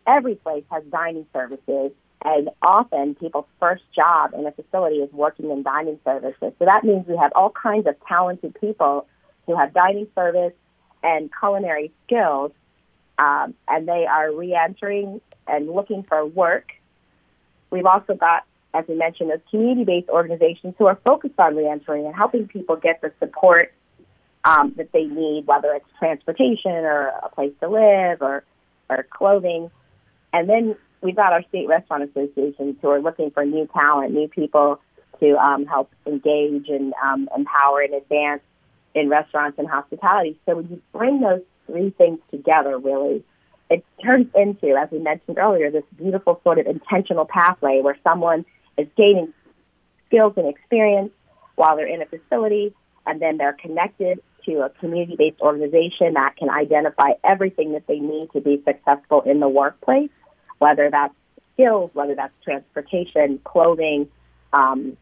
every 0.08 0.36
place 0.36 0.64
has 0.72 0.84
dining 0.86 1.26
services 1.34 1.92
and 2.26 2.50
often 2.62 3.16
people's 3.16 3.46
first 3.60 3.84
job 3.94 4.34
in 4.34 4.46
a 4.46 4.52
facility 4.52 4.98
is 4.98 5.12
working 5.12 5.52
in 5.52 5.62
dining 5.62 6.00
services. 6.06 6.54
So 6.58 6.66
that 6.66 6.84
means 6.84 7.06
we 7.06 7.18
have 7.18 7.34
all 7.36 7.50
kinds 7.50 7.86
of 7.86 7.96
talented 8.08 8.56
people 8.60 9.08
who 9.46 9.58
have 9.58 9.74
dining 9.74 10.08
service 10.16 10.54
and 11.04 11.30
culinary 11.38 11.92
skills, 12.06 12.54
um, 13.18 13.54
and 13.68 13.88
they 13.88 14.06
are 14.06 14.32
reentering 14.32 15.20
and 15.48 15.70
looking 15.70 16.04
for 16.04 16.26
work. 16.26 16.72
We've 17.72 17.86
also 17.86 18.14
got, 18.14 18.46
as 18.74 18.86
we 18.88 18.96
mentioned, 18.96 19.30
those 19.30 19.40
community-based 19.52 20.08
organizations 20.08 20.76
who 20.78 20.86
are 20.86 20.98
focused 21.06 21.38
on 21.40 21.58
reentering 21.58 22.06
and 22.06 22.16
helping 22.16 22.48
people 22.48 22.78
get 22.78 23.02
the 23.02 23.12
support 23.20 23.74
um, 24.46 24.74
that 24.78 24.92
they 24.92 25.06
need, 25.06 25.48
whether 25.48 25.74
it's 25.74 25.86
transportation 26.00 26.72
or 26.72 27.08
a 27.24 27.30
place 27.30 27.54
to 27.62 27.70
live 27.70 28.22
or, 28.22 28.44
or 28.90 29.06
clothing. 29.10 29.72
And 30.32 30.50
then 30.50 30.76
we've 31.02 31.16
got 31.16 31.34
our 31.34 31.44
state 31.50 31.68
restaurant 31.68 32.04
associations 32.10 32.76
who 32.82 32.90
are 32.90 33.02
looking 33.02 33.32
for 33.32 33.46
new 33.46 33.68
talent, 33.74 34.14
new 34.14 34.28
people 34.28 34.80
to 35.20 35.38
um, 35.38 35.66
help 35.66 35.92
engage 36.06 36.68
and 36.70 36.94
um, 37.04 37.30
empower 37.36 37.82
and 37.82 37.94
advance 37.94 38.42
in 38.94 39.10
restaurants 39.10 39.58
and 39.58 39.68
hospitality. 39.68 40.38
So 40.46 40.58
when 40.58 40.70
you 40.70 40.82
bring 40.92 41.22
those 41.22 41.42
three 41.68 41.92
things 41.92 42.20
together, 42.32 42.78
really, 42.78 43.24
it 43.70 43.86
turns 44.04 44.28
into, 44.36 44.76
as 44.76 44.90
we 44.92 45.00
mentioned 45.00 45.38
earlier, 45.38 45.72
this 45.72 45.84
beautiful 45.98 46.40
sort 46.44 46.60
of 46.60 46.68
intentional 46.68 47.26
pathway 47.26 47.82
where 47.82 47.98
someone 48.04 48.46
is 48.78 48.88
gaining 48.98 49.34
skills 50.08 50.34
and 50.36 50.48
experience 50.48 51.12
while 51.56 51.76
they're 51.76 51.88
in 51.88 52.02
a 52.02 52.06
facility, 52.06 52.74
and 53.06 53.22
then 53.22 53.38
they're 53.38 53.54
connected 53.54 54.20
to 54.46 54.62
a 54.62 54.70
community 54.80 55.16
based 55.18 55.42
organization 55.42 56.14
that 56.14 56.36
can 56.38 56.50
identify 56.50 57.12
everything 57.24 57.74
that 57.74 57.88
they 57.88 58.00
need 58.00 58.30
to 58.34 58.42
be 58.42 58.62
successful 58.66 59.22
in 59.22 59.40
the 59.40 59.50
workplace, 59.50 60.10
whether 60.60 60.90
that's 60.90 61.14
skills, 61.54 61.92
whether 61.94 62.16
that's 62.16 62.34
transportation, 62.44 63.40
clothing, 63.44 64.08
um, 64.54 64.98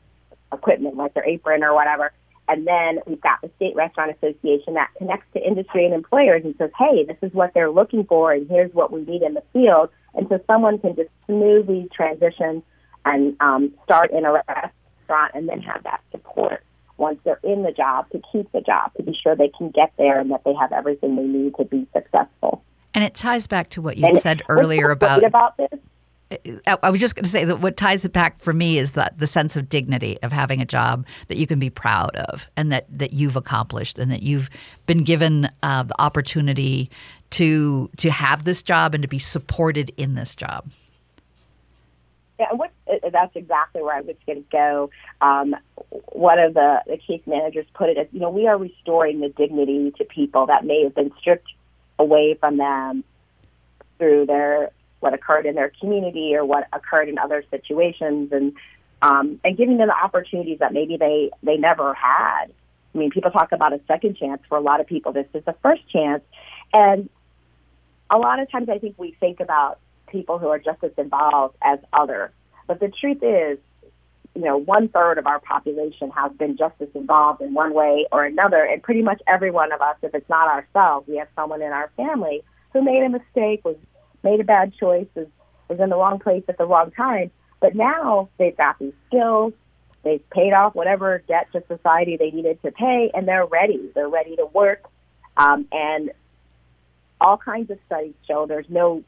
equipment 0.52 0.98
like 0.98 1.14
their 1.14 1.26
apron 1.26 1.64
or 1.64 1.74
whatever. 1.74 2.12
And 2.48 2.68
then 2.68 3.00
we've 3.08 3.22
got 3.22 3.42
the 3.42 3.50
State 3.56 3.76
Restaurant 3.76 4.12
Association 4.12 4.74
that 4.74 4.90
connects 4.98 5.28
to 5.34 5.46
industry 5.46 5.86
and 5.86 5.94
employers 5.94 6.42
and 6.44 6.54
says, 6.58 6.72
hey, 6.78 7.06
this 7.06 7.18
is 7.22 7.34
what 7.34 7.54
they're 7.54 7.72
looking 7.72 8.04
for, 8.04 8.34
and 8.34 8.50
here's 8.50 8.74
what 8.74 8.92
we 8.92 9.02
need 9.06 9.22
in 9.22 9.36
the 9.36 9.44
field. 9.54 9.90
And 10.16 10.28
so 10.28 10.40
someone 10.48 10.78
can 10.80 10.96
just 10.96 11.10
smoothly 11.28 11.88
transition 11.94 12.62
and 13.06 13.38
um, 13.40 13.74
start 13.86 14.12
in 14.12 14.26
a 14.26 14.34
restaurant 14.34 15.32
and 15.34 15.48
then 15.48 15.62
have 15.62 15.84
that 15.84 16.02
support 16.12 16.64
once 17.02 17.20
they're 17.24 17.40
in 17.44 17.64
the 17.64 17.72
job 17.72 18.10
to 18.12 18.22
keep 18.32 18.52
the 18.52 18.62
job, 18.62 18.94
to 18.96 19.04
be 19.04 19.14
sure 19.14 19.36
they 19.36 19.52
can 19.58 19.70
get 19.72 19.92
there 19.98 20.20
and 20.20 20.32
that 20.32 20.44
they 20.46 20.54
have 20.54 20.72
everything 20.72 21.16
they 21.16 21.24
need 21.24 21.56
to 21.56 21.66
be 21.66 21.86
successful. 21.94 22.64
And 22.94 23.04
it 23.04 23.14
ties 23.14 23.48
back 23.48 23.70
to 23.72 23.82
what 23.82 23.98
you 23.98 24.06
and 24.06 24.18
said 24.18 24.42
earlier 24.48 24.92
about 24.92 25.24
about 25.24 25.58
this 25.58 25.80
I 26.84 26.90
was 26.90 27.00
just 27.00 27.16
going 27.16 27.24
to 27.24 27.30
say 27.30 27.44
that 27.46 27.58
what 27.58 27.76
ties 27.76 28.06
it 28.06 28.14
back 28.14 28.40
for 28.40 28.54
me 28.54 28.78
is 28.78 28.94
that 28.94 29.18
the 29.18 29.28
sense 29.28 29.58
of 29.58 29.68
dignity 29.68 30.18
of 30.24 30.32
having 30.32 30.62
a 30.62 30.66
job 30.66 31.06
that 31.28 31.38
you 31.38 31.46
can 31.46 31.60
be 31.60 31.70
proud 31.70 32.16
of 32.16 32.50
and 32.56 32.72
that, 32.72 32.86
that 32.90 33.14
you've 33.14 33.36
accomplished 33.36 34.00
and 34.00 34.12
that 34.12 34.24
you've 34.24 34.50
been 34.86 35.04
given 35.04 35.50
uh, 35.62 35.84
the 35.84 36.02
opportunity 36.02 36.90
to 37.32 37.90
to 37.98 38.12
have 38.12 38.44
this 38.44 38.62
job 38.62 38.94
and 38.94 39.02
to 39.02 39.08
be 39.08 39.20
supported 39.20 39.92
in 39.98 40.16
this 40.16 40.36
job. 40.36 40.70
Yeah, 42.40 42.54
what, 42.54 42.72
uh, 42.92 43.10
that's 43.12 43.36
exactly 43.36 43.82
where 43.82 43.96
I 43.96 44.02
was 44.02 44.16
going 44.26 44.44
to 44.44 44.50
go. 44.52 44.90
Um, 45.22 45.56
one 45.92 46.40
of 46.40 46.54
the, 46.54 46.82
the 46.88 46.98
case 46.98 47.22
managers 47.26 47.66
put 47.74 47.90
it 47.90 47.98
as, 47.98 48.08
you 48.12 48.20
know, 48.20 48.30
we 48.30 48.48
are 48.48 48.58
restoring 48.58 49.20
the 49.20 49.30
dignity 49.30 49.92
to 49.98 50.06
people 50.06 50.46
that 50.48 50.66
may 50.66 50.84
have 50.84 50.96
been 50.96 51.12
stripped 51.20 51.52
away 52.00 52.36
from 52.40 52.58
them 52.58 53.04
through 53.98 54.26
their 54.26 54.72
what 55.02 55.14
occurred 55.14 55.46
in 55.46 55.56
their 55.56 55.72
community 55.80 56.36
or 56.36 56.46
what 56.46 56.68
occurred 56.74 57.10
in 57.10 57.18
other 57.18 57.44
situations 57.50 58.32
and 58.32 58.54
um, 59.02 59.40
and 59.44 59.58
giving 59.58 59.78
them 59.78 59.88
the 59.88 59.96
opportunities 59.96 60.60
that 60.60 60.74
maybe 60.74 60.96
they 60.98 61.32
they 61.44 61.58
never 61.58 61.94
had. 61.94 62.46
I 62.94 62.98
mean, 62.98 63.10
people 63.10 63.32
talk 63.32 63.52
about 63.52 63.74
a 63.74 63.82
second 63.88 64.18
chance. 64.18 64.42
For 64.48 64.58
a 64.58 64.62
lot 64.62 64.80
of 64.80 64.88
people, 64.88 65.12
this 65.12 65.28
is 65.34 65.44
the 65.44 65.56
first 65.64 65.88
chance, 65.90 66.24
and 66.74 67.10
a 68.10 68.18
lot 68.18 68.40
of 68.40 68.50
times 68.52 68.70
I 68.70 68.78
think 68.78 68.96
we 68.98 69.16
think 69.20 69.40
about 69.40 69.80
people 70.08 70.38
who 70.38 70.48
are 70.48 70.60
justice 70.60 70.94
involved 70.98 71.56
as 71.62 71.80
others. 71.92 72.32
But 72.68 72.80
the 72.80 72.90
truth 72.90 73.24
is, 73.24 73.58
you 74.36 74.42
know, 74.44 74.58
one 74.58 74.88
third 74.88 75.18
of 75.18 75.28
our 75.28 75.40
population 75.40 76.10
has 76.12 76.32
been 76.34 76.56
justice 76.56 76.90
involved 76.96 77.42
in 77.42 77.54
one 77.54 77.74
way 77.74 78.08
or 78.12 78.24
another, 78.24 78.64
and 78.64 78.82
pretty 78.82 79.02
much 79.02 79.22
every 79.28 79.52
one 79.52 79.72
of 79.72 79.82
us, 79.82 79.98
if 80.02 80.16
it's 80.16 80.30
not 80.30 80.48
ourselves, 80.48 81.08
we 81.08 81.18
have 81.18 81.28
someone 81.36 81.62
in 81.62 81.72
our 81.72 81.92
family 81.98 82.44
who 82.74 82.82
made 82.82 83.04
a 83.04 83.10
mistake, 83.10 83.64
was 83.66 83.76
made 84.24 84.40
a 84.40 84.44
bad 84.44 84.74
choice, 84.74 85.08
was, 85.16 85.28
was 85.68 85.80
in 85.80 85.90
the 85.90 85.98
wrong 85.98 86.20
place 86.20 86.44
at 86.48 86.58
the 86.58 86.66
wrong 86.66 86.92
time. 86.92 87.30
But 87.60 87.76
now 87.76 88.30
they've 88.38 88.56
got 88.56 88.80
these 88.80 88.94
skills, 89.08 89.54
they've 90.04 90.28
paid 90.30 90.54
off 90.54 90.76
whatever 90.76 91.22
debt 91.28 91.48
to 91.52 91.64
society 91.68 92.16
they 92.16 92.32
needed 92.32 92.62
to 92.64 92.72
pay, 92.72 93.12
and 93.14 93.28
they're 93.28 93.46
ready. 93.46 93.92
They're 93.94 94.10
ready 94.10 94.38
to 94.38 94.46
work. 94.46 94.86
Um, 95.36 95.68
and 95.72 96.12
all 97.20 97.38
kinds 97.38 97.70
of 97.70 97.80
studies 97.86 98.14
show 98.28 98.46
there's 98.46 98.70
no 98.70 99.04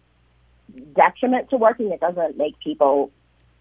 detriment 0.96 1.50
to 1.50 1.58
working. 1.58 1.92
It 1.92 2.02
doesn't 2.02 2.38
make 2.38 2.60
people 2.60 3.12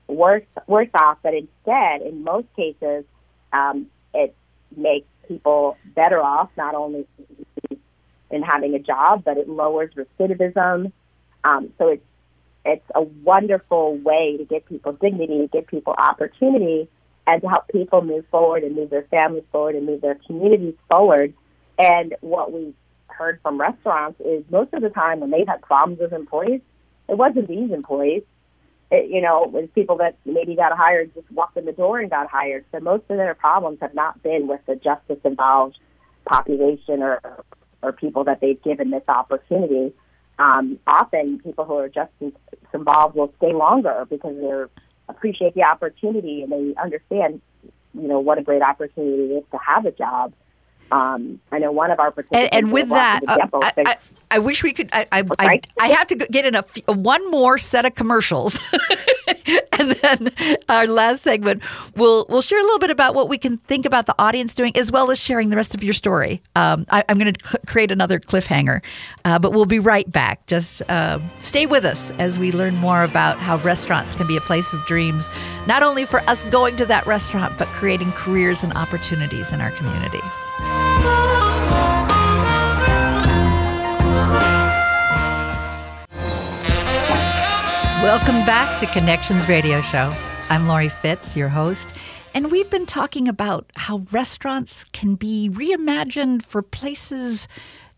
worse 0.08 0.44
worse 0.66 0.88
off, 0.94 1.18
but 1.22 1.34
instead, 1.34 2.02
in 2.02 2.24
most 2.24 2.46
cases, 2.56 3.04
um, 3.52 3.86
it 4.14 4.34
makes 4.76 5.06
people 5.28 5.76
better 5.94 6.20
off. 6.20 6.50
Not 6.56 6.74
only 6.74 7.06
in 8.30 8.42
having 8.42 8.74
a 8.74 8.78
job, 8.78 9.22
but 9.24 9.36
it 9.36 9.48
lowers 9.48 9.92
recidivism. 9.94 10.92
Um, 11.44 11.72
so 11.78 11.88
it's 11.88 12.04
it's 12.64 12.84
a 12.94 13.02
wonderful 13.02 13.96
way 13.96 14.36
to 14.38 14.44
give 14.44 14.64
people 14.66 14.92
dignity, 14.92 15.38
to 15.38 15.48
give 15.48 15.66
people 15.66 15.94
opportunity, 15.96 16.88
and 17.26 17.42
to 17.42 17.48
help 17.48 17.68
people 17.68 18.02
move 18.02 18.24
forward 18.30 18.62
and 18.62 18.76
move 18.76 18.90
their 18.90 19.02
families 19.04 19.44
forward 19.50 19.74
and 19.74 19.86
move 19.86 20.00
their 20.00 20.18
communities 20.26 20.74
forward. 20.88 21.34
And 21.78 22.14
what 22.20 22.52
we've 22.52 22.74
heard 23.08 23.40
from 23.42 23.60
restaurants 23.60 24.20
is 24.20 24.44
most 24.50 24.72
of 24.72 24.82
the 24.82 24.90
time 24.90 25.20
when 25.20 25.30
they've 25.30 25.46
had 25.46 25.62
problems 25.62 26.00
with 26.00 26.12
employees, 26.12 26.60
it 27.08 27.16
wasn't 27.16 27.48
these 27.48 27.70
employees. 27.72 28.22
It, 28.92 29.10
you 29.10 29.20
know, 29.20 29.44
it 29.44 29.50
was 29.50 29.68
people 29.74 29.96
that 29.96 30.16
maybe 30.24 30.54
got 30.54 30.76
hired, 30.76 31.12
just 31.14 31.30
walked 31.32 31.56
in 31.56 31.64
the 31.64 31.72
door 31.72 31.98
and 31.98 32.10
got 32.10 32.30
hired. 32.30 32.64
So 32.70 32.78
most 32.80 33.04
of 33.08 33.16
their 33.16 33.34
problems 33.34 33.78
have 33.80 33.94
not 33.94 34.22
been 34.22 34.46
with 34.46 34.60
the 34.66 34.76
justice 34.76 35.18
involved 35.24 35.78
population 36.24 37.02
or 37.02 37.20
or 37.82 37.92
people 37.92 38.22
that 38.22 38.40
they've 38.40 38.62
given 38.62 38.90
this 38.90 39.02
opportunity 39.08 39.92
um, 40.38 40.78
often 40.86 41.38
people 41.40 41.64
who 41.64 41.76
are 41.76 41.88
justice 41.88 42.32
involved 42.72 43.14
will 43.14 43.32
stay 43.36 43.52
longer 43.52 44.06
because 44.08 44.34
they 44.36 44.82
appreciate 45.08 45.54
the 45.54 45.62
opportunity 45.62 46.42
and 46.42 46.52
they 46.52 46.74
understand, 46.80 47.40
you 47.94 48.08
know, 48.08 48.20
what 48.20 48.38
a 48.38 48.42
great 48.42 48.62
opportunity 48.62 49.24
it 49.24 49.38
is 49.38 49.44
to 49.52 49.58
have 49.58 49.86
a 49.86 49.92
job. 49.92 50.32
Um, 50.90 51.40
I 51.50 51.58
know 51.58 51.72
one 51.72 51.90
of 51.90 52.00
our 52.00 52.10
participants. 52.10 52.50
And, 52.52 52.66
and 52.66 52.72
with 52.72 52.88
that, 52.88 53.20
uh, 53.26 53.38
I, 53.62 53.72
I, 53.78 53.96
I, 54.32 54.38
wish 54.38 54.62
we 54.62 54.72
could. 54.72 54.88
I 54.92 55.06
I, 55.12 55.24
I, 55.38 55.60
I 55.80 55.88
have 55.88 56.06
to 56.08 56.14
get 56.14 56.46
in 56.46 56.54
a 56.54 56.92
one 56.92 57.30
more 57.30 57.58
set 57.58 57.84
of 57.84 57.94
commercials, 57.94 58.58
and 59.78 59.90
then 59.92 60.32
our 60.68 60.86
last 60.86 61.22
segment, 61.22 61.62
we'll 61.96 62.26
we'll 62.28 62.42
share 62.42 62.60
a 62.60 62.62
little 62.62 62.78
bit 62.78 62.90
about 62.90 63.14
what 63.14 63.28
we 63.28 63.38
can 63.38 63.58
think 63.58 63.86
about 63.86 64.06
the 64.06 64.14
audience 64.18 64.54
doing, 64.54 64.76
as 64.76 64.90
well 64.90 65.10
as 65.10 65.18
sharing 65.18 65.50
the 65.50 65.56
rest 65.56 65.74
of 65.74 65.82
your 65.82 65.94
story. 65.94 66.42
Um, 66.56 66.86
I, 66.90 67.04
am 67.08 67.18
going 67.18 67.32
to 67.32 67.46
cl- 67.46 67.62
create 67.66 67.90
another 67.90 68.18
cliffhanger, 68.18 68.82
uh, 69.24 69.38
but 69.38 69.52
we'll 69.52 69.66
be 69.66 69.78
right 69.78 70.10
back. 70.10 70.46
Just 70.46 70.82
uh, 70.88 71.18
stay 71.38 71.66
with 71.66 71.84
us 71.84 72.10
as 72.12 72.38
we 72.38 72.52
learn 72.52 72.76
more 72.76 73.04
about 73.04 73.38
how 73.38 73.58
restaurants 73.58 74.12
can 74.12 74.26
be 74.26 74.36
a 74.36 74.40
place 74.40 74.72
of 74.72 74.84
dreams, 74.86 75.28
not 75.66 75.82
only 75.82 76.04
for 76.04 76.20
us 76.20 76.44
going 76.44 76.76
to 76.76 76.86
that 76.86 77.06
restaurant, 77.06 77.56
but 77.58 77.68
creating 77.68 78.12
careers 78.12 78.64
and 78.64 78.72
opportunities 78.74 79.52
in 79.52 79.60
our 79.60 79.70
community. 79.72 80.20
Welcome 88.02 88.44
back 88.44 88.80
to 88.80 88.86
Connections 88.86 89.48
Radio 89.48 89.80
Show. 89.80 90.12
I'm 90.50 90.66
Laurie 90.66 90.88
Fitz, 90.88 91.36
your 91.36 91.48
host, 91.48 91.94
and 92.34 92.50
we've 92.50 92.68
been 92.68 92.84
talking 92.84 93.28
about 93.28 93.70
how 93.76 93.98
restaurants 94.10 94.82
can 94.92 95.14
be 95.14 95.48
reimagined 95.48 96.42
for 96.42 96.62
places 96.62 97.46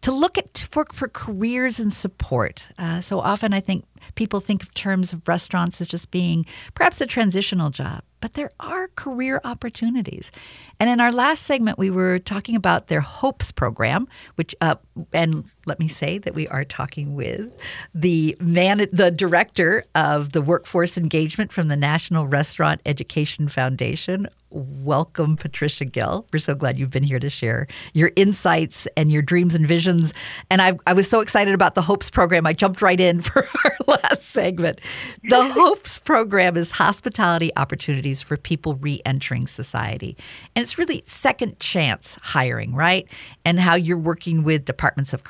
to 0.02 0.12
look 0.12 0.36
at 0.36 0.58
for, 0.70 0.84
for 0.92 1.08
careers 1.08 1.80
and 1.80 1.90
support. 1.90 2.66
Uh, 2.76 3.00
so 3.00 3.18
often, 3.18 3.54
I 3.54 3.60
think 3.60 3.86
people 4.14 4.40
think 4.40 4.62
of 4.62 4.74
terms 4.74 5.14
of 5.14 5.26
restaurants 5.26 5.80
as 5.80 5.88
just 5.88 6.10
being 6.10 6.44
perhaps 6.74 7.00
a 7.00 7.06
transitional 7.06 7.70
job 7.70 8.02
but 8.24 8.32
there 8.32 8.50
are 8.58 8.88
career 8.96 9.38
opportunities. 9.44 10.32
And 10.80 10.88
in 10.88 10.98
our 10.98 11.12
last 11.12 11.42
segment, 11.42 11.76
we 11.76 11.90
were 11.90 12.18
talking 12.18 12.56
about 12.56 12.86
their 12.86 13.02
HOPES 13.02 13.52
program, 13.52 14.08
which, 14.36 14.54
uh, 14.62 14.76
and 15.12 15.44
let 15.66 15.80
me 15.80 15.88
say 15.88 16.18
that 16.18 16.34
we 16.34 16.48
are 16.48 16.64
talking 16.64 17.14
with 17.14 17.50
the 17.94 18.36
man, 18.40 18.86
the 18.92 19.10
director 19.10 19.84
of 19.94 20.32
the 20.32 20.42
workforce 20.42 20.96
engagement 20.96 21.52
from 21.52 21.68
the 21.68 21.76
National 21.76 22.26
Restaurant 22.26 22.80
Education 22.86 23.48
Foundation, 23.48 24.28
welcome, 24.54 25.36
Patricia 25.36 25.84
Gill. 25.84 26.26
We're 26.32 26.38
so 26.38 26.54
glad 26.54 26.78
you've 26.78 26.90
been 26.90 27.02
here 27.02 27.18
to 27.18 27.28
share 27.28 27.66
your 27.92 28.12
insights 28.16 28.86
and 28.96 29.10
your 29.10 29.22
dreams 29.22 29.54
and 29.54 29.66
visions. 29.66 30.14
And 30.48 30.62
I, 30.62 30.78
I 30.86 30.92
was 30.92 31.10
so 31.10 31.20
excited 31.20 31.54
about 31.54 31.74
the 31.74 31.82
HOPES 31.82 32.10
program. 32.10 32.46
I 32.46 32.52
jumped 32.52 32.80
right 32.80 33.00
in 33.00 33.20
for 33.22 33.44
our 33.64 33.76
last 33.86 34.22
segment. 34.22 34.80
The 35.24 35.48
HOPES 35.48 35.98
program 35.98 36.56
is 36.56 36.70
hospitality 36.70 37.50
opportunities 37.56 38.22
for 38.22 38.36
people 38.36 38.76
re 38.76 39.00
entering 39.04 39.46
society. 39.46 40.16
And 40.54 40.62
it's 40.62 40.78
really 40.78 41.02
second 41.06 41.58
chance 41.58 42.18
hiring, 42.22 42.74
right? 42.74 43.08
And 43.44 43.58
how 43.58 43.74
you're 43.74 43.98
working 43.98 44.44
with 44.44 44.64
departments 44.64 45.12
of 45.12 45.24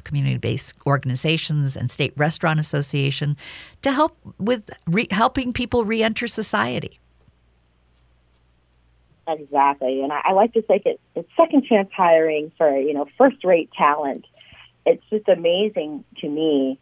community 0.00 0.38
based 0.38 0.74
organizations, 0.86 1.76
and 1.76 1.90
state 1.90 2.12
restaurant 2.16 2.60
association 2.60 3.36
to 3.82 3.92
help 3.92 4.16
with 4.38 4.70
re- 4.86 5.08
helping 5.10 5.52
people 5.52 5.84
re 5.84 6.02
enter 6.02 6.26
society. 6.26 7.00
Exactly, 9.26 10.02
and 10.02 10.12
I, 10.12 10.20
I 10.24 10.32
like 10.32 10.52
to 10.52 10.62
say 10.68 10.82
it, 10.84 11.00
it's 11.14 11.28
second 11.36 11.64
chance 11.64 11.88
hiring 11.96 12.52
for 12.58 12.76
you 12.78 12.94
know 12.94 13.06
first 13.16 13.44
rate 13.44 13.70
talent. 13.76 14.26
It's 14.86 15.02
just 15.10 15.28
amazing 15.28 16.04
to 16.20 16.28
me 16.28 16.78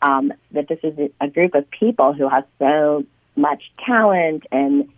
um, 0.00 0.32
that 0.52 0.68
this 0.68 0.78
is 0.82 1.10
a 1.20 1.28
group 1.28 1.54
of 1.54 1.70
people 1.70 2.12
who 2.12 2.28
have 2.28 2.44
so 2.58 3.04
much 3.36 3.62
talent 3.84 4.44
and 4.50 4.88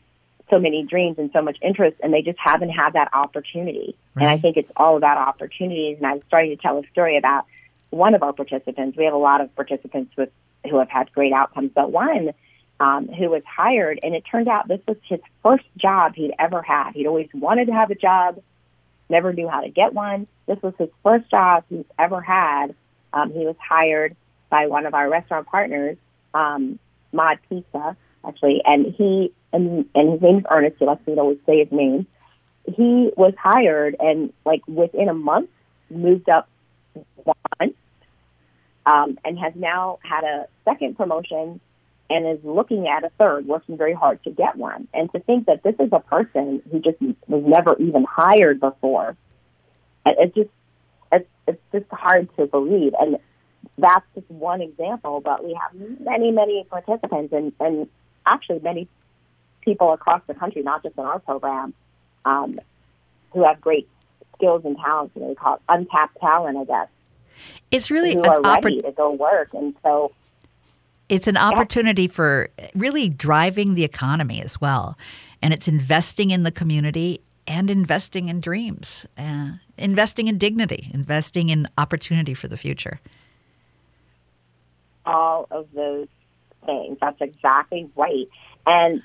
so 0.51 0.59
many 0.59 0.85
dreams 0.85 1.19
and 1.19 1.31
so 1.33 1.43
much 1.43 1.59
interest, 1.63 1.97
and 2.03 2.13
they 2.13 2.23
just 2.23 2.39
haven't 2.39 2.71
had 2.71 2.91
that 2.91 3.11
opportunity. 3.13 3.97
Right. 4.15 4.25
And 4.25 4.31
I 4.31 4.39
think 4.39 4.57
it's 4.57 4.71
all 4.77 4.97
about 4.97 5.17
opportunities. 5.19 5.97
And 5.99 6.07
I 6.07 6.15
was 6.15 6.23
starting 6.27 6.55
to 6.55 6.61
tell 6.61 6.79
a 6.79 6.83
story 6.93 7.17
about 7.17 7.47
one 7.91 8.15
of 8.15 8.23
our 8.23 8.33
participants. 8.33 8.97
We 8.97 9.05
have 9.05 9.15
a 9.15 9.19
lot 9.19 9.41
of 9.41 9.55
participants 9.57 10.15
with 10.17 10.31
who 10.69 10.79
have 10.79 10.89
had 10.89 11.13
great 11.13 11.33
outcomes, 11.33 11.71
but 11.75 11.93
one 11.93 12.33
um, 12.81 13.09
who 13.09 13.31
was 13.31 13.43
hired, 13.47 14.01
and 14.03 14.15
it 14.15 14.25
turned 14.31 14.49
out 14.49 14.69
this 14.69 14.81
was 14.87 14.97
his 15.09 15.21
first 15.43 15.65
job 15.77 16.15
he'd 16.15 16.35
ever 16.39 16.63
had. 16.63 16.93
He'd 16.95 17.07
always 17.07 17.29
wanted 17.33 17.67
to 17.67 17.73
have 17.73 17.91
a 17.91 17.95
job, 17.95 18.41
never 19.09 19.33
knew 19.33 19.49
how 19.49 19.61
to 19.61 19.69
get 19.69 19.95
one. 19.95 20.27
This 20.47 20.61
was 20.63 20.75
his 20.79 20.89
first 21.03 21.31
job 21.31 21.65
he's 21.69 21.85
ever 21.99 22.21
had. 22.21 22.75
Um, 23.13 23.33
he 23.33 23.47
was 23.47 23.57
hired 23.59 24.17
by 24.51 24.67
one 24.67 24.87
of 24.87 24.95
our 24.95 25.09
restaurant 25.09 25.47
partners, 25.47 25.97
um, 26.33 26.79
Mod 27.13 27.39
Pizza, 27.49 27.97
actually, 28.27 28.63
and 28.65 28.87
he 28.87 29.33
and, 29.55 29.87
and 29.95 30.13
his 30.13 30.23
is 30.23 30.45
Ernest. 30.51 30.77
He 30.79 30.85
lets 30.85 31.07
me 31.07 31.15
to 31.15 31.21
always 31.21 31.39
say 31.47 31.61
his 31.61 31.73
name. 31.73 32.07
He 32.67 33.11
was 33.17 33.35
hired, 33.39 33.97
and 33.99 34.33
like 34.45 34.67
within 34.67 35.09
a 35.09 35.15
month, 35.15 35.51
moved 35.91 36.29
up 36.29 36.49
one, 37.25 37.75
um, 38.87 39.19
and 39.25 39.39
has 39.39 39.53
now 39.55 39.99
had 40.03 40.25
a 40.25 40.47
second 40.65 40.97
promotion 40.97 41.61
and 42.11 42.27
is 42.27 42.45
looking 42.45 42.87
at 42.89 43.05
a 43.05 43.11
third, 43.19 43.47
working 43.47 43.77
very 43.77 43.95
hard 43.95 44.23
to 44.25 44.31
get 44.31 44.57
one. 44.57 44.89
And 44.93 45.11
to 45.13 45.21
think 45.21 45.47
that 45.47 45.63
this 45.63 45.75
is 45.79 45.91
a 45.93 46.01
person 46.01 46.63
who 46.71 46.81
just 46.81 47.01
was 47.01 47.45
never 47.47 47.77
even 47.79 48.05
hired 48.05 48.61
before, 48.61 49.17
it's 50.07 50.35
just 50.35 50.51
it's 51.13 51.29
it's 51.47 51.63
just 51.73 51.87
hard 51.91 52.29
to 52.37 52.47
believe. 52.47 52.93
And 52.99 53.19
that's 53.79 54.07
just 54.15 54.31
one 54.31 54.61
example, 54.61 55.21
but 55.21 55.45
we 55.45 55.59
have 55.61 56.01
many, 56.01 56.31
many 56.31 56.65
participants 56.69 57.33
and, 57.33 57.53
and 57.61 57.89
actually 58.27 58.61
many 58.61 58.89
people 59.65 59.93
across 59.93 60.23
the 60.27 60.35
country, 60.35 60.63
not 60.63 60.83
just 60.83 60.97
in 60.99 61.05
our 61.05 61.19
program, 61.19 61.75
um, 62.25 62.61
who 63.33 63.45
have 63.45 63.61
great 63.61 63.89
skills 64.37 64.63
and 64.65 64.77
talents. 64.77 65.15
You 65.15 65.23
know, 65.23 65.29
we 65.29 65.35
call 65.35 65.55
it 65.55 65.61
untapped 65.69 66.19
talent, 66.21 66.59
I 66.59 66.65
guess. 66.65 66.89
It's 67.71 67.91
really 67.91 68.13
an 68.13 68.25
opportunity 68.25 68.81
to 68.83 68.93
go 68.93 69.11
work, 69.13 69.55
and 69.55 69.75
so 69.83 70.13
it's 71.09 71.27
an 71.27 71.37
opportunity 71.37 72.07
for 72.07 72.49
really 72.75 73.09
driving 73.09 73.75
the 73.75 73.85
economy 73.85 74.41
as 74.41 74.61
well, 74.61 74.97
and 75.43 75.53
it's 75.53 75.67
investing 75.69 76.31
in 76.31 76.45
the 76.45 76.53
community 76.53 77.21
and 77.47 77.71
investing 77.71 78.29
in 78.29 78.41
dreams, 78.41 79.07
uh, 79.19 79.53
investing 79.77 80.29
in 80.29 80.39
dignity, 80.39 80.91
investing 80.95 81.51
in 81.51 81.67
opportunity 81.77 82.35
for 82.35 82.49
the 82.49 82.57
future. 82.57 83.01
all 85.07 85.47
of 85.51 85.67
those 85.75 86.09
things. 86.65 86.99
That's 87.01 87.21
exactly 87.21 87.91
right. 87.97 88.29
And 88.67 89.03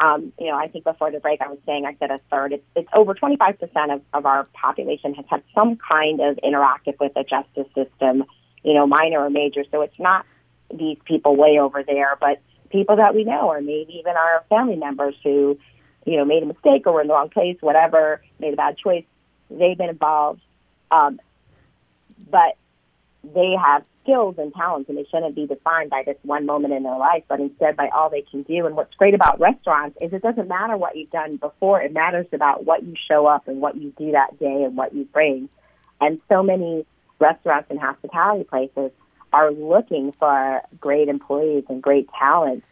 um, 0.00 0.32
you 0.38 0.46
know, 0.46 0.56
I 0.56 0.68
think 0.68 0.84
before 0.84 1.10
the 1.10 1.20
break, 1.20 1.40
I 1.40 1.48
was 1.48 1.58
saying 1.66 1.84
I 1.84 1.94
said 1.98 2.10
a 2.10 2.20
third. 2.30 2.52
It's, 2.52 2.64
it's 2.74 2.88
over 2.94 3.14
25% 3.14 3.94
of, 3.94 4.02
of 4.14 4.26
our 4.26 4.44
population 4.54 5.14
has 5.14 5.26
had 5.28 5.42
some 5.54 5.76
kind 5.76 6.20
of 6.20 6.38
interactive 6.42 6.98
with 6.98 7.12
the 7.14 7.24
justice 7.24 7.66
system, 7.74 8.24
you 8.62 8.74
know, 8.74 8.86
minor 8.86 9.20
or 9.20 9.30
major. 9.30 9.64
So 9.70 9.82
it's 9.82 9.98
not 9.98 10.24
these 10.72 10.96
people 11.04 11.36
way 11.36 11.58
over 11.58 11.82
there, 11.82 12.16
but 12.18 12.40
people 12.70 12.96
that 12.96 13.14
we 13.14 13.24
know, 13.24 13.50
or 13.50 13.60
maybe 13.60 13.98
even 13.98 14.16
our 14.16 14.44
family 14.48 14.76
members 14.76 15.14
who, 15.22 15.58
you 16.06 16.16
know, 16.16 16.24
made 16.24 16.42
a 16.42 16.46
mistake 16.46 16.86
or 16.86 16.94
were 16.94 17.02
in 17.02 17.08
the 17.08 17.14
wrong 17.14 17.28
place, 17.28 17.58
whatever, 17.60 18.22
made 18.38 18.54
a 18.54 18.56
bad 18.56 18.78
choice. 18.78 19.04
They've 19.50 19.76
been 19.76 19.90
involved, 19.90 20.40
um, 20.90 21.20
but 22.30 22.56
they 23.22 23.54
have 23.62 23.84
skills 24.02 24.36
and 24.38 24.52
talents, 24.54 24.88
and 24.88 24.98
they 24.98 25.04
shouldn't 25.04 25.34
be 25.34 25.46
defined 25.46 25.90
by 25.90 26.02
this 26.04 26.16
one 26.22 26.46
moment 26.46 26.74
in 26.74 26.82
their 26.82 26.98
life, 26.98 27.24
but 27.28 27.40
instead 27.40 27.76
by 27.76 27.88
all 27.88 28.10
they 28.10 28.22
can 28.22 28.42
do. 28.42 28.66
And 28.66 28.76
what's 28.76 28.94
great 28.94 29.14
about 29.14 29.40
restaurants 29.40 29.96
is 30.00 30.12
it 30.12 30.22
doesn't 30.22 30.48
matter 30.48 30.76
what 30.76 30.96
you've 30.96 31.10
done 31.10 31.36
before; 31.36 31.80
it 31.80 31.92
matters 31.92 32.26
about 32.32 32.64
what 32.64 32.82
you 32.82 32.94
show 33.08 33.26
up 33.26 33.48
and 33.48 33.60
what 33.60 33.76
you 33.76 33.92
do 33.96 34.12
that 34.12 34.38
day 34.38 34.64
and 34.64 34.76
what 34.76 34.94
you 34.94 35.04
bring. 35.04 35.48
And 36.00 36.20
so 36.30 36.42
many 36.42 36.84
restaurants 37.18 37.70
and 37.70 37.78
hospitality 37.78 38.44
places 38.44 38.90
are 39.32 39.50
looking 39.50 40.12
for 40.12 40.60
great 40.80 41.08
employees 41.08 41.64
and 41.68 41.82
great 41.82 42.08
talent. 42.18 42.64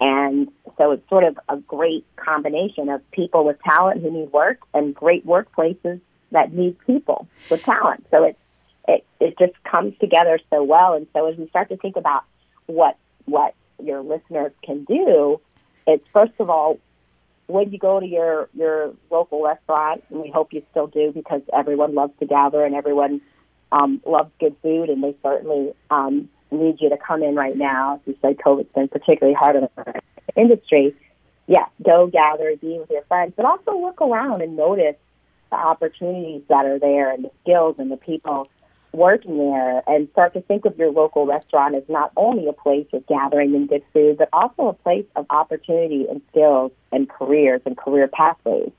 And 0.00 0.48
so 0.76 0.92
it's 0.92 1.08
sort 1.08 1.24
of 1.24 1.38
a 1.48 1.56
great 1.56 2.04
combination 2.16 2.88
of 2.88 3.08
people 3.10 3.44
with 3.44 3.60
talent 3.62 4.02
who 4.02 4.10
need 4.10 4.32
work 4.32 4.58
and 4.74 4.94
great 4.94 5.26
workplaces 5.26 6.00
that 6.30 6.52
need 6.52 6.76
people 6.86 7.26
with 7.50 7.62
talent. 7.62 8.06
So 8.10 8.24
it's 8.24 8.38
it, 8.86 9.04
it 9.20 9.38
just 9.38 9.52
comes 9.64 9.94
together 9.98 10.38
so 10.50 10.62
well. 10.62 10.94
And 10.94 11.06
so 11.12 11.26
as 11.30 11.36
we 11.36 11.48
start 11.48 11.68
to 11.70 11.76
think 11.76 11.96
about 11.96 12.24
what 12.66 12.96
what 13.26 13.54
your 13.82 14.02
listeners 14.02 14.52
can 14.62 14.84
do, 14.84 15.40
it's 15.86 16.04
first 16.14 16.32
of 16.38 16.50
all, 16.50 16.78
when 17.46 17.70
you 17.72 17.78
go 17.78 18.00
to 18.00 18.06
your 18.06 18.48
your 18.54 18.94
local 19.10 19.42
restaurant, 19.42 20.04
and 20.10 20.20
we 20.20 20.30
hope 20.30 20.52
you 20.52 20.62
still 20.70 20.86
do 20.86 21.12
because 21.12 21.42
everyone 21.52 21.94
loves 21.94 22.12
to 22.20 22.26
gather 22.26 22.64
and 22.64 22.74
everyone 22.74 23.20
um, 23.72 24.00
loves 24.06 24.30
good 24.38 24.56
food, 24.62 24.90
and 24.90 25.02
they 25.02 25.16
certainly 25.22 25.72
um, 25.90 26.28
need 26.50 26.76
you 26.80 26.90
to 26.90 26.96
come 26.96 27.22
in 27.22 27.34
right 27.34 27.56
now. 27.56 27.94
As 27.94 28.00
you 28.06 28.18
said, 28.22 28.38
COVID's 28.38 28.72
been 28.74 28.88
particularly 28.88 29.34
hard 29.34 29.56
on 29.56 29.68
our 29.76 29.94
industry. 30.36 30.94
Yeah, 31.46 31.66
go 31.84 32.06
gather, 32.06 32.54
be 32.56 32.78
with 32.78 32.90
your 32.90 33.04
friends, 33.04 33.34
but 33.36 33.44
also 33.44 33.78
look 33.78 34.00
around 34.00 34.40
and 34.40 34.56
notice 34.56 34.96
the 35.50 35.56
opportunities 35.56 36.42
that 36.48 36.64
are 36.64 36.78
there 36.78 37.12
and 37.12 37.24
the 37.24 37.30
skills 37.42 37.76
and 37.78 37.90
the 37.90 37.98
people 37.98 38.48
working 38.94 39.36
there 39.36 39.82
and 39.86 40.08
start 40.12 40.34
to 40.34 40.40
think 40.42 40.64
of 40.64 40.78
your 40.78 40.90
local 40.90 41.26
restaurant 41.26 41.74
as 41.74 41.82
not 41.88 42.12
only 42.16 42.46
a 42.46 42.52
place 42.52 42.86
of 42.92 43.06
gathering 43.06 43.54
and 43.54 43.68
good 43.68 43.82
food, 43.92 44.18
but 44.18 44.28
also 44.32 44.68
a 44.68 44.72
place 44.72 45.06
of 45.16 45.26
opportunity 45.30 46.06
and 46.08 46.22
skills 46.30 46.72
and 46.92 47.08
careers 47.08 47.60
and 47.66 47.76
career 47.76 48.08
pathways. 48.08 48.70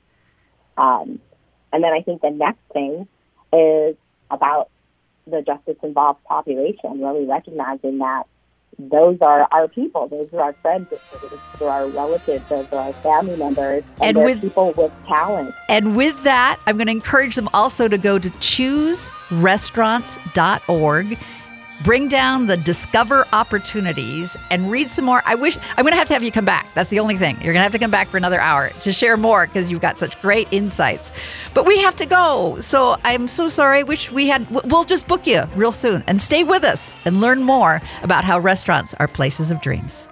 Um, 0.76 1.20
and 1.72 1.84
then 1.84 1.92
I 1.92 2.02
think 2.02 2.22
the 2.22 2.30
next 2.30 2.60
thing 2.72 3.06
is 3.52 3.96
about 4.30 4.70
the 5.26 5.42
justice 5.42 5.76
involved 5.82 6.22
population, 6.24 7.00
really 7.02 7.26
recognizing 7.26 7.98
that 7.98 8.24
those 8.78 9.18
are 9.20 9.46
our 9.52 9.68
people, 9.68 10.08
those 10.08 10.28
are 10.32 10.40
our 10.40 10.52
friends, 10.62 10.88
those 10.90 11.00
are 11.62 11.68
our 11.68 11.86
relatives, 11.88 12.42
those 12.48 12.66
are 12.72 12.86
our 12.86 12.92
family 12.94 13.36
members, 13.36 13.84
and, 14.02 14.16
And 14.18 14.26
with- 14.26 14.40
people 14.42 14.72
with 14.76 14.90
talent. 15.06 15.54
And 15.68 15.96
with 15.96 16.22
that, 16.24 16.58
I'm 16.66 16.76
going 16.76 16.86
to 16.86 16.92
encourage 16.92 17.36
them 17.36 17.48
also 17.54 17.86
to 17.88 17.96
go 17.98 18.18
to 18.18 18.28
chooserestaurants.org. 18.30 21.18
Bring 21.84 22.08
down 22.08 22.46
the 22.46 22.56
discover 22.56 23.26
opportunities 23.32 24.36
and 24.50 24.70
read 24.70 24.88
some 24.88 25.04
more. 25.04 25.22
I 25.26 25.34
wish 25.34 25.58
I'm 25.76 25.84
going 25.84 25.92
to 25.92 25.98
have 25.98 26.08
to 26.08 26.14
have 26.14 26.22
you 26.22 26.32
come 26.32 26.44
back. 26.44 26.72
That's 26.74 26.90
the 26.90 27.00
only 27.00 27.16
thing. 27.16 27.36
You're 27.36 27.52
going 27.52 27.56
to 27.56 27.62
have 27.64 27.72
to 27.72 27.78
come 27.78 27.90
back 27.90 28.08
for 28.08 28.16
another 28.16 28.40
hour 28.40 28.70
to 28.70 28.92
share 28.92 29.16
more 29.16 29.46
because 29.46 29.70
you've 29.70 29.82
got 29.82 29.98
such 29.98 30.20
great 30.22 30.48
insights. 30.50 31.12
But 31.52 31.66
we 31.66 31.78
have 31.78 31.96
to 31.96 32.06
go. 32.06 32.58
So 32.60 32.96
I'm 33.04 33.28
so 33.28 33.48
sorry. 33.48 33.84
Wish 33.84 34.10
we 34.10 34.28
had, 34.28 34.48
we'll 34.50 34.84
just 34.84 35.06
book 35.06 35.26
you 35.26 35.44
real 35.54 35.72
soon 35.72 36.02
and 36.06 36.20
stay 36.20 36.44
with 36.44 36.64
us 36.64 36.96
and 37.04 37.20
learn 37.20 37.42
more 37.42 37.82
about 38.02 38.24
how 38.24 38.38
restaurants 38.38 38.94
are 38.94 39.08
places 39.08 39.50
of 39.50 39.60
dreams. 39.60 40.08